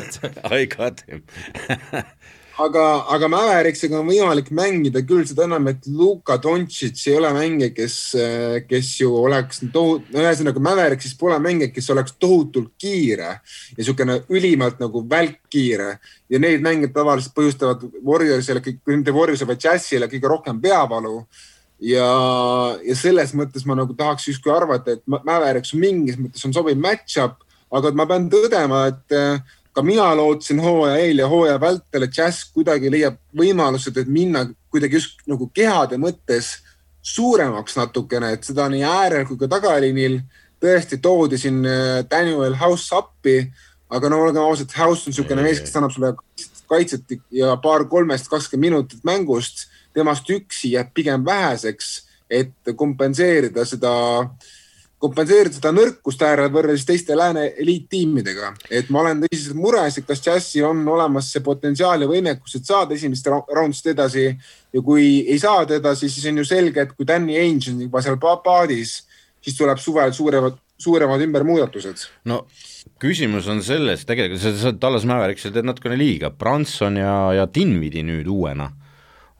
I 0.52 0.66
got 0.68 1.06
him 1.08 1.24
aga, 2.62 2.84
aga 3.14 3.30
Mäveriksiga 3.32 4.00
on 4.00 4.08
võimalik 4.10 4.50
mängida 4.56 5.02
küll, 5.06 5.26
seda 5.30 5.46
enam, 5.46 5.68
et 5.72 5.86
Luka 5.90 6.38
Dontšits 6.42 7.06
ei 7.10 7.18
ole 7.20 7.32
mängija, 7.36 7.72
kes, 7.76 7.98
kes 8.70 8.92
ju 9.02 9.12
oleks 9.20 9.62
tohu-, 9.74 10.00
no 10.14 10.24
ühesõnaga 10.24 10.64
Mäveriksis 10.64 11.16
pole 11.20 11.38
mängija, 11.44 11.72
kes 11.74 11.90
oleks 11.94 12.16
tohutult 12.22 12.74
kiire 12.82 13.30
ja 13.38 13.78
niisugune 13.78 14.22
ülimalt 14.34 14.82
nagu 14.82 15.04
välkkiire. 15.10 15.98
Ja 16.34 16.42
neid 16.44 16.64
mänge 16.66 16.90
tavaliselt 16.94 17.36
põhjustavad 17.38 17.86
Warriorsile, 18.06 18.64
mitte 18.90 19.16
Warriorsile, 19.16 19.52
vaid 19.54 19.68
Jazzile 19.68 20.10
kõige 20.12 20.32
rohkem 20.34 20.62
peavalu. 20.64 21.22
Ja, 21.84 22.08
ja 22.82 22.96
selles 22.98 23.36
mõttes 23.38 23.68
ma 23.70 23.76
nagu 23.78 23.94
tahaks 23.98 24.32
justkui 24.32 24.50
arvata, 24.54 24.98
et 24.98 25.06
Mäveriks 25.06 25.76
mingis 25.78 26.18
mõttes 26.18 26.42
on 26.48 26.56
sobiv 26.56 26.80
match-up, 26.82 27.44
aga 27.70 27.92
ma 27.94 28.08
pean 28.10 28.26
tõdema, 28.32 28.88
et 28.90 29.16
ka 29.78 29.84
mina 29.86 30.08
lootsin 30.18 30.58
hooaja 30.60 30.98
eel 30.98 31.20
ja 31.22 31.28
hooaja 31.30 31.60
vältel, 31.62 32.08
et 32.08 32.18
Jazz 32.18 32.48
kuidagi 32.50 32.90
leiab 32.90 33.20
võimalused, 33.38 34.00
et 34.02 34.10
minna 34.10 34.42
kuidagi 34.74 34.98
just 34.98 35.22
nagu 35.30 35.52
kehade 35.54 36.00
mõttes 36.02 36.56
suuremaks 37.06 37.78
natukene, 37.78 38.32
et 38.34 38.48
seda 38.48 38.66
nii 38.74 38.82
äärel 38.82 39.28
kui 39.30 39.38
ka 39.38 39.50
tagaliinil. 39.52 40.18
Tõesti 40.58 40.98
toodi 40.98 41.38
siin 41.38 41.62
äh, 41.70 42.02
Daniel 42.10 42.58
House 42.58 42.90
appi, 42.98 43.38
aga 43.94 44.10
no 44.10 44.24
olgem 44.26 44.42
ausad, 44.42 44.74
House 44.74 45.06
on 45.06 45.14
niisugune 45.14 45.46
mees, 45.46 45.62
kes 45.62 45.78
annab 45.78 45.94
sulle 45.94 46.16
kaitset 46.68 47.14
ja 47.38 47.54
paar 47.62 47.86
kolmest 47.86 48.32
kakskümmend 48.34 48.72
minutit 48.72 49.06
mängust, 49.06 49.68
temast 49.94 50.26
üksi 50.34 50.74
jääb 50.74 50.90
pigem 50.98 51.22
väheseks, 51.26 52.00
et 52.34 52.74
kompenseerida 52.82 53.62
seda 53.70 53.94
äh, 54.26 54.57
kompenseerida 55.02 55.54
seda 55.60 55.72
nõrkust 55.76 56.22
äärel 56.26 56.50
võrreldes 56.54 56.86
teiste 56.88 57.16
lääne 57.18 57.52
eliittiimidega. 57.62 58.54
et 58.72 58.90
ma 58.90 59.02
olen 59.04 59.22
tõsiselt 59.24 59.58
mures, 59.58 59.98
et 59.98 60.08
kas 60.08 60.24
Jazzil 60.26 60.66
on 60.66 60.82
olemas 60.88 61.32
see 61.32 61.44
potentsiaal 61.46 62.02
ja 62.02 62.08
võimekus, 62.10 62.56
et 62.58 62.66
saada 62.66 62.96
esimest 62.96 63.28
raundist 63.30 63.86
edasi 63.88 64.26
ja 64.74 64.82
kui 64.82 65.20
ei 65.28 65.38
saada 65.40 65.78
edasi, 65.78 66.10
siis 66.10 66.26
on 66.32 66.42
ju 66.42 66.46
selge, 66.46 66.82
et 66.82 66.96
kui 66.98 67.06
Danny 67.06 67.38
Ainge 67.38 67.72
on 67.72 67.84
juba 67.86 68.02
seal 68.02 68.18
paadis, 68.18 69.04
siis 69.42 69.58
tuleb 69.58 69.78
suvel 69.78 70.14
suuremad, 70.14 70.58
suuremad 70.78 71.22
ümbermuudatused. 71.28 72.08
no 72.26 72.46
küsimus 73.00 73.48
on 73.54 73.62
selles, 73.62 74.06
tegelikult 74.06 74.42
sa, 74.42 74.56
sa 74.58 74.74
Tallas 74.74 75.06
Mäveriksil 75.06 75.54
teed 75.54 75.68
natukene 75.68 75.98
liiga, 76.00 76.32
Branson 76.32 76.98
ja, 76.98 77.14
ja 77.38 77.46
Dinvidi 77.46 78.02
nüüd 78.08 78.26
uuena 78.34 78.72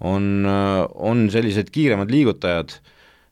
on, 0.06 0.46
on 0.94 1.26
sellised 1.34 1.74
kiiremad 1.74 2.14
liigutajad 2.14 2.78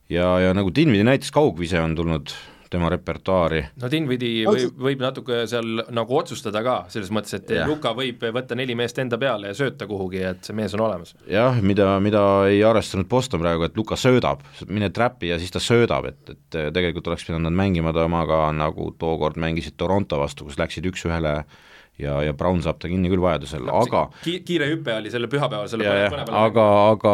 ja, 0.10 0.28
ja 0.40 0.54
nagu 0.58 0.74
Dinvidi 0.76 1.06
näitas, 1.08 1.32
kaugvise 1.36 1.82
on 1.82 1.96
tulnud 1.96 2.34
tema 2.70 2.90
repertuaari. 2.90 3.62
no 3.82 3.90
Dinvidi 3.92 4.30
võib, 4.48 4.80
võib 4.88 5.04
natuke 5.04 5.44
seal 5.50 5.84
nagu 5.96 6.18
otsustada 6.18 6.62
ka, 6.66 6.76
selles 6.92 7.12
mõttes, 7.14 7.36
et 7.38 7.54
ja. 7.56 7.66
Luka 7.70 7.94
võib 7.98 8.24
võtta 8.36 8.58
neli 8.58 8.76
meest 8.78 9.00
enda 9.02 9.20
peale 9.22 9.52
ja 9.52 9.58
sööta 9.58 9.88
kuhugi, 9.90 10.24
et 10.32 10.48
see 10.48 10.56
mees 10.58 10.74
on 10.78 10.86
olemas. 10.88 11.16
jah, 11.30 11.60
mida, 11.62 11.94
mida 12.04 12.24
ei 12.50 12.64
arvestanud 12.66 13.10
Boston 13.12 13.44
praegu, 13.44 13.68
et 13.68 13.78
Luka 13.78 13.98
söödab, 14.00 14.44
mine 14.68 14.90
trap'i 14.96 15.32
ja 15.32 15.40
siis 15.42 15.54
ta 15.54 15.62
söödab, 15.64 16.10
et, 16.12 16.34
et 16.36 16.60
tegelikult 16.76 17.12
oleks 17.12 17.28
pidanud 17.28 17.48
nad 17.50 17.60
mängima 17.64 17.94
temaga 17.96 18.48
nagu 18.56 18.92
tookord 19.00 19.40
mängisid 19.42 19.78
Toronto 19.78 20.20
vastu, 20.22 20.50
kus 20.50 20.60
läksid 20.62 20.90
üks-ühele 20.92 21.42
ja, 22.02 22.20
ja 22.26 22.36
Brown 22.38 22.62
saab 22.64 22.80
ta 22.82 22.90
kinni 22.92 23.10
küll 23.12 23.24
vajadusel, 23.24 23.68
aga 23.72 24.06
ki 24.24 24.40
kiire 24.48 24.70
hüpe 24.74 24.96
oli 24.98 25.12
selle 25.14 25.30
pühapäeval, 25.32 25.70
selle 25.72 25.88
ja, 25.88 26.08
põne 26.12 26.26
peale. 26.28 26.40
aga, 26.50 26.70
aga 26.94 27.14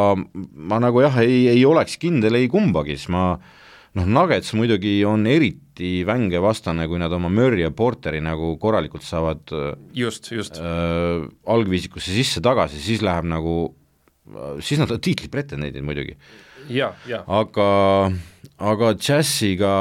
ma 0.71 0.79
nagu 0.81 1.03
jah, 1.03 1.19
ei, 1.23 1.45
ei 1.53 1.65
oleks 1.67 1.99
kindel 2.01 2.39
ei 2.39 2.49
kumbagi, 2.51 2.97
siis 2.97 3.11
ma 3.13 3.35
noh, 3.37 4.07
Nuggets 4.17 4.55
muidugi 4.57 4.95
on 5.07 5.27
eriti 5.29 5.91
vänge 6.07 6.41
vastane, 6.43 6.87
kui 6.89 7.01
nad 7.01 7.13
oma 7.13 7.29
Murry 7.33 7.65
ja 7.65 7.73
Porteri 7.75 8.21
nagu 8.23 8.55
korralikult 8.61 9.05
saavad 9.05 9.53
just, 9.97 10.31
just 10.33 10.57
äh, 10.61 11.27
algviisikusse 11.51 12.15
sisse 12.15 12.43
tagasi, 12.43 12.81
siis 12.81 13.05
läheb 13.05 13.29
nagu, 13.29 13.59
siis 14.63 14.81
nad 14.81 14.93
on 14.93 15.01
tiitlipretendendid 15.03 15.85
muidugi. 15.85 16.17
aga, 17.27 17.69
aga 18.71 18.93
Jazziga 18.97 19.75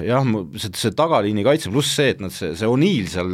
jah, 0.00 0.24
see, 0.56 0.72
see 0.78 0.94
tagaliini 0.96 1.44
kaitse 1.46 1.72
pluss 1.72 1.92
see, 1.96 2.12
et 2.14 2.22
nad, 2.22 2.32
see, 2.34 2.54
see 2.58 2.68
O'Neill 2.68 3.08
seal 3.12 3.32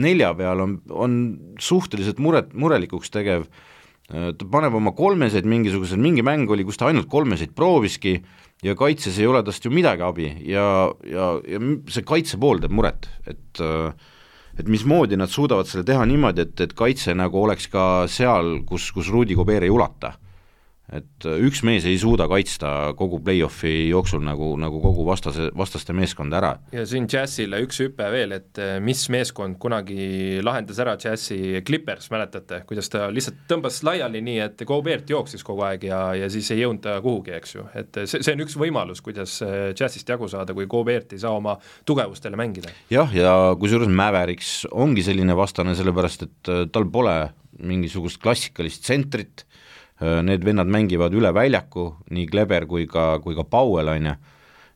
nelja 0.00 0.32
peal 0.38 0.64
on, 0.64 0.76
on 0.90 1.16
suhteliselt 1.62 2.20
muret, 2.22 2.52
murelikuks 2.54 3.12
tegev, 3.14 3.48
ta 4.08 4.50
paneb 4.50 4.76
oma 4.78 4.94
kolmeseid 4.96 5.48
mingisugused, 5.48 6.00
mingi 6.00 6.24
mäng 6.24 6.48
oli, 6.50 6.64
kus 6.64 6.80
ta 6.80 6.88
ainult 6.88 7.10
kolmeseid 7.12 7.52
prooviski 7.56 8.18
ja 8.64 8.74
kaitses 8.78 9.18
ei 9.20 9.28
ole 9.28 9.42
tast 9.46 9.64
ju 9.64 9.72
midagi 9.72 10.02
abi 10.02 10.30
ja, 10.48 10.68
ja, 11.06 11.32
ja 11.44 11.60
see 11.92 12.06
kaitse 12.06 12.40
pool 12.40 12.62
teeb 12.62 12.74
muret, 12.74 13.10
et 13.28 13.66
et 14.58 14.66
mismoodi 14.66 15.14
nad 15.14 15.30
suudavad 15.30 15.68
selle 15.70 15.84
teha 15.86 16.02
niimoodi, 16.08 16.42
et, 16.42 16.60
et 16.64 16.72
kaitse 16.74 17.12
nagu 17.14 17.38
oleks 17.44 17.68
ka 17.70 17.82
seal, 18.10 18.56
kus, 18.66 18.88
kus 18.90 19.10
Rudi 19.14 19.36
Gobeer 19.38 19.68
ei 19.68 19.70
ulata 19.70 20.16
et 20.88 21.26
äh, 21.28 21.40
üks 21.44 21.60
mees 21.66 21.84
ei 21.88 21.98
suuda 22.00 22.24
kaitsta 22.30 22.94
kogu 22.96 23.18
play-off'i 23.24 23.90
jooksul 23.90 24.22
nagu, 24.24 24.54
nagu 24.60 24.80
kogu 24.80 25.04
vastase, 25.08 25.50
vastaste 25.56 25.92
meeskonda 25.96 26.38
ära. 26.40 26.52
ja 26.72 26.84
siin 26.88 27.08
Jazzile 27.10 27.60
üks 27.64 27.82
hüpe 27.82 28.08
veel, 28.12 28.32
et 28.38 28.60
äh, 28.62 28.78
mis 28.84 29.02
meeskond 29.12 29.58
kunagi 29.60 30.40
lahendas 30.44 30.80
ära 30.80 30.96
Jazzi 31.00 31.60
Clippers, 31.66 32.08
mäletate, 32.14 32.62
kuidas 32.68 32.88
ta 32.92 33.08
lihtsalt 33.12 33.44
tõmbas 33.50 33.82
laiali 33.84 34.22
nii, 34.24 34.38
et 34.46 34.64
Gobert 34.68 35.12
jooksis 35.12 35.44
kogu 35.44 35.66
aeg 35.68 35.84
ja, 35.90 36.00
ja 36.16 36.30
siis 36.32 36.48
ei 36.54 36.62
jõudnud 36.62 36.84
ta 36.86 36.96
kuhugi, 37.04 37.34
eks 37.36 37.56
ju, 37.58 37.66
et 37.78 38.00
see, 38.06 38.22
see 38.24 38.36
on 38.36 38.46
üks 38.46 38.56
võimalus, 38.60 39.04
kuidas 39.04 39.38
äh, 39.44 39.58
Jazzist 39.76 40.08
jagu 40.08 40.30
saada, 40.30 40.56
kui 40.56 40.68
Gobert 40.70 41.12
ei 41.12 41.20
saa 41.20 41.34
oma 41.36 41.58
tugevustele 41.88 42.40
mängida. 42.40 42.72
jah, 42.92 43.12
ja 43.12 43.36
kusjuures 43.60 43.92
Mavericks 43.92 44.62
ongi 44.72 45.04
selline 45.04 45.36
vastane, 45.36 45.76
sellepärast 45.76 46.24
et 46.24 46.54
tal 46.72 46.88
pole 46.88 47.18
mingisugust 47.58 48.20
klassikalist 48.22 48.84
tsentrit 48.86 49.44
Äh, 49.44 49.76
need 50.00 50.44
vennad 50.46 50.70
mängivad 50.70 51.14
üle 51.14 51.32
väljaku, 51.34 51.88
nii 52.14 52.26
Kleber 52.30 52.66
kui 52.70 52.86
ka, 52.86 53.18
kui 53.24 53.34
ka 53.34 53.44
Powell, 53.44 53.90
on 53.94 54.06
ju, 54.06 54.14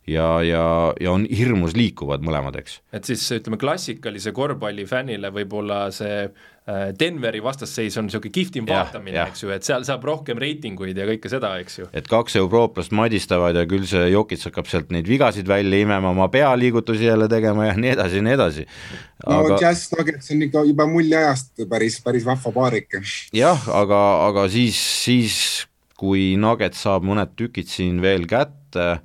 ja, 0.06 0.42
ja, 0.42 0.64
ja 1.00 1.12
on 1.14 1.26
hirmus 1.30 1.76
liikuvad 1.78 2.24
mõlemad, 2.26 2.56
eks. 2.58 2.80
et 2.94 3.06
siis 3.06 3.22
ütleme, 3.38 3.58
klassikalise 3.60 4.32
korvpallifännile 4.34 5.30
võib-olla 5.34 5.84
see 5.94 6.24
äh, 6.26 6.88
Denveri 6.98 7.42
vastasseis 7.44 7.96
on 8.00 8.08
niisugune 8.08 8.34
kihvtim 8.34 8.66
vaatamine, 8.66 9.20
eks 9.28 9.44
ju, 9.44 9.52
et 9.54 9.66
seal 9.66 9.86
saab 9.86 10.02
rohkem 10.08 10.40
reitinguid 10.42 10.98
ja 10.98 11.06
kõike 11.06 11.30
seda, 11.30 11.52
eks 11.62 11.78
ju. 11.78 11.88
et 11.94 12.10
kaks 12.10 12.36
eurooplast 12.40 12.94
madistavad 12.98 13.58
ja 13.60 13.64
küll 13.70 13.86
see 13.88 14.08
Jokic 14.10 14.42
hakkab 14.48 14.70
sealt 14.70 14.90
neid 14.94 15.06
vigasid 15.10 15.46
välja 15.48 15.82
imema, 15.86 16.10
oma 16.10 16.26
pealiigutusi 16.32 17.06
jälle 17.06 17.30
tegema 17.30 17.70
ja 17.70 17.78
nii 17.78 17.94
edasi 17.94 18.18
ja 18.18 18.26
nii 18.26 18.36
edasi. 18.40 18.66
no 19.26 19.38
aga... 19.38 19.60
Jazz 19.62 19.94
Nuggets 19.94 20.34
on 20.34 20.42
ikka 20.48 20.66
juba 20.72 20.88
muljeajast 20.90 21.62
päris, 21.70 22.00
päris 22.02 22.26
vahva 22.26 22.54
paarik. 22.58 22.98
jah, 23.30 23.70
aga, 23.70 24.02
aga 24.26 24.48
siis, 24.50 24.82
siis 25.04 25.38
kui 25.94 26.32
Nuggets 26.34 26.82
saab 26.82 27.06
mõned 27.06 27.38
tükid 27.38 27.70
siin 27.70 28.02
veel 28.02 28.26
kätte 28.26 28.96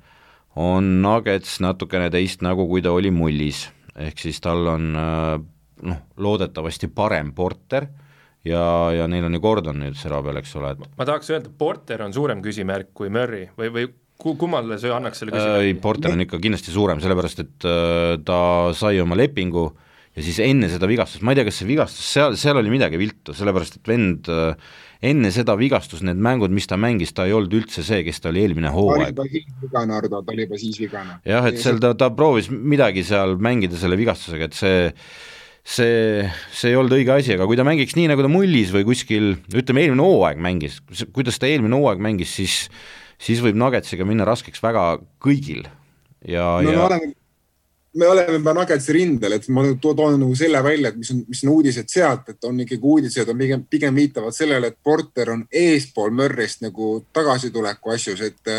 on 0.58 0.90
Nuggets 1.02 1.58
natukene 1.62 2.10
teist 2.10 2.42
nägu, 2.46 2.66
kui 2.70 2.82
ta 2.84 2.92
oli 2.94 3.12
mullis, 3.14 3.66
ehk 3.98 4.18
siis 4.22 4.40
tal 4.42 4.66
on 4.74 4.90
äh, 4.98 5.38
noh, 5.86 6.02
loodetavasti 6.18 6.90
parem 6.94 7.32
Porter 7.36 7.86
ja, 8.46 8.62
ja 8.94 9.06
neil 9.10 9.28
on 9.28 9.38
ju 9.38 9.42
Gordon 9.44 9.80
nüüd 9.84 9.98
sera 9.98 10.20
peal, 10.24 10.40
eks 10.40 10.54
ole, 10.58 10.74
et 10.74 10.98
ma 10.98 11.08
tahaks 11.08 11.30
öelda, 11.34 11.52
Porter 11.58 12.04
on 12.06 12.14
suurem 12.16 12.42
küsimärk 12.44 12.92
kui 12.96 13.12
Murry 13.14 13.46
või, 13.58 13.72
või 13.74 13.88
kummale 14.18 14.80
sa 14.82 14.96
annaks 14.96 15.22
selle 15.22 15.34
küsimärgi? 15.36 15.70
ei, 15.70 15.76
Porter 15.82 16.14
on 16.14 16.26
ikka 16.26 16.40
kindlasti 16.42 16.74
suurem, 16.74 17.02
sellepärast 17.04 17.44
et 17.44 17.68
äh, 17.68 18.16
ta 18.26 18.40
sai 18.78 18.98
oma 19.02 19.18
lepingu 19.18 19.68
ja 20.18 20.26
siis 20.26 20.40
enne 20.42 20.70
seda 20.72 20.90
vigastust, 20.90 21.22
ma 21.22 21.34
ei 21.34 21.38
tea, 21.38 21.46
kas 21.48 21.60
see 21.60 21.70
vigastus, 21.70 22.10
seal, 22.16 22.36
seal 22.40 22.58
oli 22.58 22.72
midagi 22.74 22.98
viltu, 23.00 23.36
sellepärast 23.36 23.78
et 23.78 23.90
vend 23.90 24.30
äh, 24.32 24.74
enne 24.98 25.30
seda 25.34 25.54
vigastust, 25.58 26.02
need 26.06 26.18
mängud, 26.22 26.52
mis 26.54 26.66
ta 26.66 26.78
mängis, 26.80 27.12
ta 27.14 27.28
ei 27.28 27.34
olnud 27.36 27.54
üldse 27.60 27.84
see, 27.86 28.02
kes 28.06 28.22
ta 28.22 28.32
oli 28.32 28.42
eelmine 28.42 28.72
hooaeg. 28.74 29.14
ta 29.14 29.24
oli 29.24 29.30
juba 29.30 29.30
siis 29.30 29.62
vigane, 29.62 29.96
Ardo, 29.98 30.22
ta 30.22 30.34
oli 30.34 30.46
juba 30.46 30.60
siis 30.60 30.78
vigane. 30.82 31.18
jah, 31.28 31.48
et 31.50 31.60
seal 31.62 31.78
ta, 31.82 31.92
ta 31.98 32.10
proovis 32.14 32.50
midagi 32.50 33.04
seal 33.06 33.36
mängida 33.42 33.78
selle 33.78 33.98
vigastusega, 34.00 34.50
et 34.50 34.58
see 34.58 34.78
see, 35.68 36.22
see 36.54 36.72
ei 36.72 36.78
olnud 36.80 36.96
õige 36.96 37.12
asi, 37.12 37.34
aga 37.36 37.46
kui 37.46 37.58
ta 37.58 37.66
mängiks 37.68 37.94
nii, 37.98 38.08
nagu 38.10 38.24
ta 38.24 38.30
mullis 38.32 38.72
või 38.74 38.86
kuskil, 38.88 39.34
ütleme, 39.52 39.84
eelmine 39.84 40.06
hooaeg 40.06 40.40
mängis, 40.42 40.80
kuidas 41.14 41.38
ta 41.38 41.50
eelmine 41.50 41.76
hooaeg 41.76 42.00
mängis, 42.02 42.32
siis 42.40 42.62
siis 43.18 43.42
võib 43.42 43.58
Nuggetsiga 43.58 44.06
minna 44.06 44.26
raskeks 44.28 44.62
väga 44.62 44.84
kõigil 45.22 45.64
ja 46.26 46.58
no, 46.62 46.70
ja... 46.70 46.74
me 46.74 46.84
oleme 46.86 47.14
me 47.94 48.06
oleme 48.06 48.36
juba 48.36 48.52
Nuggetsi 48.54 48.92
rindel, 48.92 49.34
et 49.38 49.46
ma 49.54 49.64
toon 49.80 50.18
nagu 50.20 50.34
selle 50.36 50.60
välja, 50.64 50.90
et 50.90 50.98
mis 51.00 51.10
on, 51.14 51.22
mis 51.28 51.40
on 51.44 51.52
uudised 51.54 51.88
sealt, 51.92 52.28
et 52.32 52.44
on 52.48 52.60
ikkagi 52.60 52.84
uudised 52.84 53.32
on 53.32 53.40
pigem, 53.40 53.64
pigem 53.70 53.96
viitavad 53.96 54.36
sellele, 54.36 54.72
et 54.72 54.78
Porter 54.84 55.32
on 55.32 55.46
eespool 55.48 56.12
Murry'st 56.16 56.66
nagu 56.66 56.98
tagasituleku 57.16 57.94
asjus, 57.94 58.22
et, 58.28 58.52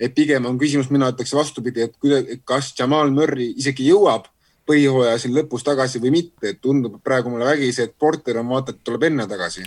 et 0.00 0.14
pigem 0.14 0.46
on 0.46 0.58
küsimus, 0.60 0.92
mina 0.94 1.10
ütleks 1.12 1.34
vastupidi, 1.36 1.86
et 1.86 1.98
kuidas, 2.00 2.30
kas 2.46 2.72
Jamal 2.78 3.10
Murry 3.14 3.50
isegi 3.56 3.88
jõuab 3.90 4.30
põhihooaja 4.66 5.18
siin 5.22 5.34
lõpus 5.36 5.62
tagasi 5.66 6.00
või 6.02 6.12
mitte, 6.16 6.50
et 6.50 6.60
tundub 6.62 6.98
praegu 7.04 7.30
mulle 7.30 7.46
vägisi, 7.46 7.84
et 7.84 7.94
Porter 7.98 8.40
on 8.40 8.48
vaata, 8.50 8.74
et 8.74 8.82
tuleb 8.86 9.04
enne 9.06 9.26
tagasi. 9.30 9.66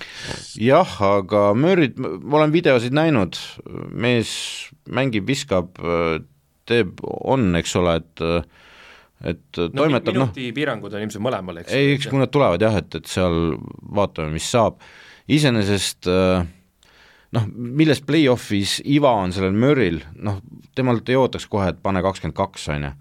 jah, 0.60 0.96
aga 1.08 1.50
Murryt, 1.56 2.00
ma 2.00 2.42
olen 2.42 2.56
videosid 2.56 2.96
näinud, 2.96 3.40
mees 3.92 4.32
mängib, 4.92 5.28
viskab, 5.28 5.80
teeb, 6.68 7.00
on, 7.04 7.54
eks 7.60 7.78
ole, 7.80 7.96
et 8.02 8.26
et 9.20 9.60
no, 9.60 9.68
toimetab 9.76 10.16
noh. 10.16 10.30
minuti 10.30 10.54
piirangud 10.56 10.96
on 10.96 11.04
ilmselt 11.04 11.24
mõlemal, 11.26 11.62
eks? 11.62 11.74
ei, 11.76 11.94
eks 11.98 12.08
kui 12.12 12.22
nad 12.22 12.32
tulevad 12.32 12.64
jah, 12.64 12.78
et, 12.80 12.96
et 13.00 13.10
seal 13.10 13.54
vaatame, 14.00 14.32
mis 14.36 14.48
saab, 14.48 14.80
iseenesest 15.32 16.10
äh, 16.12 16.48
noh, 17.36 17.52
milles 17.52 18.02
play-off'is 18.08 18.80
iva 18.88 19.14
on 19.20 19.36
sellel 19.36 19.56
Murryl, 19.60 20.02
noh, 20.24 20.40
temalt 20.78 21.12
ei 21.12 21.20
ootaks 21.20 21.50
kohe, 21.52 21.72
et 21.74 21.84
pane 21.84 22.04
kakskümmend 22.06 22.38
kaks, 22.38 22.70
on 22.76 22.90
ju, 22.90 22.96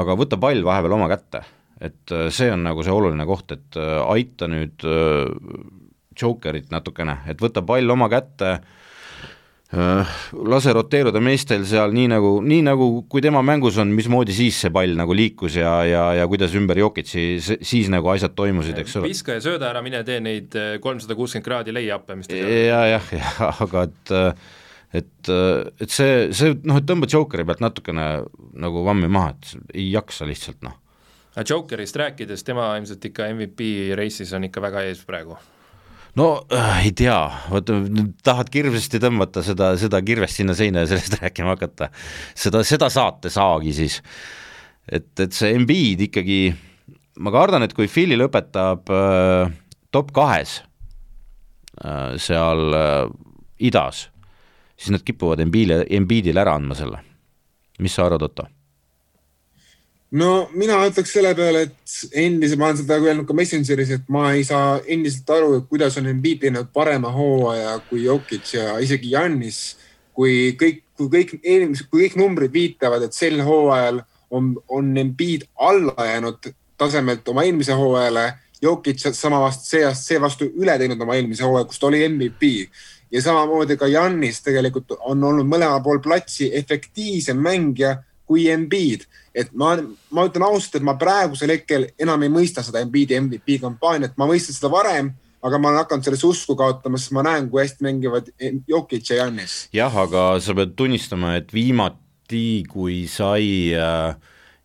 aga 0.00 0.18
võta 0.18 0.40
pall 0.40 0.64
vahepeal 0.64 0.96
oma 0.96 1.10
kätte, 1.12 1.44
et 1.80 2.16
äh, 2.16 2.28
see 2.34 2.50
on 2.54 2.64
nagu 2.64 2.84
see 2.86 2.96
oluline 2.96 3.28
koht, 3.28 3.56
et 3.56 3.80
äh, 3.80 3.96
aita 4.08 4.50
nüüd 4.50 4.88
Jokerit 6.20 6.72
natukene, 6.72 7.22
et 7.32 7.40
võta 7.40 7.62
pall 7.64 7.92
oma 7.92 8.08
kätte 8.12 8.54
äh,, 8.56 8.60
Äh, 8.60 8.79
lase 9.70 10.72
roteeruda 10.74 11.20
meestel 11.22 11.62
seal 11.68 11.92
nii 11.94 12.08
nagu, 12.10 12.30
nii 12.42 12.62
nagu 12.66 12.88
kui 13.10 13.22
tema 13.22 13.42
mängus 13.46 13.76
on, 13.78 13.92
mismoodi 13.94 14.34
siis 14.34 14.56
see 14.64 14.72
pall 14.74 14.96
nagu 14.98 15.14
liikus 15.14 15.60
ja, 15.60 15.76
ja, 15.86 16.04
ja 16.18 16.24
kuidas 16.30 16.56
ümber 16.58 16.80
Jokitsi 16.80 17.26
siis 17.38 17.90
nagu 17.92 18.10
asjad 18.10 18.34
toimusid, 18.34 18.80
eks 18.82 18.98
ole. 18.98 19.12
viska 19.12 19.36
ja 19.38 19.44
sööda 19.44 19.68
ära, 19.70 19.82
mine 19.86 20.02
tee 20.06 20.18
neid 20.24 20.56
äh, 20.58 20.72
kolmsada 20.82 21.14
kuuskümmend 21.18 21.46
kraadi 21.46 21.74
lay-up'e, 21.76 22.18
mis 22.18 22.30
te 22.30 22.34
teete. 22.34 22.56
ja, 22.66 22.80
jah, 22.96 23.12
jah, 23.14 23.62
aga 23.66 23.86
et 23.86 24.12
et, 24.90 25.30
et 25.30 25.86
see, 25.86 26.26
see 26.34 26.56
noh, 26.66 26.80
et 26.80 26.90
tõmbad 26.90 27.14
Jokeri 27.14 27.46
pealt 27.46 27.62
natukene 27.62 28.08
nagu 28.58 28.84
vammi 28.86 29.06
maha, 29.12 29.36
et 29.36 29.76
ei 29.76 29.86
jaksa 29.92 30.26
lihtsalt 30.26 30.66
noh. 30.66 30.74
Jokerist 31.46 31.94
rääkides, 31.96 32.42
tema 32.42 32.72
ilmselt 32.74 33.06
ikka 33.06 33.30
MVP 33.30 33.94
reisis 33.96 34.34
on 34.34 34.50
ikka 34.50 34.66
väga 34.66 34.82
ees 34.90 35.06
praegu 35.06 35.38
no 36.18 36.28
äh, 36.52 36.84
ei 36.86 36.92
tea, 36.96 37.18
vaata 37.50 37.78
tahad 38.26 38.50
hirmsasti 38.54 39.00
tõmmata 39.02 39.44
seda, 39.46 39.72
seda 39.80 40.00
kirvest 40.04 40.40
sinna 40.40 40.56
seina 40.58 40.84
ja 40.84 40.90
sellest 40.90 41.18
rääkima 41.22 41.54
hakata. 41.54 41.90
seda, 42.34 42.64
seda 42.66 42.90
saate 42.92 43.32
saagi 43.32 43.74
siis. 43.76 44.00
et, 44.90 45.12
et 45.20 45.32
see 45.36 45.54
Embiid 45.54 46.06
ikkagi, 46.08 46.40
ma 47.20 47.34
kardan, 47.34 47.66
et 47.66 47.74
kui 47.76 47.90
Philly 47.90 48.18
lõpetab 48.18 48.90
äh, 48.94 49.52
top 49.94 50.14
kahes 50.16 50.60
äh, 51.84 52.16
seal 52.18 52.74
äh, 52.74 53.04
idas, 53.60 54.08
siis 54.76 54.94
nad 54.96 55.04
kipuvad 55.06 55.42
Embiidile, 55.44 55.84
Embiidile 55.90 56.42
ära 56.42 56.56
andma 56.58 56.78
selle. 56.78 57.04
mis 57.80 57.94
sa 57.94 58.06
arvad, 58.08 58.22
Otto? 58.26 58.48
No 60.10 60.30
mina 60.58 60.78
ütleks 60.88 61.12
selle 61.14 61.32
peale, 61.38 61.66
et 61.68 62.16
endiselt, 62.18 62.58
ma 62.58 62.70
olen 62.70 62.80
seda 62.80 62.98
öelnud 62.98 63.28
ka 63.28 63.36
Messengeris, 63.36 63.92
et 63.94 64.12
ma 64.12 64.30
ei 64.34 64.44
saa 64.46 64.78
endiselt 64.90 65.30
aru, 65.34 65.54
et 65.58 65.68
kuidas 65.70 65.98
on 66.00 66.10
Embiid 66.10 66.42
teinud 66.44 66.70
parema 66.74 67.12
hooaja 67.14 67.76
kui 67.88 68.04
Jokic 68.04 68.54
ja 68.56 68.78
isegi 68.82 69.14
Jannis. 69.14 69.78
kui 70.20 70.52
kõik, 70.58 70.82
kui 70.98 71.06
kõik 71.08 71.30
eelmised, 71.38 71.86
kui 71.88 72.02
kõik 72.02 72.16
numbrid 72.18 72.52
viitavad, 72.52 73.06
et 73.06 73.14
sel 73.16 73.38
hooajal 73.40 74.02
on, 74.30 74.50
on 74.68 74.90
Embiid 74.98 75.46
alla 75.56 75.94
jäänud 76.04 76.50
tasemelt 76.76 77.28
oma 77.28 77.44
eelmise 77.46 77.72
hooajale. 77.72 78.32
Jokic 78.60 79.00
sama 79.16 79.38
vastu, 79.40 79.64
see, 79.70 79.86
seevastu 79.96 80.50
üle 80.60 80.74
teinud 80.76 81.00
oma 81.00 81.16
eelmise 81.16 81.46
hooaja, 81.46 81.64
kus 81.64 81.80
ta 81.80 81.88
oli 81.88 82.02
MVP 82.08 82.50
ja 83.10 83.22
samamoodi 83.22 83.76
ka 83.76 83.88
Jannis 83.88 84.42
tegelikult 84.44 84.92
on 84.98 85.24
olnud 85.24 85.48
mõlemal 85.48 85.80
pool 85.82 86.02
platsi 86.04 86.50
efektiivsem 86.56 87.38
mängija 87.40 87.96
kui 88.30 88.46
Embiid. 88.50 89.08
et 89.34 89.50
ma, 89.54 89.76
ma 90.10 90.26
ütlen 90.26 90.42
ausalt, 90.46 90.78
et 90.78 90.86
ma 90.86 90.96
praegusel 90.98 91.52
hetkel 91.54 91.88
enam 91.98 92.22
ei 92.26 92.30
mõista 92.30 92.62
seda 92.66 92.82
Embiidi 92.82 93.18
MVP 93.18 93.60
kampaaniat, 93.62 94.16
ma 94.18 94.26
mõistsin 94.30 94.54
seda 94.54 94.70
varem 94.72 95.12
aga 95.46 95.58
ma 95.58 95.70
olen 95.70 95.80
hakanud 95.80 96.04
selles 96.04 96.24
usku 96.28 96.56
kaotama, 96.58 96.98
sest 97.00 97.14
ma 97.16 97.24
näen, 97.24 97.48
kui 97.50 97.62
hästi 97.62 97.86
mängivad 97.86 98.28
Jokic 98.68 99.08
ja 99.10 99.22
Jannis. 99.22 99.62
jah, 99.74 99.94
aga 100.02 100.34
sa 100.42 100.56
pead 100.56 100.74
tunnistama, 100.76 101.36
et 101.40 101.54
viimati, 101.54 102.64
kui 102.68 103.04
sai 103.10 103.72
äh, 103.72 104.18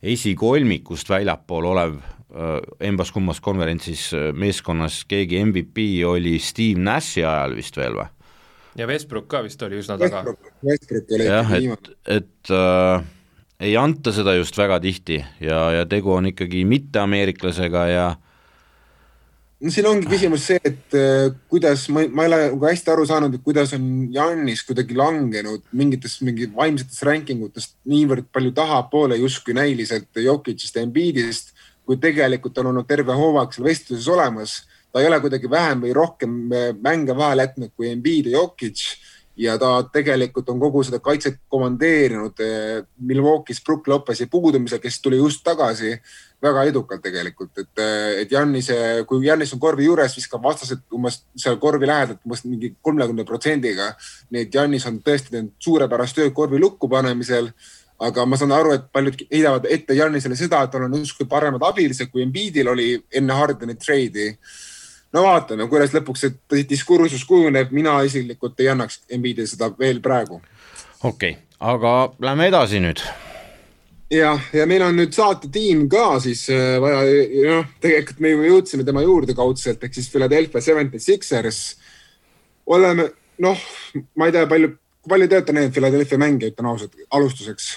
esikolmikust 0.03 1.09
väljapool 1.09 1.70
olev 1.72 1.95
äh, 2.01 2.59
embas 2.89 3.13
kummas 3.16 3.39
konverentsis 3.43 4.09
äh, 4.13 4.28
meeskonnas 4.36 5.03
keegi 5.07 5.39
MVP 5.45 5.88
oli 6.09 6.38
Steve 6.43 6.82
Nashi 6.82 7.24
ajal 7.24 7.55
vist 7.57 7.80
veel 7.80 7.95
või? 8.01 8.11
ja 8.76 8.88
Westbrook 8.89 9.30
ka 9.32 9.43
vist 9.45 9.61
oli 9.63 9.80
üsna 9.80 9.95
taga. 9.99 10.26
Jah, 10.66 11.53
et, 11.55 11.91
et 12.18 12.51
äh, 12.51 13.05
ei 13.60 13.76
anta 13.80 14.12
seda 14.12 14.36
just 14.36 14.58
väga 14.58 14.80
tihti 14.84 15.22
ja, 15.41 15.60
ja 15.72 15.86
tegu 15.88 16.12
on 16.12 16.28
ikkagi 16.32 16.66
mitteameeriklasega 16.68 17.88
ja 17.88 18.08
no 19.64 19.72
siin 19.72 19.88
ongi 19.89 20.10
küsimus 20.10 20.45
see, 20.49 20.60
et 20.60 20.97
äh, 20.97 21.30
kuidas, 21.51 21.88
ma, 21.93 22.03
ma 22.12 22.26
ei 22.26 22.32
ole 22.32 22.39
nagu 22.49 22.68
hästi 22.68 22.91
aru 22.93 23.06
saanud, 23.08 23.38
et 23.38 23.45
kuidas 23.45 23.74
on 23.78 23.88
Jannis 24.14 24.66
kuidagi 24.68 24.97
langenud 24.97 25.64
mingites, 25.78 26.20
mingi 26.26 26.49
vaimsetest 26.56 27.06
ranking 27.08 27.45
utest 27.47 27.78
niivõrd 27.89 28.28
palju 28.36 28.51
tahapoole 28.58 29.20
justkui 29.22 29.56
näiliselt 29.58 30.22
Jokicist 30.22 30.76
ja 30.76 30.84
Embiidist, 30.86 31.56
kui 31.86 31.99
tegelikult 32.01 32.58
on 32.62 32.74
olnud 32.74 32.88
terve 32.89 33.16
hooaeg 33.16 33.53
seal 33.56 33.70
vestluses 33.70 34.08
olemas. 34.12 34.64
ta 34.91 35.01
ei 35.01 35.10
ole 35.10 35.20
kuidagi 35.20 35.49
vähem 35.51 35.82
või 35.84 35.93
rohkem 35.95 36.38
äh, 36.51 36.70
mänge 36.82 37.16
vahele 37.16 37.47
jätnud 37.47 37.72
kui 37.76 37.89
Embiid 37.91 38.30
ja 38.32 38.39
Jokic 38.39 38.84
ja 39.38 39.58
ta 39.60 39.72
tegelikult 39.92 40.50
on 40.50 40.60
kogu 40.60 40.84
seda 40.88 41.00
kaitset 41.04 41.42
komandeerinud 41.52 42.40
eh, 42.44 42.84
Milwaukee's 43.00 43.62
Brook 43.66 43.88
Lopezi 43.88 44.30
puudumisel, 44.32 44.80
kes 44.80 45.02
tuli 45.02 45.20
just 45.20 45.44
tagasi 45.44 45.96
väga 46.42 46.64
edukalt 46.70 47.02
tegelikult, 47.04 47.52
et, 47.58 47.72
eh, 47.82 48.22
et 48.24 48.32
Jannise, 48.32 48.78
kui 49.08 49.26
Jannis 49.26 49.54
on 49.54 49.60
korvi 49.60 49.88
juures, 49.88 50.16
viskab 50.18 50.44
vastased 50.44 50.86
umbes 50.96 51.24
seal 51.36 51.58
korvi 51.62 51.88
lähedalt 51.88 52.22
umbes 52.26 52.46
mingi 52.46 52.76
kolmekümne 52.82 53.26
protsendiga. 53.26 53.94
nii 54.30 54.48
et 54.48 54.54
Jannis 54.54 54.86
on 54.88 55.02
tõesti 55.04 55.34
teinud 55.34 55.56
suurepärast 55.60 56.16
tööd 56.16 56.34
korvi 56.34 56.60
lukku 56.60 56.90
panemisel 56.90 57.52
aga 58.00 58.26
ma 58.26 58.38
saan 58.38 58.52
aru, 58.52 58.74
et 58.76 58.88
paljud 58.92 59.22
heidavad 59.32 59.68
ette 59.72 59.96
Jannisele 59.96 60.36
seda, 60.36 60.64
et 60.64 60.72
tal 60.72 60.84
on 60.88 60.98
justkui 61.00 61.28
paremad 61.32 61.64
abilised 61.64 62.12
kui 62.12 62.26
Embiidil 62.26 62.68
oli 62.68 62.90
enne 63.16 63.38
Hardeni 63.38 63.78
treidi 63.80 64.34
no 65.14 65.24
vaatame, 65.26 65.68
kuidas 65.72 65.93
lõpuks 65.95 66.26
see 66.26 66.66
diskursus 66.70 67.26
kujuneb, 67.28 67.72
mina 67.76 67.97
isiklikult 68.08 68.60
ei 68.64 68.72
annaks 68.74 69.03
Embiidile 69.10 69.47
seda 69.49 69.72
veel 69.80 70.01
praegu. 70.03 70.41
okei 71.03 71.36
okay., 71.36 71.41
aga 71.60 71.93
lähme 72.20 72.49
edasi 72.51 72.82
nüüd. 72.84 73.03
jah, 74.12 74.41
ja 74.53 74.68
meil 74.70 74.86
on 74.86 74.97
nüüd 74.99 75.14
saatetiim 75.16 75.88
ka 75.89 76.20
siis 76.24 76.47
äh, 76.53 76.78
vaja, 76.82 77.03
noh, 77.49 77.74
tegelikult 77.82 78.24
me 78.24 78.36
juba 78.36 78.49
jõudsime 78.51 78.88
tema 78.88 79.03
juurde 79.06 79.38
kaudselt 79.38 79.84
ehk 79.84 79.93
siis 79.97 80.10
Philadelphia 80.12 80.62
Seventy 80.62 80.99
Sixers. 80.99 81.66
oleme, 82.66 83.10
noh, 83.39 83.68
ma 84.16 84.30
ei 84.30 84.36
tea, 84.36 84.47
palju, 84.49 84.76
palju 85.10 85.28
te 85.28 85.41
olete 85.41 85.60
näinud 85.60 85.76
Philadelphia 85.76 86.22
mänge, 86.22 86.53
ütlen 86.53 86.74
ausalt, 86.74 86.97
alustuseks 87.12 87.76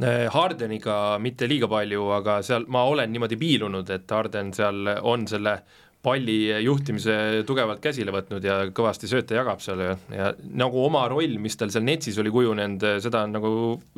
Äh, 0.00 0.30
Hardeniga 0.32 1.18
mitte 1.20 1.44
liiga 1.48 1.68
palju, 1.68 2.06
aga 2.16 2.38
seal 2.44 2.64
ma 2.72 2.86
olen 2.88 3.10
niimoodi 3.12 3.36
piilunud, 3.36 3.90
et 3.92 4.08
Harden 4.08 4.52
seal 4.56 4.88
on 5.04 5.26
selle 5.28 5.58
palli 6.00 6.48
juhtimise 6.64 7.14
tugevalt 7.48 7.82
käsile 7.84 8.12
võtnud 8.14 8.44
ja 8.44 8.56
kõvasti 8.72 9.08
sööte 9.10 9.36
jagab 9.36 9.60
seal 9.60 9.82
ja, 9.84 9.96
ja 10.14 10.30
nagu 10.40 10.80
oma 10.86 11.02
roll, 11.12 11.36
mis 11.42 11.58
tal 11.60 11.72
seal 11.72 11.84
netsis 11.84 12.16
oli 12.22 12.32
kujunenud, 12.32 12.86
seda 13.04 13.26
on 13.26 13.34
nagu 13.36 13.50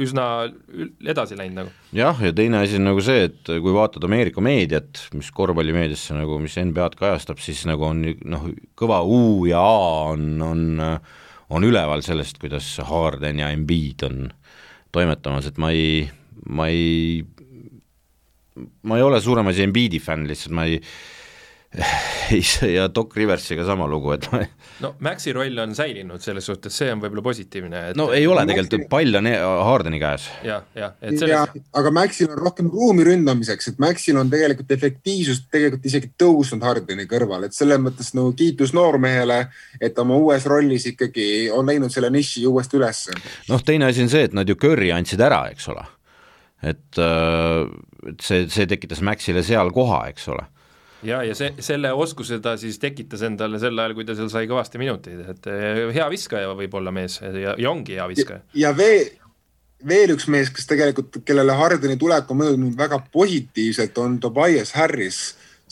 üsna 0.03 0.25
edasi 0.99 1.39
läinud 1.39 1.61
nagu. 1.61 1.75
jah, 1.95 2.19
ja 2.27 2.35
teine 2.35 2.65
asi 2.65 2.81
on 2.81 2.89
nagu 2.91 3.05
see, 3.07 3.29
et 3.31 3.53
kui 3.53 3.77
vaatad 3.77 4.03
Ameerika 4.09 4.43
meediat, 4.43 5.05
mis 5.15 5.31
korvpallimeediasse 5.37 6.19
nagu, 6.19 6.41
mis 6.43 6.59
NBA-d 6.59 6.99
kajastab, 6.99 7.43
siis 7.43 7.63
nagu 7.71 7.87
on 7.87 8.03
noh, 8.35 8.51
kõva 8.79 9.03
U 9.07 9.47
ja 9.47 9.63
A 9.63 10.11
on, 10.17 10.27
on, 10.43 10.67
on 11.55 11.71
üleval 11.71 12.03
sellest, 12.03 12.43
kuidas 12.43 12.75
Harden 12.91 13.45
ja 13.45 13.55
Embiid 13.55 14.03
on 14.11 14.27
toimetamas, 14.93 15.47
et 15.47 15.63
ma 15.63 15.71
ei, 15.71 16.03
ma 16.51 16.67
ei, 16.67 17.23
ma 18.91 18.99
ei 18.99 19.07
ole 19.07 19.23
suurem 19.23 19.55
asi 19.55 19.63
Embiidi 19.71 20.03
fänn, 20.03 20.27
lihtsalt 20.27 20.59
ma 20.59 20.67
ei 20.67 20.83
ja 22.77 22.89
Doc 22.89 23.17
Riversiga 23.17 23.65
sama 23.65 23.87
lugu, 23.89 24.13
et 24.13 24.27
no 24.85 24.91
Maxi 25.05 25.33
roll 25.33 25.57
on 25.63 25.73
säilinud 25.77 26.21
selles 26.21 26.45
suhtes, 26.45 26.75
see 26.77 26.91
on 26.93 27.01
võib-olla 27.01 27.25
positiivne 27.25 27.81
et.... 27.91 27.97
no 27.97 28.11
ei 28.13 28.27
ole 28.29 28.45
tegelikult, 28.49 28.85
pall 28.93 29.17
on 29.17 29.29
Hardeni 29.33 30.01
käes 30.03 30.27
ja,. 30.45 30.59
jah, 30.59 30.67
jah, 30.77 30.93
et 31.01 31.17
selles 31.17 31.33
ja, 31.33 31.65
aga 31.81 31.95
Maxil 31.97 32.29
on 32.29 32.43
rohkem 32.45 32.69
ruumi 32.73 33.07
ründamiseks, 33.09 33.73
et 33.73 33.81
Maxil 33.83 34.21
on 34.21 34.29
tegelikult 34.33 34.77
efektiivsust 34.77 35.49
tegelikult 35.55 35.89
isegi 35.89 36.13
tõusnud 36.21 36.69
Hardeni 36.69 37.09
kõrval, 37.09 37.49
et 37.49 37.57
selles 37.57 37.81
mõttes 37.81 38.13
nagu 38.19 38.37
kiitus 38.37 38.77
noormehele, 38.77 39.41
et 39.81 40.05
oma 40.05 40.21
uues 40.21 40.45
rollis 40.53 40.91
ikkagi 40.93 41.49
on 41.57 41.73
leidnud 41.73 41.95
selle 41.95 42.13
niši 42.13 42.45
uuesti 42.53 42.81
ülesse. 42.81 43.17
noh, 43.49 43.65
teine 43.65 43.89
asi 43.89 44.05
on 44.05 44.13
see, 44.13 44.29
et 44.29 44.37
nad 44.37 44.49
ju 44.49 44.61
Curry 44.61 44.93
andsid 44.93 45.25
ära, 45.25 45.47
eks 45.55 45.73
ole. 45.73 45.89
et, 46.61 46.89
äh, 47.01 47.63
et 48.13 48.21
see, 48.21 48.45
see 48.53 48.69
tekitas 48.69 49.01
Maxile 49.01 49.41
seal 49.47 49.73
koha, 49.73 50.05
eks 50.13 50.29
ole 50.37 50.53
ja, 51.07 51.23
ja 51.27 51.35
see, 51.39 51.53
selle 51.65 51.93
oskuse 51.93 52.39
ta 52.45 52.57
siis 52.61 52.79
tekitas 52.83 53.25
endale 53.27 53.61
sel 53.63 53.79
ajal, 53.79 53.97
kui 53.99 54.07
ta 54.09 54.17
seal 54.19 54.31
sai 54.33 54.49
kõvasti 54.51 54.81
minuteid, 54.83 55.25
et 55.35 55.51
eh, 55.51 55.83
hea 55.97 56.09
viskaja 56.13 56.55
võib 56.59 56.79
olla 56.81 56.95
mees 56.95 57.21
ja, 57.23 57.57
ja 57.59 57.71
ongi 57.71 57.99
hea 57.99 58.09
viskaja. 58.11 58.43
ja 58.59 58.73
veel, 58.77 59.13
veel 59.89 60.15
üks 60.17 60.29
mees, 60.33 60.53
kes 60.55 60.69
tegelikult, 60.71 61.23
kellele 61.27 61.57
Hardeni 61.59 61.99
tulek 62.01 62.31
on 62.31 62.43
mõjunud 62.43 62.77
väga 62.79 63.03
positiivselt, 63.13 63.99
on 64.03 64.21
Tobias 64.23 64.77
Harris 64.79 65.23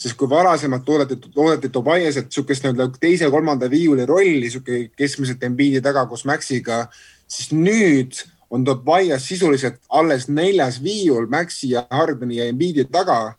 sest 0.01 0.17
kui 0.17 0.29
varasemalt 0.29 0.87
oodati, 0.89 1.17
oodati 1.35 1.69
Tobiaselt 1.69 2.31
niisugust 2.31 2.65
nii-öelda 2.65 2.87
teise-kolmanda 3.01 3.69
viiuli 3.69 4.05
rolli, 4.09 4.39
niisugune 4.41 4.87
keskmiselt 4.97 5.43
Embiidi 5.45 5.81
taga 5.85 6.07
koos 6.09 6.25
Maxiga, 6.25 6.87
siis 7.29 7.51
nüüd 7.53 8.17
on 8.51 8.65
Tobias 8.65 9.27
sisuliselt 9.29 9.77
alles 9.89 10.27
neljas 10.27 10.81
viiul 10.83 11.29
Maxi 11.31 11.75
ja 11.75 11.85
Hardeni 11.89 12.39
ja 12.39 12.49
Embiidi 12.49 12.87
taga 12.91 13.35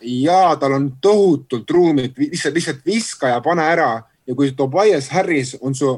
ja 0.00 0.56
tal 0.60 0.72
on 0.72 0.90
tohutult 1.02 1.70
ruumi, 1.70 2.08
et 2.08 2.18
lihtsalt, 2.18 2.54
lihtsalt 2.54 2.84
viska 2.86 3.32
ja 3.34 3.40
pane 3.44 3.64
ära 3.66 3.90
ja 4.26 4.34
kui 4.34 4.52
Tobias 4.56 5.08
Harris 5.12 5.56
on 5.60 5.74
su 5.74 5.94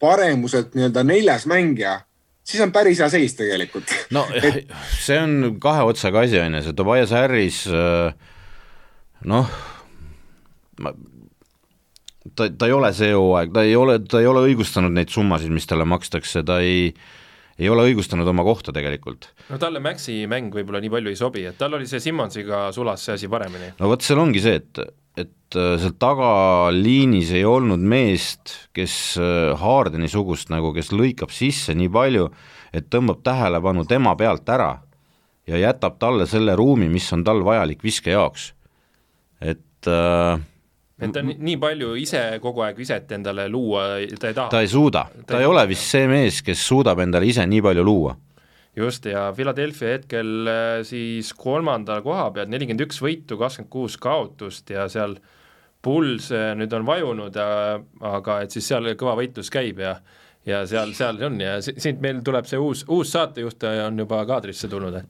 paremuselt 0.00 0.74
nii-öelda 0.76 1.04
neljas 1.06 1.46
mängija, 1.48 2.00
siis 2.44 2.62
on 2.62 2.72
päris 2.72 3.00
hea 3.00 3.08
seis 3.10 3.34
tegelikult. 3.38 3.92
no 4.10 4.26
et... 4.42 4.66
see 5.00 5.18
on 5.20 5.56
kahe 5.62 5.86
otsaga 5.88 6.26
asi 6.26 6.40
on 6.40 6.58
ju, 6.58 6.64
see 6.66 6.76
Tobias 6.76 7.14
Harris 7.16 7.64
äh, 7.70 8.12
noh, 9.24 9.52
ta, 12.34 12.50
ta 12.50 12.68
ei 12.68 12.76
ole 12.76 12.92
see 12.96 13.12
hooaeg, 13.14 13.54
ta 13.54 13.64
ei 13.64 13.76
ole, 13.76 14.00
ta 14.04 14.20
ei 14.20 14.28
ole 14.30 14.44
õigustanud 14.50 14.92
neid 14.92 15.12
summasid, 15.14 15.54
mis 15.54 15.66
talle 15.70 15.88
makstakse, 15.88 16.44
ta 16.46 16.60
ei 16.64 16.90
äh, 16.90 17.14
ei 17.58 17.70
ole 17.72 17.86
õigustanud 17.88 18.28
oma 18.28 18.44
kohta 18.46 18.74
tegelikult. 18.74 19.30
no 19.50 19.58
talle 19.60 19.80
Maxi 19.84 20.22
mäng 20.30 20.54
võib-olla 20.54 20.80
nii 20.84 20.92
palju 20.92 21.12
ei 21.12 21.18
sobi, 21.18 21.44
et 21.48 21.58
tal 21.58 21.76
oli 21.78 21.88
see 21.88 22.02
Simmonsiga 22.02 22.66
sulas 22.76 23.04
see 23.06 23.16
asi 23.16 23.30
paremini. 23.32 23.72
no 23.80 23.90
vot, 23.90 24.04
seal 24.04 24.20
ongi 24.22 24.42
see, 24.44 24.60
et, 24.60 24.82
et 25.16 25.58
äh, 25.58 25.76
seal 25.82 25.96
tagaliinis 26.02 27.32
ei 27.36 27.46
olnud 27.48 27.82
meest, 27.82 28.56
kes 28.76 28.96
äh, 29.20 29.54
Hardeni-sugust 29.60 30.52
nagu, 30.52 30.74
kes 30.76 30.92
lõikab 30.92 31.32
sisse 31.34 31.76
nii 31.76 31.92
palju, 31.92 32.28
et 32.76 32.90
tõmbab 32.92 33.22
tähelepanu 33.26 33.86
tema 33.88 34.16
pealt 34.18 34.48
ära 34.52 34.74
ja 35.46 35.60
jätab 35.62 35.96
talle 36.02 36.26
selle 36.28 36.56
ruumi, 36.58 36.90
mis 36.92 37.06
on 37.14 37.24
tal 37.24 37.44
vajalik 37.46 37.84
viske 37.84 38.12
jaoks. 38.12 38.52
et 39.40 39.88
äh, 39.88 40.40
et 40.96 41.12
ta 41.12 41.22
nii, 41.24 41.36
nii 41.44 41.56
palju 41.60 41.94
ise 42.00 42.22
kogu 42.42 42.64
aeg 42.64 42.78
viset 42.80 43.10
endale 43.12 43.48
luua, 43.52 43.86
ta 44.16 44.30
ei 44.30 44.36
taha. 44.36 44.48
ta 44.52 44.62
ei 44.64 44.70
suuda, 44.72 45.06
ta 45.28 45.40
ei 45.40 45.48
ole 45.48 45.66
vist 45.68 45.90
see 45.92 46.06
mees, 46.10 46.40
kes 46.44 46.62
suudab 46.68 47.02
endale 47.04 47.28
ise 47.28 47.44
nii 47.46 47.62
palju 47.64 47.84
luua. 47.84 48.16
just, 48.76 49.08
ja 49.08 49.30
Philadelphia 49.36 49.96
hetkel 49.96 50.50
äh, 50.52 50.82
siis 50.88 51.32
kolmandal 51.36 52.02
koha 52.04 52.30
peal, 52.32 52.48
nelikümmend 52.52 52.86
üks 52.88 53.00
võitu, 53.04 53.38
kakskümmend 53.40 53.72
kuus 53.72 53.96
kaotust 54.00 54.70
ja 54.72 54.88
seal 54.92 55.18
Puls 55.86 56.32
äh, 56.34 56.50
nüüd 56.58 56.72
on 56.74 56.86
vajunud, 56.88 57.36
aga 57.36 58.40
et 58.42 58.54
siis 58.54 58.66
seal 58.66 58.88
kõva 58.98 59.18
võitlus 59.20 59.52
käib 59.52 59.84
ja 59.84 59.98
ja 60.46 60.62
seal, 60.66 60.92
seal 60.94 61.18
on 61.26 61.40
ja 61.42 61.58
siit 61.64 62.00
meil 62.02 62.22
tuleb 62.24 62.46
see 62.48 62.58
uus, 62.62 62.84
uus 62.88 63.10
saatejuht 63.12 63.66
on 63.86 63.98
juba 63.98 64.22
kaadrisse 64.28 64.70
tulnud. 64.70 65.02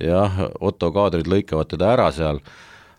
jah, 0.00 0.40
Otto 0.60 0.92
kaadrid 0.94 1.28
lõikavad 1.30 1.72
teda 1.72 1.92
ära 1.96 2.10
seal 2.14 2.40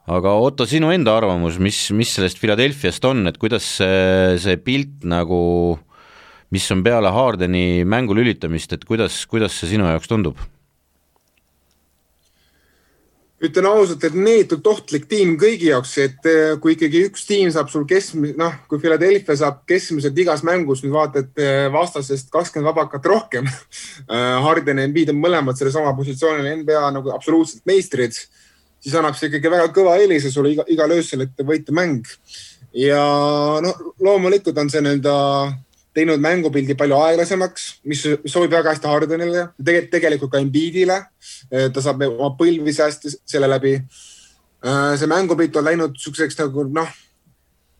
aga 0.08 0.36
Otto, 0.40 0.66
sinu 0.68 0.92
enda 0.96 1.18
arvamus, 1.20 1.58
mis, 1.60 1.80
mis 1.92 2.14
sellest 2.16 2.40
Philadelphiast 2.40 3.04
on, 3.10 3.28
et 3.28 3.40
kuidas 3.42 3.66
see, 3.80 4.38
see 4.42 4.60
pilt 4.64 5.04
nagu, 5.08 5.40
mis 6.56 6.68
on 6.72 6.84
peale 6.86 7.12
Hardeni 7.12 7.84
mängu 7.84 8.16
lülitamist, 8.16 8.78
et 8.78 8.86
kuidas, 8.88 9.26
kuidas 9.28 9.58
see 9.60 9.76
sinu 9.76 9.90
jaoks 9.90 10.12
tundub? 10.12 10.40
ütlen 13.38 13.68
ausalt, 13.70 14.02
et 14.02 14.16
neetult 14.18 14.66
ohtlik 14.66 15.04
tiim 15.10 15.36
kõigi 15.38 15.68
jaoks, 15.70 15.92
et 16.02 16.26
eh, 16.26 16.56
kui 16.62 16.74
ikkagi 16.74 17.04
üks 17.06 17.28
tiim 17.30 17.52
saab 17.54 17.70
sul 17.70 17.84
keskmise, 17.86 18.34
noh, 18.40 18.56
kui 18.70 18.82
Philadelphia 18.82 19.36
saab 19.38 19.60
keskmiselt 19.70 20.18
igas 20.18 20.42
mängus 20.48 20.82
nüüd 20.82 20.96
vaata, 20.96 21.22
et 21.22 21.44
eh, 21.44 21.68
vastasest 21.74 22.32
kakskümmend 22.34 22.72
vabakat 22.72 23.06
rohkem 23.06 23.46
eh, 23.52 24.40
Harden 24.42 24.82
ja 24.82 24.88
Embiid 24.90 25.14
on 25.14 25.22
mõlemad 25.22 25.60
sellesama 25.60 25.94
positsioonil 26.00 26.50
NBA 26.64 26.82
nagu 26.98 27.14
absoluutsed 27.14 27.62
meistrid 27.70 28.18
siis 28.84 28.96
annab 28.98 29.18
see 29.18 29.30
ikkagi 29.30 29.52
väga 29.52 29.70
kõva 29.76 29.98
eelise 30.02 30.32
sulle 30.34 30.54
iga, 30.56 30.66
igal 30.72 30.94
öösel, 30.96 31.26
et 31.26 31.46
võita 31.46 31.76
mäng. 31.76 32.08
ja 32.78 33.02
no 33.64 33.74
loomulikult 34.04 34.58
on 34.58 34.70
see 34.70 34.84
nii-öelda 34.86 35.16
teinud 35.98 36.22
mängupildi 36.22 36.76
palju 36.78 36.98
aeglasemaks, 37.08 37.64
mis, 37.90 38.04
sobib 38.30 38.52
väga 38.54 38.76
hästi 38.76 38.90
Hardenile, 38.90 39.48
tegelikult, 39.58 39.92
tegelikult 39.96 40.32
ka 40.36 40.44
Embiidile. 40.44 41.00
ta 41.50 41.82
saab 41.82 42.06
oma 42.12 42.36
põlvi 42.38 42.74
säästa 42.76 43.10
selle 43.26 43.50
läbi. 43.50 43.80
see 44.98 45.10
mängupilt 45.10 45.56
on 45.56 45.66
läinud 45.66 45.98
siukseks 46.02 46.38
nagu 46.40 46.68
noh 46.74 46.94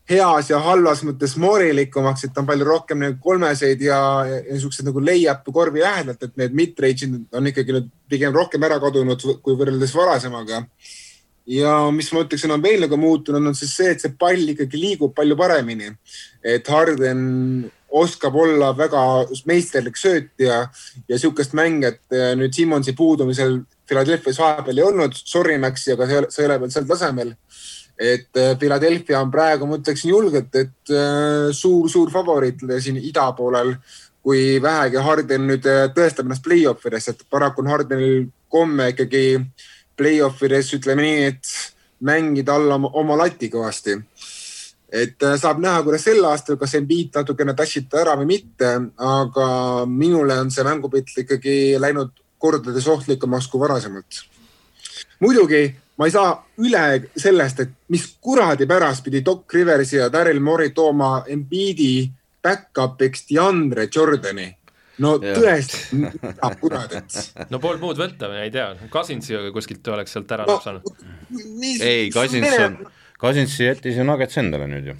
heas 0.08 0.48
ja 0.50 0.60
halvas 0.64 1.02
mõttes 1.04 1.34
moorilikumaks, 1.40 2.24
et 2.24 2.38
on 2.40 2.46
palju 2.48 2.66
rohkem 2.68 3.02
nagu 3.04 3.18
kolmeseid 3.22 3.82
ja, 3.84 3.98
ja 4.28 4.38
niisuguseid 4.46 4.88
nagu 4.88 5.02
layup'e 5.04 5.54
korvi 5.54 5.84
lähedalt, 5.84 6.22
et 6.24 6.38
need 6.40 6.56
mid-range'id 6.56 7.36
on 7.36 7.50
ikkagi 7.50 7.76
nüüd 7.76 7.90
pigem 8.08 8.32
rohkem 8.36 8.64
ära 8.64 8.80
kadunud 8.80 9.20
kui 9.44 9.58
võrreldes 9.58 9.92
varasemaga. 9.96 10.64
ja 11.48 11.74
mis 11.92 12.10
ma 12.12 12.24
ütleksin, 12.24 12.52
on 12.52 12.62
veel 12.64 12.84
nagu 12.84 12.96
muutunud, 13.00 13.50
on 13.50 13.56
siis 13.56 13.74
see, 13.76 13.92
et 13.92 14.00
see 14.04 14.16
pall 14.20 14.54
ikkagi 14.54 14.80
liigub 14.80 15.14
palju 15.16 15.36
paremini. 15.36 15.92
et 16.42 16.66
Harden 16.68 17.70
oskab 17.88 18.34
olla 18.36 18.72
väga 18.76 19.00
meisterlik 19.48 19.96
söötja 19.96 20.68
ja 21.08 21.18
sihukest 21.18 21.52
mänge, 21.56 21.88
et 21.88 22.16
eh, 22.16 22.32
nüüd 22.36 22.52
Simonsi 22.52 22.92
puudumisel 22.92 23.62
Philadelphia's 23.88 24.40
vahepeal 24.40 24.78
ei 24.78 24.84
olnud, 24.84 25.16
sorry 25.16 25.56
Max, 25.58 25.86
aga 25.88 26.08
sa 26.28 26.42
ei 26.42 26.48
ole 26.48 26.60
veel 26.60 26.72
sel 26.72 26.88
tasemel 26.88 27.32
et 27.98 28.36
äh, 28.36 28.58
Philadelphia 28.58 29.20
on 29.20 29.30
praegu, 29.30 29.66
ma 29.66 29.78
ütleksin 29.80 30.12
julgelt, 30.12 30.54
et 30.54 30.92
suur-suur 31.58 32.08
äh, 32.08 32.14
favoriit 32.14 32.62
siin 32.80 33.00
ida 33.02 33.26
poolel, 33.36 33.74
kui 34.22 34.58
vähegi 34.62 35.02
Harden 35.02 35.48
nüüd 35.50 35.66
äh, 35.66 35.88
tõestab 35.94 36.28
ennast 36.28 36.44
play-off 36.46 36.86
ides, 36.86 37.10
et 37.10 37.24
paraku 37.30 37.64
on 37.64 37.72
Hardenil 37.72 38.28
komme 38.48 38.92
ikkagi 38.94 39.24
play-off 39.98 40.44
ides, 40.46 40.70
ütleme 40.78 41.02
nii, 41.02 41.26
et 41.32 41.54
mängida 42.06 42.54
alla 42.54 42.78
oma, 42.78 42.92
oma 42.94 43.18
lati 43.18 43.50
kõvasti. 43.50 43.98
et 44.88 45.20
saab 45.36 45.58
näha, 45.60 45.82
kuidas 45.84 46.06
sel 46.06 46.24
aastal, 46.24 46.56
kas 46.56 46.72
Embiid 46.78 47.10
natukene 47.18 47.52
tassib 47.52 47.90
ta 47.90 47.98
ära 48.00 48.14
või 48.16 48.30
mitte, 48.30 48.70
aga 48.96 49.48
minule 49.84 50.38
on 50.40 50.50
see 50.54 50.64
mängupilt 50.64 51.12
ikkagi 51.24 51.76
läinud 51.76 52.14
kordades 52.38 52.86
ohtlikumaks 52.88 53.50
kui 53.52 53.60
varasemalt. 53.60 54.22
muidugi 55.20 55.74
ma 55.98 56.06
ei 56.06 56.14
saa 56.14 56.34
üle 56.62 56.84
sellest, 57.16 57.64
et 57.64 57.74
mis 57.92 58.04
kuradi 58.22 58.68
pärast 58.70 59.04
pidi 59.06 59.22
Doc 59.26 59.54
Riversi 59.54 59.98
ja 59.98 60.08
Daryl 60.12 60.40
Morey 60.40 60.70
tooma 60.74 61.24
Embiidi 61.26 62.06
back-up'iks 62.42 63.26
DeAndre 63.30 63.88
Jordani. 63.94 64.48
no 64.98 65.16
tõesti, 65.22 65.98
mida 65.98 66.52
kuradit. 66.60 67.18
no 67.50 67.60
polnud 67.62 67.82
muud 67.82 68.00
võtta, 68.00 68.30
ei 68.42 68.50
tea, 68.54 68.70
Kasinsi 68.90 69.36
kuskilt 69.54 69.86
oleks 69.94 70.14
sealt 70.14 70.32
ära 70.34 70.46
no, 70.46 70.56
napsanud. 70.56 71.04
ei, 71.80 72.08
Kasins 72.14 72.56
on, 72.64 72.80
Kasins 73.18 73.60
jättis 73.60 73.98
ju 73.98 74.06
Nuggets 74.06 74.38
endale 74.42 74.70
nüüd 74.70 74.92
ju 74.92 74.98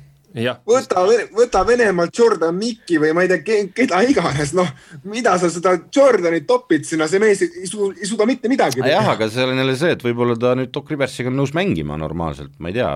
võta, 0.69 1.05
võta 1.35 1.63
Venemaalt 1.67 2.19
Jordan 2.19 2.57
Mikki 2.57 2.99
või 3.01 3.15
ma 3.17 3.25
ei 3.25 3.31
tea, 3.33 3.69
keda 3.75 4.03
iganes, 4.05 4.53
noh, 4.57 4.69
mida 5.09 5.37
sa 5.41 5.51
seda 5.53 5.77
Jordanit 5.95 6.47
topid 6.49 6.85
sinna, 6.89 7.09
see 7.09 7.23
mees 7.23 7.43
ei, 7.47 7.67
su, 7.69 7.91
ei 7.97 8.09
suuda 8.09 8.27
mitte 8.29 8.51
midagi. 8.51 8.83
jah, 8.85 9.09
aga 9.15 9.31
seal 9.33 9.55
on 9.55 9.63
jälle 9.63 9.77
see, 9.81 9.95
et 9.97 10.05
võib-olla 10.05 10.37
ta 10.41 10.55
nüüd 10.59 10.73
Doc 10.75 10.91
Riversiga 10.93 11.33
on 11.33 11.39
nõus 11.41 11.55
mängima 11.57 11.97
normaalselt, 12.01 12.53
ma 12.59 12.73
ei 12.73 12.79
tea, 12.79 12.93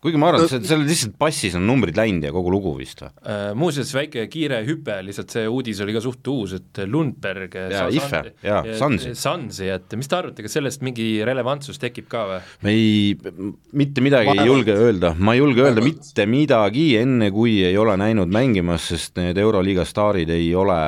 kuigi 0.00 0.20
ma 0.20 0.30
arvan 0.30 0.46
no,, 0.46 0.48
et 0.56 0.64
seal 0.68 0.80
lihtsalt 0.86 1.16
passis 1.20 1.56
on 1.58 1.66
numbrid 1.68 1.98
läinud 1.98 2.24
ja 2.24 2.32
kogu 2.32 2.52
lugu 2.52 2.72
vist 2.78 3.02
või 3.04 3.10
uh,? 3.10 3.50
muuseas, 3.60 3.92
väike 3.96 4.24
kiire 4.32 4.62
hüpe, 4.64 4.96
lihtsalt 5.04 5.34
see 5.36 5.44
uudis 5.50 5.82
oli 5.84 5.94
ka 5.96 6.02
suht 6.04 6.30
uus, 6.32 6.54
et 6.56 6.82
Lundberg 6.88 7.56
ja 7.60 7.84
Ife 7.92 8.22
ja 8.46 8.62
Sansi. 8.80 9.12
Sansi, 9.18 9.68
et 9.74 9.92
mis 10.00 10.08
te 10.08 10.16
arvate, 10.16 10.46
kas 10.46 10.56
sellest 10.56 10.84
mingi 10.86 11.10
relevantsus 11.26 11.80
tekib 11.82 12.08
ka 12.10 12.24
või? 12.30 12.40
me 12.64 12.74
ei, 12.76 13.14
mitte 13.76 14.04
midagi 14.04 14.32
ma 14.32 14.40
ei 14.40 14.48
julge 14.48 14.76
öelda, 14.86 15.14
ma 15.20 15.36
ei 15.36 15.44
julge 15.44 15.66
öelda 15.68 15.84
mitte 15.84 16.26
midagi, 16.30 16.88
enne 17.00 17.30
kui 17.34 17.58
ei 17.68 17.76
ole 17.80 17.98
näinud 18.00 18.32
mängimas, 18.32 18.88
sest 18.94 19.20
need 19.20 19.38
Euroliiga 19.40 19.84
staarid 19.88 20.32
ei 20.32 20.48
ole 20.56 20.80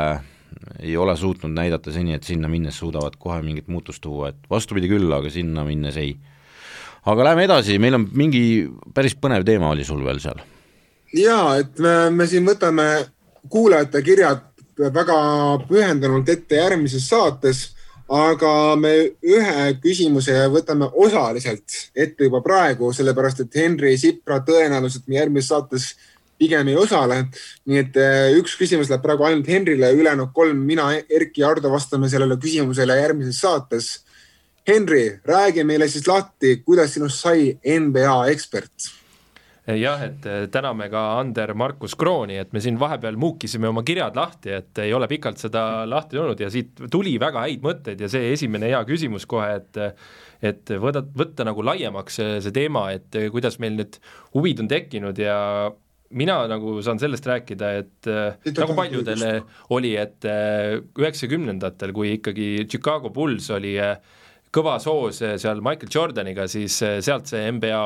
ei 0.83 0.97
ole 0.97 1.15
suutnud 1.17 1.53
näidata 1.53 1.93
seni, 1.93 2.17
et 2.17 2.25
sinna 2.25 2.49
minnes 2.49 2.79
suudavad 2.81 3.17
kohe 3.21 3.41
mingit 3.45 3.69
muutust 3.69 4.03
tuua, 4.05 4.33
et 4.33 4.51
vastupidi 4.51 4.89
küll, 4.91 5.11
aga 5.13 5.31
sinna 5.33 5.65
minnes 5.69 5.99
ei 6.01 6.15
aga 7.03 7.24
lähme 7.30 7.46
edasi, 7.48 7.78
meil 7.82 7.98
on 7.98 8.07
mingi 8.14 8.44
päris 8.94 9.16
põnev 9.18 9.44
teema 9.46 9.72
oli 9.72 9.84
sul 9.84 10.03
veel 10.05 10.20
seal. 10.22 10.40
ja, 11.16 11.59
et 11.59 11.78
me, 11.82 12.11
me 12.11 12.26
siin 12.30 12.46
võtame 12.46 12.88
kuulajate 13.50 14.03
kirjad 14.03 14.48
väga 14.78 15.16
pühendunult 15.68 16.28
ette 16.32 16.57
järgmises 16.57 17.09
saates, 17.11 17.64
aga 18.12 18.76
me 18.76 18.92
ühe 19.24 19.66
küsimuse 19.82 20.34
võtame 20.53 20.88
osaliselt 21.05 21.76
ette 21.94 22.28
juba 22.28 22.42
praegu, 22.44 22.92
sellepärast 22.92 23.44
et 23.44 23.61
Henri 23.61 23.96
Sipra 23.98 24.40
tõenäoliselt 24.46 25.07
meie 25.09 25.22
järgmises 25.22 25.53
saates 25.53 25.92
pigem 26.42 26.68
ei 26.68 26.76
osale. 26.76 27.26
nii 27.66 27.78
et 27.78 27.96
eh, 27.96 28.36
üks 28.40 28.57
küsimus 28.59 28.90
läheb 28.90 29.05
praegu 29.05 29.26
ainult 29.28 29.48
Henrile, 29.48 29.92
ülejäänud 29.94 30.32
kolm, 30.34 30.64
mina, 30.66 30.90
Erki 31.09 31.44
ja 31.44 31.53
Ardo 31.53 31.70
vastame 31.70 32.11
sellele 32.11 32.36
küsimusele 32.42 32.98
järgmises 32.98 33.40
saates 33.40 33.92
Henri, 34.69 35.21
räägi 35.27 35.65
meile 35.67 35.89
siis 35.91 36.07
lahti, 36.07 36.61
kuidas 36.63 36.93
sinust 36.95 37.23
sai 37.25 37.49
NBA 37.67 38.19
ekspert? 38.31 38.91
Jah, 39.63 40.01
et 40.03 40.25
eh, 40.27 40.45
täname 40.51 40.89
ka 40.91 41.01
Ander 41.21 41.53
Markus 41.55 41.95
Krooni, 41.99 42.37
et 42.39 42.51
me 42.55 42.63
siin 42.63 42.79
vahepeal 42.79 43.19
muukisime 43.19 43.69
oma 43.71 43.85
kirjad 43.87 44.17
lahti, 44.19 44.51
et 44.55 44.79
ei 44.83 44.95
ole 44.95 45.07
pikalt 45.11 45.39
seda 45.43 45.83
lahti 45.87 46.19
tulnud 46.19 46.41
ja 46.43 46.49
siit 46.51 46.83
tuli 46.91 47.15
väga 47.23 47.45
häid 47.45 47.63
mõtteid 47.63 48.03
ja 48.03 48.11
see 48.11 48.33
esimene 48.35 48.71
hea 48.71 48.81
küsimus 48.87 49.27
kohe, 49.31 49.53
et 49.61 49.83
et 50.43 50.75
võtta, 50.83 51.05
võtta 51.15 51.47
nagu 51.47 51.63
laiemaks 51.63 52.19
see, 52.19 52.55
teema, 52.55 52.89
et 52.95 53.19
kuidas 53.35 53.61
meil 53.63 53.79
nüüd 53.79 53.99
huvid 54.35 54.63
on 54.63 54.71
tekkinud 54.71 55.19
ja 55.23 55.37
mina 56.11 56.41
nagu 56.51 56.81
saan 56.83 56.99
sellest 57.03 57.27
rääkida, 57.31 57.75
et 57.83 58.11
Siit 58.43 58.59
nagu 58.59 58.75
paljudele 58.79 59.37
oli, 59.75 59.95
et 59.99 60.27
üheksakümnendatel, 60.27 61.95
kui 61.95 62.17
ikkagi 62.19 62.67
Chicago 62.67 63.15
Bulls 63.15 63.47
oli 63.55 63.77
äh, 63.79 63.95
kõva 64.53 64.76
soos 64.82 65.22
seal 65.22 65.62
Michael 65.64 65.92
Jordaniga, 65.92 66.48
siis 66.50 66.76
eh, 66.84 66.98
sealt 67.05 67.30
see 67.30 67.46
NBA 67.57 67.80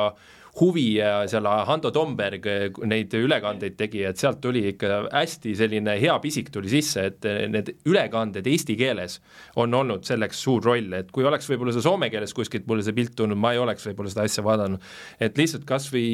huvi 0.56 0.86
ja 0.96 1.26
seal 1.28 1.46
Hando 1.68 1.92
Tomberg 1.94 2.46
eh, 2.48 2.66
neid 2.88 3.12
ülekandeid 3.14 3.76
tegi, 3.78 4.02
et 4.08 4.20
sealt 4.20 4.40
tuli 4.44 4.64
ikka 4.72 5.04
hästi 5.12 5.54
selline 5.58 5.96
hea 6.00 6.16
pisik 6.22 6.50
tuli 6.54 6.70
sisse, 6.72 7.06
et 7.10 7.28
eh, 7.28 7.44
need 7.52 7.70
ülekanded 7.88 8.48
eesti 8.50 8.78
keeles 8.80 9.20
on 9.60 9.74
olnud 9.76 10.06
selleks 10.08 10.40
suur 10.46 10.64
roll, 10.64 10.90
et 10.98 11.12
kui 11.14 11.28
oleks 11.28 11.50
võib-olla 11.52 11.76
see 11.76 11.84
soome 11.84 12.10
keeles 12.12 12.34
kuskilt 12.36 12.66
mulle 12.70 12.86
see 12.86 12.96
pilt 12.96 13.14
tulnud, 13.18 13.38
ma 13.38 13.54
ei 13.54 13.62
oleks 13.62 13.86
võib-olla 13.90 14.12
seda 14.12 14.26
asja 14.26 14.44
vaadanud. 14.46 14.92
et 15.20 15.38
lihtsalt 15.38 15.68
kasvõi 15.68 16.06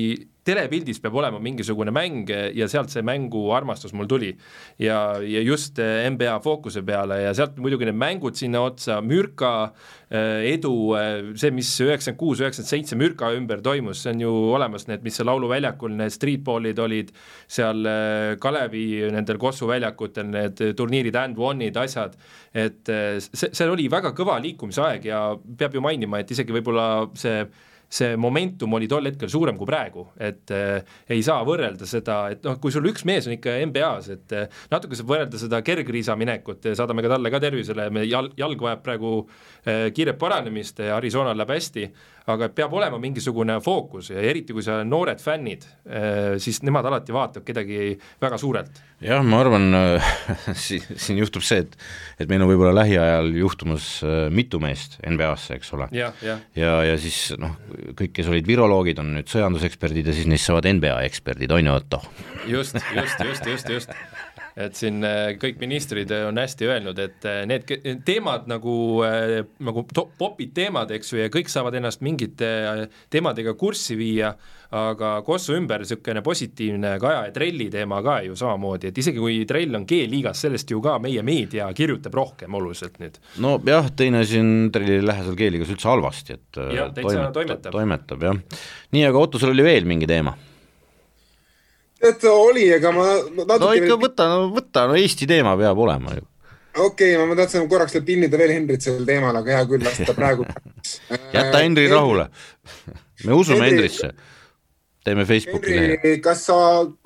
telepildis 0.46 0.98
peab 1.02 1.16
olema 1.20 1.38
mingisugune 1.42 1.92
mäng 1.94 2.30
ja 2.56 2.66
sealt 2.70 2.90
see 2.92 3.04
mänguarmastus 3.06 3.94
mul 3.94 4.08
tuli. 4.10 4.32
ja, 4.78 5.18
ja 5.22 5.40
just 5.40 5.78
NBA 5.78 6.38
fookuse 6.42 6.82
peale 6.82 7.20
ja 7.22 7.34
sealt 7.34 7.58
muidugi 7.62 7.86
need 7.86 7.98
mängud 7.98 8.38
sinna 8.38 8.64
otsa, 8.66 9.00
Mürka 9.02 9.52
äh, 10.10 10.42
edu, 10.52 10.74
äh, 10.98 11.32
see, 11.38 11.52
mis 11.54 11.70
üheksakümmend 11.84 12.18
kuus, 12.18 12.42
üheksakümmend 12.42 12.70
seitse 12.70 12.98
Mürka 12.98 13.32
ümber 13.36 13.62
toimus, 13.62 14.02
see 14.02 14.14
on 14.14 14.24
ju 14.24 14.34
olemas, 14.56 14.88
need, 14.90 15.04
mis 15.06 15.18
seal 15.18 15.30
lauluväljakul, 15.30 15.94
need 15.98 16.14
streetball'id 16.14 16.82
olid, 16.82 17.12
seal 17.46 17.86
Kalevi 18.42 18.86
nendel 19.14 19.38
Kossu 19.42 19.70
väljakutel, 19.70 20.30
need 20.32 20.62
turniirid 20.78 21.18
and 21.18 21.38
one'id, 21.38 21.78
asjad, 21.78 22.16
et 22.54 22.82
see, 22.88 23.50
see 23.50 23.68
oli 23.70 23.88
väga 23.92 24.12
kõva 24.16 24.38
liikumisaeg 24.42 25.06
ja 25.06 25.26
peab 25.58 25.76
ju 25.76 25.84
mainima, 25.84 26.22
et 26.22 26.34
isegi 26.34 26.54
võib-olla 26.54 26.88
see 27.18 27.44
see 27.92 28.16
momentum 28.16 28.72
oli 28.78 28.88
tol 28.88 29.04
hetkel 29.10 29.28
suurem 29.30 29.58
kui 29.60 29.68
praegu, 29.68 30.06
et 30.20 30.52
äh, 30.54 30.94
ei 31.12 31.20
saa 31.24 31.42
võrrelda 31.44 31.88
seda, 31.88 32.22
et 32.32 32.46
noh, 32.46 32.56
kui 32.62 32.72
sul 32.72 32.88
üks 32.88 33.04
mees 33.08 33.28
on 33.28 33.36
ikka 33.36 33.58
NBA-s, 33.68 34.08
et 34.14 34.36
äh, 34.36 34.62
natuke 34.72 34.96
saab 34.96 35.10
võrrelda 35.12 35.40
seda 35.40 35.60
kergriisa 35.66 36.16
minekut, 36.18 36.70
saadame 36.78 37.04
ka 37.04 37.12
talle 37.12 37.32
ka 37.32 37.42
tervisele, 37.42 37.90
me 37.92 38.06
jalg, 38.08 38.32
jalg 38.40 38.64
vajab 38.64 38.84
praegu 38.86 39.12
äh, 39.20 39.90
kiiret 39.92 40.20
paranemist, 40.20 40.80
Arizonal 40.92 41.36
läheb 41.36 41.52
hästi, 41.52 41.86
aga 42.32 42.48
peab 42.54 42.72
olema 42.78 43.00
mingisugune 43.02 43.58
fookus 43.60 44.12
ja 44.12 44.22
eriti, 44.24 44.54
kui 44.54 44.64
seal 44.64 44.84
on 44.84 44.92
noored 44.92 45.18
fännid, 45.18 45.64
siis 46.38 46.60
nemad 46.62 46.86
alati 46.86 47.10
vaatavad 47.10 47.42
kedagi 47.42 47.96
väga 48.22 48.38
suurelt. 48.38 48.78
jah, 49.02 49.24
ma 49.26 49.40
arvan 49.42 49.66
siin, 50.64 50.86
siin 50.94 51.18
juhtub 51.18 51.42
see, 51.42 51.64
et, 51.64 51.74
et 52.22 52.30
meil 52.30 52.44
on 52.44 52.52
võib-olla 52.52 52.76
lähiajal 52.84 53.32
juhtumas 53.40 53.88
mitu 54.30 54.62
meest 54.62 55.00
NBA-sse, 55.02 55.58
eks 55.58 55.74
ole. 55.74 55.90
ja, 55.98 56.12
ja, 56.22 56.38
ja, 56.54 56.76
ja 56.92 56.94
siis 57.02 57.32
noh, 57.42 57.58
kõik, 57.98 58.14
kes 58.18 58.30
olid 58.32 58.48
viroloogid, 58.48 59.00
on 59.02 59.14
nüüd 59.18 59.30
sõjanduseksperdid 59.30 60.10
ja 60.10 60.16
siis 60.16 60.28
neist 60.30 60.48
saavad 60.48 60.68
NBA 60.78 60.98
eksperdid, 61.08 61.52
on 61.54 61.70
ju, 61.70 61.76
Otto? 61.78 62.02
just, 62.48 62.78
just, 62.94 63.22
just, 63.22 63.46
just, 63.46 63.72
just 63.72 63.96
et 64.56 64.76
siin 64.76 65.02
äh, 65.06 65.34
kõik 65.40 65.60
ministrid 65.62 66.10
on 66.12 66.40
hästi 66.40 66.68
öelnud, 66.68 66.98
et 67.02 67.28
äh, 67.28 67.42
need 67.48 67.68
teemad 68.06 68.48
nagu, 68.50 68.74
äh, 69.06 69.38
nagu 69.64 69.86
popid 70.18 70.52
teemad, 70.56 70.92
eks 70.92 71.14
ju, 71.14 71.22
ja 71.22 71.30
kõik 71.32 71.52
saavad 71.52 71.76
ennast 71.78 72.04
mingite 72.04 72.50
teemadega 73.12 73.56
kurssi 73.58 73.96
viia 73.98 74.34
aga 74.72 75.10
Kossu 75.24 75.56
ümber 75.58 75.82
niisugune 75.84 76.22
positiivne 76.24 76.94
Kaja 77.00 77.26
ja 77.26 77.32
Trelli 77.34 77.68
teema 77.72 77.98
ka 78.04 78.18
ju 78.24 78.36
samamoodi, 78.38 78.88
et 78.88 79.00
isegi 79.02 79.20
kui 79.20 79.42
Trell 79.48 79.76
on 79.76 79.84
G-liigas, 79.88 80.44
sellest 80.46 80.72
ju 80.72 80.80
ka 80.84 80.96
meie 81.02 81.24
meedia 81.26 81.68
kirjutab 81.76 82.16
rohkem 82.16 82.56
oluliselt 82.56 82.96
nüüd. 83.02 83.18
nojah, 83.44 83.90
teine 83.96 84.22
asi 84.24 84.40
on, 84.40 84.70
Trellil 84.72 85.02
ei 85.02 85.10
lähe 85.10 85.26
seal 85.26 85.36
G-liigas 85.38 85.74
üldse 85.74 85.92
halvasti, 85.92 86.38
et 86.38 86.62
ja, 86.78 86.88
toimetab, 86.94 87.34
toimetab. 87.36 87.76
toimetab 87.76 88.24
jah. 88.28 88.40
nii, 88.96 89.04
aga 89.10 89.26
Otto, 89.26 89.42
sul 89.42 89.52
oli 89.52 89.66
veel 89.66 89.88
mingi 89.88 90.08
teema? 90.08 90.34
Et 92.02 92.24
oli, 92.30 92.66
ega 92.74 92.92
ma 92.94 93.06
natuke 93.14 93.62
no 93.62 93.72
ikka 93.78 93.98
võta, 94.00 94.28
no 94.32 94.50
võta, 94.54 94.86
no 94.90 94.98
Eesti 94.98 95.28
teema 95.30 95.54
peab 95.60 95.78
olema 95.84 96.16
ju 96.16 96.26
okei 96.76 97.14
okay,, 97.16 97.28
ma 97.28 97.36
tahtsin 97.38 97.68
korraks 97.68 97.96
pinnida 98.06 98.38
veel 98.40 98.54
Henrit 98.56 98.84
sellel 98.84 99.06
teemal, 99.08 99.36
aga 99.36 99.56
hea 99.58 99.70
küll, 99.70 99.84
las 99.84 100.02
ta 100.06 100.16
praegu 100.16 100.46
jäta 101.36 101.62
Henri 101.62 101.88
rahule. 101.92 102.28
me 103.24 103.32
usume. 103.36 103.66
Hendrisse 103.68 104.12
teeme 105.04 105.24
Facebooki 105.26 105.76
lehe. 105.76 106.16
kas 106.22 106.46
sa, 106.46 106.56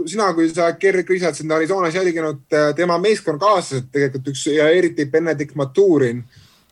sina, 0.07 0.33
kui 0.37 0.49
sa 0.53 0.73
kergriisad 0.79 1.37
sind 1.37 1.53
Arizonas 1.53 1.97
jälginud, 1.97 2.45
tema 2.77 2.99
meeskonnakaaslased 3.03 3.89
tegelikult 3.93 4.35
üks 4.35 4.47
ja 4.53 4.69
eriti 4.73 5.09
Benedict 5.11 5.57
Maturin 5.57 6.25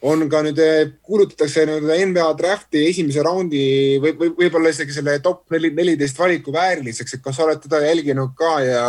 on 0.05 0.27
ka 0.29 0.43
nüüd, 0.45 0.59
äh, 0.61 0.91
kuulutatakse 1.03 1.65
nüüd 1.69 1.87
NBA 2.11 2.27
drafti 2.39 2.83
esimese 2.91 3.23
raundi 3.25 3.63
või, 4.03 4.13
või 4.19 4.33
võib-olla 4.43 4.73
isegi 4.75 4.93
selle 4.93 5.17
top 5.25 5.49
neli, 5.55 5.71
neliteist 5.75 6.19
valiku 6.21 6.53
vääriliseks, 6.53 7.17
et 7.17 7.23
kas 7.25 7.39
sa 7.39 7.47
oled 7.47 7.63
teda 7.63 7.81
jälginud 7.87 8.35
ka 8.37 8.59
ja, 8.65 8.83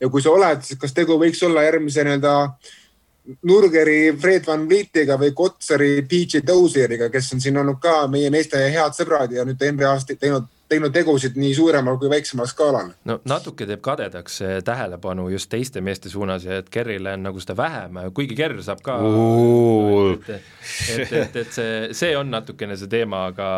ja 0.00 0.10
kui 0.12 0.22
sa 0.22 0.30
oled, 0.34 0.62
siis 0.66 0.78
kas 0.80 0.94
tegu 0.94 1.18
võiks 1.18 1.42
olla 1.46 1.66
järgmise 1.66 2.06
nii-öelda 2.06 2.36
Nurgeri 3.46 4.14
Fred 4.18 4.46
Van 4.46 4.64
Vlietiga 4.68 5.18
või 5.20 5.34
Kotsari 5.36 6.00
PG 6.08 6.44
Dozieriga, 6.46 7.10
kes 7.10 7.34
on 7.34 7.42
siin 7.42 7.58
olnud 7.60 7.78
ka 7.82 8.06
meie 8.10 8.30
meeste 8.32 8.62
head 8.70 8.96
sõbrad 8.96 9.34
ja 9.34 9.44
nüüd 9.46 9.60
NBA-s 9.74 10.08
teinud 10.14 10.48
teinud 10.70 10.94
tegusid 10.94 11.38
nii 11.40 11.52
suuremal 11.56 11.98
kui 12.00 12.10
väiksemal 12.12 12.48
skaalal. 12.50 12.92
no 13.04 13.18
natuke 13.28 13.66
teeb 13.68 13.82
kadedaks 13.84 14.40
tähelepanu 14.64 15.28
just 15.34 15.50
teiste 15.50 15.82
meeste 15.84 16.08
suunas 16.12 16.44
ja 16.46 16.60
et 16.60 16.70
Kerrile 16.70 17.14
on 17.18 17.24
nagu 17.26 17.42
seda 17.42 17.56
vähem, 17.58 17.98
kuigi 18.14 18.36
Kerr 18.38 18.60
saab 18.64 18.82
ka 18.86 18.98
et, 20.14 20.30
et, 20.30 21.12
et, 21.12 21.36
et 21.42 21.52
see, 21.52 21.72
see 21.96 22.12
on 22.18 22.30
natukene 22.30 22.76
see 22.78 22.90
teema, 22.90 23.24
aga 23.32 23.48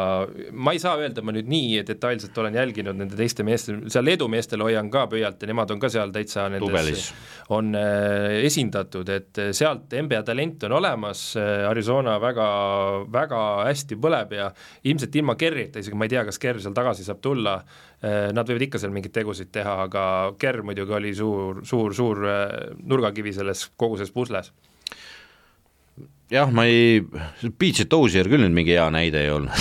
ma 0.53 0.75
ei 0.75 0.81
saa 0.83 0.97
öelda, 1.01 1.25
ma 1.25 1.35
nüüd 1.35 1.51
nii 1.51 1.83
detailselt 1.89 2.39
olen 2.39 2.57
jälginud 2.59 2.99
nende 2.99 3.19
teiste 3.19 3.45
meeste, 3.47 3.77
seal 3.93 4.07
Leedu 4.07 4.29
meestel 4.33 4.65
hoian 4.65 4.91
ka 4.93 5.07
pöialt 5.13 5.43
ja 5.43 5.51
nemad 5.51 5.71
on 5.75 5.83
ka 5.83 5.91
seal 5.93 6.13
täitsa 6.15 6.49
nendes, 6.53 7.11
on 7.53 7.75
äh, 7.79 8.41
esindatud, 8.47 9.09
et 9.13 9.43
sealt 9.53 9.93
NBA 9.93 10.23
talent 10.27 10.67
on 10.69 10.77
olemas, 10.81 11.25
Arizona 11.69 12.17
väga, 12.23 12.49
väga 13.13 13.43
hästi 13.69 13.99
põleb 14.01 14.37
ja 14.39 14.51
ilmselt 14.89 15.21
ilma 15.21 15.37
Kerrita, 15.39 15.83
isegi 15.83 15.99
ma 15.99 16.09
ei 16.09 16.15
tea, 16.15 16.25
kas 16.29 16.41
Kerr 16.43 16.63
seal 16.63 16.77
tagasi 16.77 17.02
tagasi 17.03 17.11
saab 17.11 17.23
tulla. 17.23 17.57
Nad 18.03 18.49
võivad 18.49 18.67
ikka 18.67 18.79
seal 18.83 18.95
mingeid 18.95 19.15
tegusid 19.15 19.53
teha, 19.55 19.77
aga 19.87 20.35
Kerr 20.39 20.63
muidugi 20.67 20.95
oli 20.97 21.15
suur, 21.15 21.63
suur, 21.67 21.95
suur 21.95 22.19
nurgakivi 22.83 23.33
selles 23.33 23.71
kogu 23.77 23.99
selles 23.99 24.13
pusles 24.13 24.53
jah, 26.33 26.51
ma 26.51 26.65
ei, 26.65 27.05
Beach 27.59 27.85
Dozier 27.87 28.27
küll 28.27 28.43
nüüd 28.43 28.57
mingi 28.57 28.75
hea 28.75 28.89
näide 28.91 29.23
ei 29.23 29.31
olnud 29.31 29.53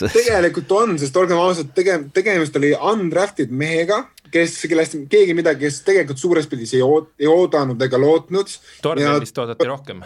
tegelikult 0.00 0.72
on, 0.72 0.98
sest 0.98 1.16
olgem 1.20 1.38
ausad, 1.38 1.74
tege-, 1.76 2.08
tegemist 2.16 2.56
oli 2.56 2.70
undrafted 2.72 3.52
mehega, 3.52 3.98
kes, 4.32 4.54
kellest 4.70 4.96
keegi 5.12 5.34
midagi, 5.36 5.66
kes 5.66 5.82
tegelikult 5.84 6.22
suures 6.22 6.48
pildis 6.48 6.72
ei 6.78 6.80
oot-, 6.86 7.12
ei 7.20 7.28
oodanud 7.28 7.84
ega 7.84 8.00
lootnud. 8.00 8.54
Tornelist 8.80 9.42
oodati 9.44 9.68
rohkem 9.68 10.00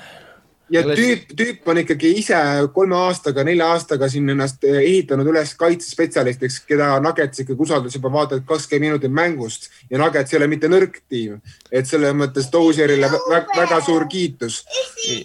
ja 0.73 0.83
tüüp, 0.87 1.33
tüüp 1.37 1.69
on 1.69 1.79
ikkagi 1.83 2.11
ise 2.21 2.37
kolme 2.75 2.97
aastaga, 2.97 3.45
nelja 3.45 3.67
aastaga 3.75 4.09
siin 4.11 4.29
ennast 4.33 4.65
ehitanud 4.69 5.29
üles 5.29 5.53
kaitsespetsialistiks, 5.61 6.61
keda 6.69 6.95
Nuggets 7.05 7.43
ikkagi 7.45 7.67
usaldas 7.67 7.97
juba 7.99 8.13
vaata 8.13 8.39
et 8.41 8.47
kakskümmend 8.49 8.89
minutit 8.89 9.13
mängust 9.15 9.69
ja 9.91 10.01
Nuggets 10.01 10.33
ei 10.33 10.41
ole 10.41 10.49
mitte 10.51 10.71
nõrk 10.73 11.03
tiim. 11.09 11.41
et 11.71 11.87
selles 11.91 12.15
mõttes 12.17 12.49
Dozierile 12.53 13.11
väga, 13.11 13.45
väga 13.57 13.81
suur 13.85 14.07
kiitus. 14.09 14.63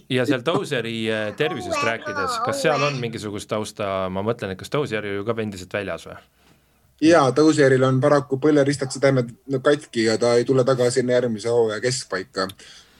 ja 0.09 0.25
seal 0.25 0.43
Dozieri 0.45 0.97
äh, 1.11 1.29
tervisest 1.37 1.83
rääkides, 1.83 2.41
kas 2.45 2.61
seal 2.65 2.83
on 2.83 2.99
mingisugust 2.99 3.49
tausta, 3.49 4.09
ma 4.09 4.25
mõtlen, 4.25 4.51
et 4.51 4.59
kas 4.59 4.71
Dozier 4.71 5.05
ju 5.05 5.23
ka 5.25 5.37
endiselt 5.39 5.73
väljas 5.73 6.07
või? 6.09 6.19
ja 7.01 7.23
Dozieril 7.35 7.83
on 7.87 8.01
paraku 8.03 8.37
põleristatuse 8.43 8.99
taimed 8.99 9.31
katki 9.63 10.09
ja 10.09 10.17
ta 10.19 10.35
ei 10.35 10.45
tule 10.45 10.67
tagasi 10.67 10.99
enne 10.99 11.15
järgmise 11.15 11.49
hooaja 11.49 11.79
keskpaika 11.79 12.47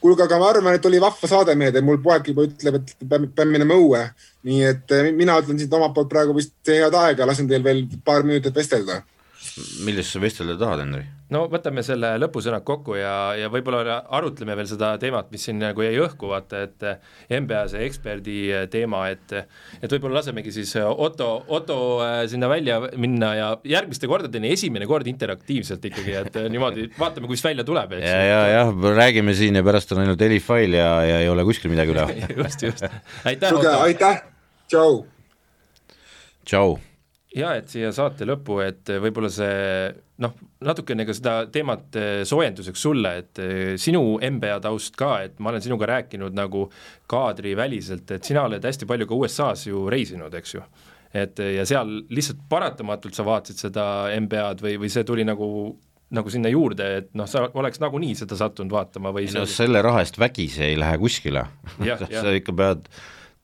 kuulge, 0.02 0.26
aga 0.26 0.40
ma 0.40 0.50
arvan, 0.54 0.76
et 0.76 0.86
oli 0.90 1.02
vahva 1.02 1.30
saade, 1.30 1.56
mehed 1.60 1.76
ja 1.76 1.84
mul 1.86 2.00
poeg 2.04 2.32
juba 2.32 2.46
ütleb, 2.48 2.80
et 2.80 2.94
peame, 3.06 3.30
peame 3.36 3.56
minema 3.58 3.78
õue. 3.78 4.04
nii 4.48 4.60
et 4.64 4.92
eh, 4.96 5.12
mina 5.12 5.36
ütlen 5.42 5.58
siit 5.60 5.74
omalt 5.76 5.94
poolt 5.96 6.10
praegu 6.12 6.36
vist 6.38 6.54
head 6.72 6.96
aega, 6.96 7.26
lasen 7.28 7.48
teil 7.48 7.64
veel 7.64 7.84
paar 8.06 8.24
minutit 8.24 8.56
vestelda. 8.56 9.02
Millest 9.86 10.14
sa 10.14 10.20
vestelda 10.22 10.58
tahad, 10.60 10.84
Henri? 10.84 11.06
no 11.34 11.44
võtame 11.52 11.84
selle 11.86 12.10
lõpusõnad 12.20 12.64
kokku 12.66 12.96
ja, 12.98 13.36
ja 13.38 13.50
võib-olla 13.54 14.00
arutleme 14.18 14.56
veel 14.58 14.68
seda 14.70 14.92
teemat, 15.02 15.30
mis 15.34 15.46
siin 15.46 15.60
nagu 15.62 15.84
jäi 15.86 15.94
õhku, 16.02 16.32
vaata, 16.32 16.64
et 16.66 16.86
NBA 17.30 17.62
see 17.72 17.84
eksperdi 17.86 18.38
teema, 18.74 19.04
et 19.14 19.36
et 19.38 19.94
võib-olla 19.94 20.20
lasemegi 20.20 20.54
siis 20.56 20.74
Otto, 20.82 21.30
Otto 21.56 21.78
sinna 22.32 22.50
välja 22.52 22.80
minna 22.98 23.32
ja 23.38 23.52
järgmiste 23.68 24.10
kordadeni, 24.10 24.52
esimene 24.58 24.90
kord 24.90 25.08
interaktiivselt 25.12 25.86
ikkagi, 25.92 26.18
et 26.24 26.42
niimoodi 26.50 26.90
vaatame, 26.98 27.30
kus 27.30 27.46
välja 27.46 27.66
tuleb, 27.68 27.96
eks. 28.00 28.10
ja, 28.10 28.26
ja, 28.26 28.42
jah, 28.56 28.74
räägime 29.04 29.38
siin 29.38 29.62
ja 29.62 29.66
pärast 29.66 29.94
on 29.96 30.04
ainult 30.04 30.26
helifail 30.26 30.76
ja, 30.82 30.92
ja 31.06 31.24
ei 31.24 31.32
ole 31.32 31.46
kuskil 31.48 31.72
midagi 31.72 31.96
üle 31.96 32.10
just, 32.42 32.66
just, 32.66 32.86
aitäh 33.24 33.54
Otto! 33.54 33.80
aitäh, 33.86 34.22
tšau! 34.68 35.02
tšau! 36.44 36.80
Ja 37.36 37.54
et 37.60 37.70
siia 37.70 37.92
saate 37.96 38.26
lõppu, 38.28 38.60
et 38.64 38.90
võib-olla 39.02 39.30
see 39.34 39.90
noh, 40.24 40.36
natukene 40.66 41.06
ka 41.08 41.16
seda 41.16 41.34
teemat 41.54 41.98
eh, 42.00 42.22
soojenduseks 42.28 42.86
sulle, 42.86 43.12
et 43.22 43.42
eh, 43.44 43.74
sinu 43.82 44.18
NBA 44.18 44.60
taust 44.66 44.98
ka, 45.00 45.16
et 45.28 45.38
ma 45.44 45.54
olen 45.54 45.64
sinuga 45.64 45.90
rääkinud 45.94 46.38
nagu 46.38 46.68
kaadriväliselt, 47.10 48.16
et 48.18 48.26
sina 48.26 48.48
oled 48.50 48.66
hästi 48.66 48.90
palju 48.90 49.10
ka 49.10 49.20
USA-s 49.20 49.68
ju 49.70 49.86
reisinud, 49.92 50.34
eks 50.42 50.56
ju. 50.58 50.64
et 51.14 51.40
ja 51.42 51.64
seal 51.66 52.04
lihtsalt 52.14 52.42
paratamatult 52.50 53.18
sa 53.18 53.24
vaatasid 53.26 53.70
seda 53.70 53.86
NBA-d 54.14 54.66
või, 54.66 54.76
või 54.84 54.92
see 54.94 55.06
tuli 55.06 55.26
nagu 55.26 55.48
nagu 56.10 56.32
sinna 56.34 56.50
juurde, 56.50 56.86
et 57.04 57.10
noh, 57.18 57.28
sa 57.30 57.44
oleks 57.54 57.78
nagunii 57.82 58.16
seda 58.18 58.34
sattunud 58.38 58.74
vaatama 58.74 59.12
või 59.14 59.28
no 59.34 59.44
selle 59.46 59.82
raha 59.86 60.02
eest 60.02 60.18
vägisi 60.18 60.64
ei 60.66 60.78
lähe 60.80 60.98
kuskile. 60.98 61.44
Sa 62.10 62.32
ikka 62.34 62.56
pead 62.58 62.88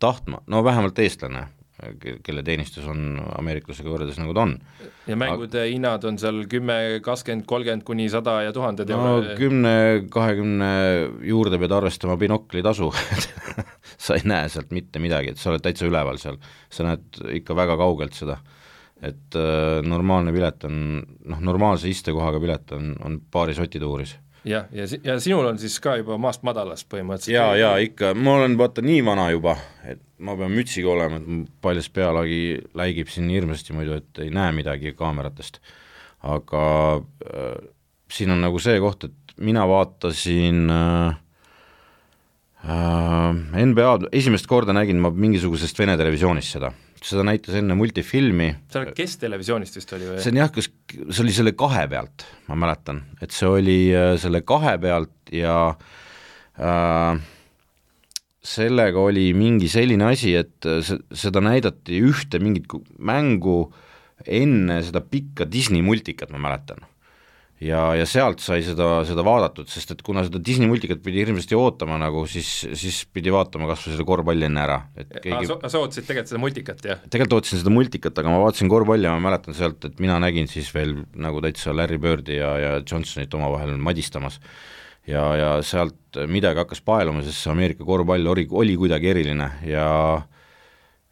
tahtma, 0.01 0.39
no 0.49 0.63
vähemalt 0.65 0.97
eestlane 0.97 1.43
kelle 2.23 2.43
teenistus 2.45 2.86
on 2.88 3.17
ameeriklasega 3.36 3.91
võrreldes 3.91 4.19
nagu 4.21 4.34
ta 4.36 4.45
on. 4.45 4.53
ja 5.09 5.17
mängude 5.19 5.59
Aga... 5.59 5.71
hinnad 5.73 6.05
on 6.07 6.19
seal 6.21 6.45
kümme, 6.51 6.78
kakskümmend, 7.03 7.43
kolmkümmend 7.49 7.84
kuni 7.88 8.07
sada 8.11 8.38
ja 8.45 8.53
tuhanded 8.55 8.93
no 8.95 9.17
kümne, 9.36 9.76
kahekümne 10.11 10.69
juurde 11.28 11.59
pead 11.59 11.76
arvestama 11.76 12.15
binokli 12.21 12.63
tasu 12.65 12.91
sa 14.05 14.15
ei 14.15 14.23
näe 14.23 14.47
sealt 14.51 14.71
mitte 14.76 15.03
midagi, 15.03 15.34
et 15.34 15.41
sa 15.41 15.51
oled 15.51 15.63
täitsa 15.65 15.89
üleval 15.89 16.19
seal, 16.21 16.39
sa 16.71 16.88
näed 16.88 17.19
ikka 17.41 17.57
väga 17.57 17.76
kaugelt 17.82 18.15
seda. 18.15 18.39
et 19.03 19.36
äh, 19.36 19.82
normaalne 19.84 20.32
pilet 20.32 20.63
on, 20.69 20.78
noh, 21.28 21.41
normaalse 21.43 21.91
istekohaga 21.91 22.39
pilet 22.39 22.71
on, 22.78 22.93
on 23.03 23.19
paari 23.32 23.53
sotituuris 23.57 24.15
jah, 24.45 24.67
ja, 24.71 24.85
ja, 24.85 24.99
ja 25.03 25.17
sinul 25.23 25.47
on 25.49 25.59
siis 25.61 25.77
ka 25.83 25.95
juba 25.99 26.17
maast 26.21 26.45
madalast 26.47 26.87
põhimõtteliselt? 26.91 27.35
jaa, 27.35 27.55
jaa 27.59 27.75
ikka, 27.83 28.13
ma 28.17 28.37
olen 28.39 28.57
vaata 28.59 28.83
nii 28.85 29.01
vana 29.05 29.27
juba, 29.33 29.57
et 29.87 30.01
ma 30.19 30.37
pean 30.39 30.53
mütsiga 30.55 30.91
olema, 30.93 31.19
et 31.19 31.51
paljas 31.65 31.89
pealagi 31.93 32.39
läigib 32.77 33.11
siin 33.11 33.29
hirmsasti 33.33 33.75
muidu, 33.75 33.99
et 34.01 34.23
ei 34.25 34.31
näe 34.33 34.53
midagi 34.55 34.95
kaameratest. 34.97 35.59
aga 36.25 36.63
äh, 36.97 37.53
siin 38.11 38.33
on 38.33 38.41
nagu 38.41 38.61
see 38.61 38.79
koht, 38.81 39.09
et 39.09 39.37
mina 39.37 39.65
vaatasin 39.69 40.71
äh, 40.71 41.19
äh, 42.65 43.61
NBA-d, 43.65 44.09
esimest 44.15 44.47
korda 44.49 44.73
nägin 44.73 45.01
ma 45.01 45.11
mingisugusest 45.13 45.79
Vene 45.79 45.97
televisioonist 45.97 46.57
seda 46.57 46.73
seda 47.05 47.25
näitas 47.27 47.57
enne 47.59 47.77
multifilmi. 47.77 48.49
see 48.71 48.81
oli 48.81 48.95
Kes 48.97 49.19
televisioonist 49.21 49.77
vist 49.77 49.93
oli 49.97 50.09
või? 50.09 50.23
see 50.23 50.33
on 50.33 50.41
jah, 50.41 50.51
kas, 50.53 50.69
see 50.95 51.21
oli 51.25 51.35
selle 51.35 51.53
kahe 51.57 51.85
pealt, 51.91 52.25
ma 52.49 52.57
mäletan, 52.65 53.03
et 53.21 53.35
see 53.35 53.49
oli 53.49 53.79
äh, 53.93 54.15
selle 54.21 54.41
kahe 54.47 54.75
pealt 54.81 55.33
ja 55.33 55.57
äh, 56.57 57.21
sellega 58.45 59.01
oli 59.01 59.29
mingi 59.37 59.69
selline 59.71 60.09
asi, 60.11 60.35
et 60.39 60.69
äh, 60.69 60.81
seda 60.85 61.43
näidati 61.45 62.01
ühte 62.09 62.41
mingit 62.41 62.73
mängu 62.97 63.59
enne 64.25 64.81
seda 64.85 65.03
pikka 65.03 65.47
Disney 65.51 65.85
multikat, 65.85 66.31
ma 66.33 66.41
mäletan 66.41 66.85
ja, 67.63 67.81
ja 67.95 68.05
sealt 68.09 68.41
sai 68.43 68.61
seda, 68.65 68.87
seda 69.07 69.23
vaadatud, 69.25 69.69
sest 69.71 69.93
et 69.95 70.01
kuna 70.05 70.25
seda 70.27 70.41
Disney 70.43 70.67
multikat 70.69 71.01
pidi 71.05 71.21
hirmsasti 71.23 71.55
ootama 71.57 71.97
nagu, 72.01 72.25
siis, 72.29 72.49
siis 72.75 73.01
pidi 73.15 73.31
vaatama 73.33 73.69
kas 73.69 73.85
või 73.85 73.95
seda 73.95 74.07
korvpalli 74.09 74.47
enne 74.49 74.63
ära, 74.65 74.77
et 74.99 75.13
keegi 75.23 75.49
sa, 75.49 75.57
sa 75.71 75.81
ootasid 75.83 76.07
tegelikult 76.09 76.33
seda 76.33 76.43
multikat, 76.43 76.85
jah? 76.91 77.01
tegelikult 77.07 77.37
ootasin 77.39 77.63
seda 77.63 77.73
multikat, 77.73 78.21
aga 78.21 78.33
ma 78.33 78.43
vaatasin 78.43 78.71
korvpalli 78.71 79.07
ja 79.07 79.15
ma 79.15 79.23
mäletan 79.29 79.57
sealt, 79.57 79.87
et 79.87 80.03
mina 80.03 80.19
nägin 80.23 80.51
siis 80.51 80.71
veel 80.75 80.97
nagu 81.15 81.43
täitsa 81.45 81.75
Larry 81.75 81.99
Birdi 82.01 82.39
ja, 82.41 82.51
ja 82.59 82.77
Johnsonit 82.83 83.33
omavahel 83.39 83.75
madistamas. 83.79 84.41
ja, 85.07 85.23
ja 85.39 85.49
sealt 85.63 86.19
midagi 86.27 86.59
hakkas 86.59 86.83
paeluma, 86.83 87.23
sest 87.23 87.43
see 87.43 87.53
Ameerika 87.53 87.87
korvpall 87.87 88.33
oli, 88.35 88.47
oli 88.51 88.75
kuidagi 88.79 89.13
eriline 89.13 89.51
ja 89.69 89.87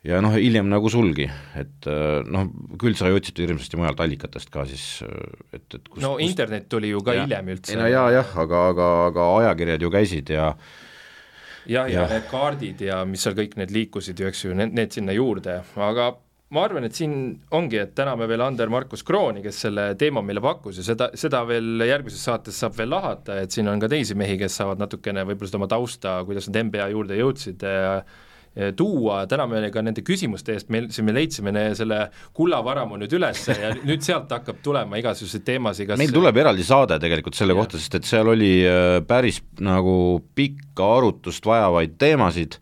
ja 0.04 0.20
noh, 0.24 0.36
hiljem 0.36 0.68
nagu 0.72 0.92
sulgi, 0.92 1.28
et 1.60 1.88
äh, 1.90 2.22
noh, 2.28 2.50
küll 2.80 2.98
sai 3.00 3.14
otsitud 3.16 3.46
hirmsasti 3.46 3.80
mujalt 3.80 4.02
allikatest 4.04 4.52
ka 4.54 4.66
siis, 4.70 4.88
äh, 5.08 5.46
et, 5.56 5.68
et 5.70 5.88
kus 5.88 6.04
no 6.04 6.16
kus, 6.18 6.26
internet 6.28 6.68
tuli 6.72 6.92
ju 6.92 7.04
ka 7.06 7.16
ja, 7.16 7.28
hiljem 7.28 7.54
üldse. 7.56 7.72
ei 7.76 7.80
no 7.80 7.88
jaa, 7.92 8.10
jah, 8.18 8.34
aga, 8.44 8.66
aga, 8.74 8.90
aga 9.12 9.30
ajakirjad 9.38 9.88
ju 9.88 9.94
käisid 9.94 10.34
ja 10.36 10.50
jah, 11.64 11.88
ja, 11.88 11.88
ja. 11.88 12.10
need 12.12 12.28
kaardid 12.32 12.84
ja 12.84 13.00
mis 13.08 13.24
seal 13.24 13.38
kõik 13.38 13.56
need 13.62 13.72
liikusid 13.72 14.20
ju, 14.20 14.28
eks 14.28 14.44
ju, 14.46 14.58
need, 14.60 14.76
need 14.76 14.92
sinna 14.96 15.16
juurde, 15.16 15.62
aga 15.80 16.12
ma 16.54 16.66
arvan, 16.68 16.86
et 16.86 16.98
siin 16.98 17.16
ongi, 17.56 17.80
et 17.82 17.96
täname 17.98 18.28
veel 18.30 18.44
Ander 18.46 18.70
Markus 18.70 19.02
Krooni, 19.08 19.42
kes 19.46 19.64
selle 19.66 19.88
teema 20.00 20.22
meile 20.26 20.44
pakkus 20.44 20.78
ja 20.82 20.86
seda, 20.86 21.10
seda 21.18 21.42
veel 21.50 21.82
järgmises 21.88 22.28
saates 22.28 22.60
saab 22.60 22.76
veel 22.78 22.92
lahata, 22.94 23.40
et 23.42 23.56
siin 23.56 23.72
on 23.72 23.82
ka 23.82 23.90
teisi 23.92 24.20
mehi, 24.20 24.36
kes 24.42 24.60
saavad 24.60 24.84
natukene 24.84 25.24
võib-olla 25.26 25.50
seda 25.50 25.62
oma 25.62 25.72
tausta, 25.72 26.20
kuidas 26.28 26.52
nad 26.52 26.60
NBA 26.68 26.92
juurde 26.94 27.18
jõudsid 27.18 27.66
äh, 27.66 28.22
tuua, 28.78 29.24
täname 29.30 29.64
ka 29.74 29.82
nende 29.82 30.04
küsimuste 30.06 30.54
eest, 30.54 30.70
meil, 30.74 30.90
siin 30.94 31.08
me 31.08 31.16
leidsime 31.16 31.54
selle 31.78 32.00
kullavaramu 32.38 33.00
nüüd 33.02 33.16
üles 33.18 33.48
ja 33.50 33.72
nüüd 33.90 34.06
sealt 34.06 34.32
hakkab 34.34 34.62
tulema 34.66 35.00
igasuguseid 35.02 35.46
teemasid, 35.48 35.90
kas 35.90 36.02
meil 36.02 36.14
tuleb 36.14 36.38
eraldi 36.44 36.66
saade 36.68 37.00
tegelikult 37.02 37.38
selle 37.40 37.56
ja. 37.56 37.62
kohta, 37.62 37.82
sest 37.82 37.98
et 37.98 38.10
seal 38.10 38.30
oli 38.30 38.54
äh, 38.68 39.00
päris 39.08 39.42
nagu 39.64 39.96
pikka 40.38 40.92
arutust 41.00 41.46
vajavaid 41.50 41.98
teemasid 42.02 42.60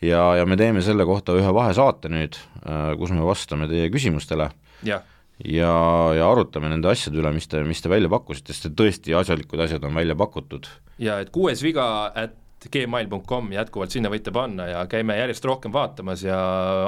ja, 0.00 0.22
ja 0.40 0.46
me 0.48 0.56
teeme 0.56 0.84
selle 0.84 1.04
kohta 1.08 1.36
ühe 1.36 1.52
vahesaate 1.58 2.12
nüüd, 2.12 2.40
äh, 2.64 2.94
kus 2.96 3.12
me 3.12 3.26
vastame 3.26 3.68
teie 3.70 3.90
küsimustele. 3.92 4.50
ja 4.86 5.02
ja, 5.44 5.72
ja 6.16 6.30
arutame 6.30 6.70
nende 6.72 6.88
asjade 6.88 7.20
üle, 7.20 7.28
mis 7.36 7.48
te, 7.50 7.60
mis 7.66 7.82
te 7.84 7.92
välja 7.92 8.08
pakkusite, 8.12 8.56
sest 8.56 8.72
tõesti 8.78 9.16
asjalikud 9.16 9.60
asjad 9.66 9.84
on 9.84 9.96
välja 9.96 10.16
pakutud. 10.16 10.68
ja 11.02 11.20
et 11.20 11.28
kuues 11.34 11.62
viga, 11.64 12.08
et 12.66 12.72
gmail.com 12.72 13.52
jätkuvalt 13.54 13.94
sinna 13.94 14.10
võite 14.12 14.32
panna 14.34 14.66
ja 14.70 14.84
käime 14.90 15.16
järjest 15.18 15.44
rohkem 15.46 15.74
vaatamas 15.74 16.24
ja 16.26 16.38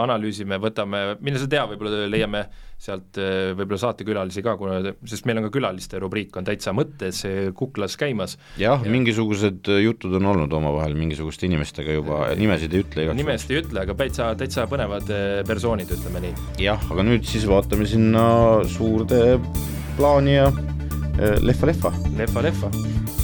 analüüsime, 0.02 0.58
võtame, 0.62 1.18
mine 1.24 1.40
sa 1.40 1.48
tea, 1.50 1.64
võib-olla 1.70 2.08
leiame 2.10 2.46
sealt 2.78 3.18
eh, 3.18 3.52
võib-olla 3.58 3.80
saatekülalisi 3.82 4.42
ka, 4.46 4.54
kuna, 4.58 4.92
sest 5.08 5.26
meil 5.26 5.40
on 5.40 5.48
ka 5.48 5.52
külaliste 5.56 5.98
rubriik 6.02 6.36
on 6.38 6.46
täitsa 6.46 6.74
mõttes 6.76 7.24
kuklas 7.58 7.98
käimas. 7.98 8.36
jah 8.60 8.84
ja., 8.84 8.92
mingisugused 8.92 9.70
jutud 9.82 10.14
on 10.20 10.30
olnud 10.34 10.54
omavahel 10.60 10.94
mingisuguste 10.98 11.48
inimestega 11.50 11.98
juba, 11.98 12.22
nimesid 12.38 12.74
ei 12.74 12.84
ütle 12.86 13.06
igaks 13.06 13.18
nimesid 13.18 13.54
ei 13.54 13.62
ütle, 13.64 13.82
aga 13.82 13.98
täitsa, 13.98 14.30
täitsa 14.38 14.68
põnevad 14.70 15.10
eh, 15.10 15.28
persoonid, 15.48 15.90
ütleme 15.98 16.22
nii. 16.28 16.48
jah, 16.68 16.90
aga 16.94 17.06
nüüd 17.06 17.26
siis 17.28 17.48
vaatame 17.50 17.88
sinna 17.90 18.24
suurde 18.70 19.40
plaani 19.98 20.38
ja 20.38 20.50
eh, 21.18 21.38
lehva-lehva. 21.42 21.94
lehva-lehva 22.14 23.17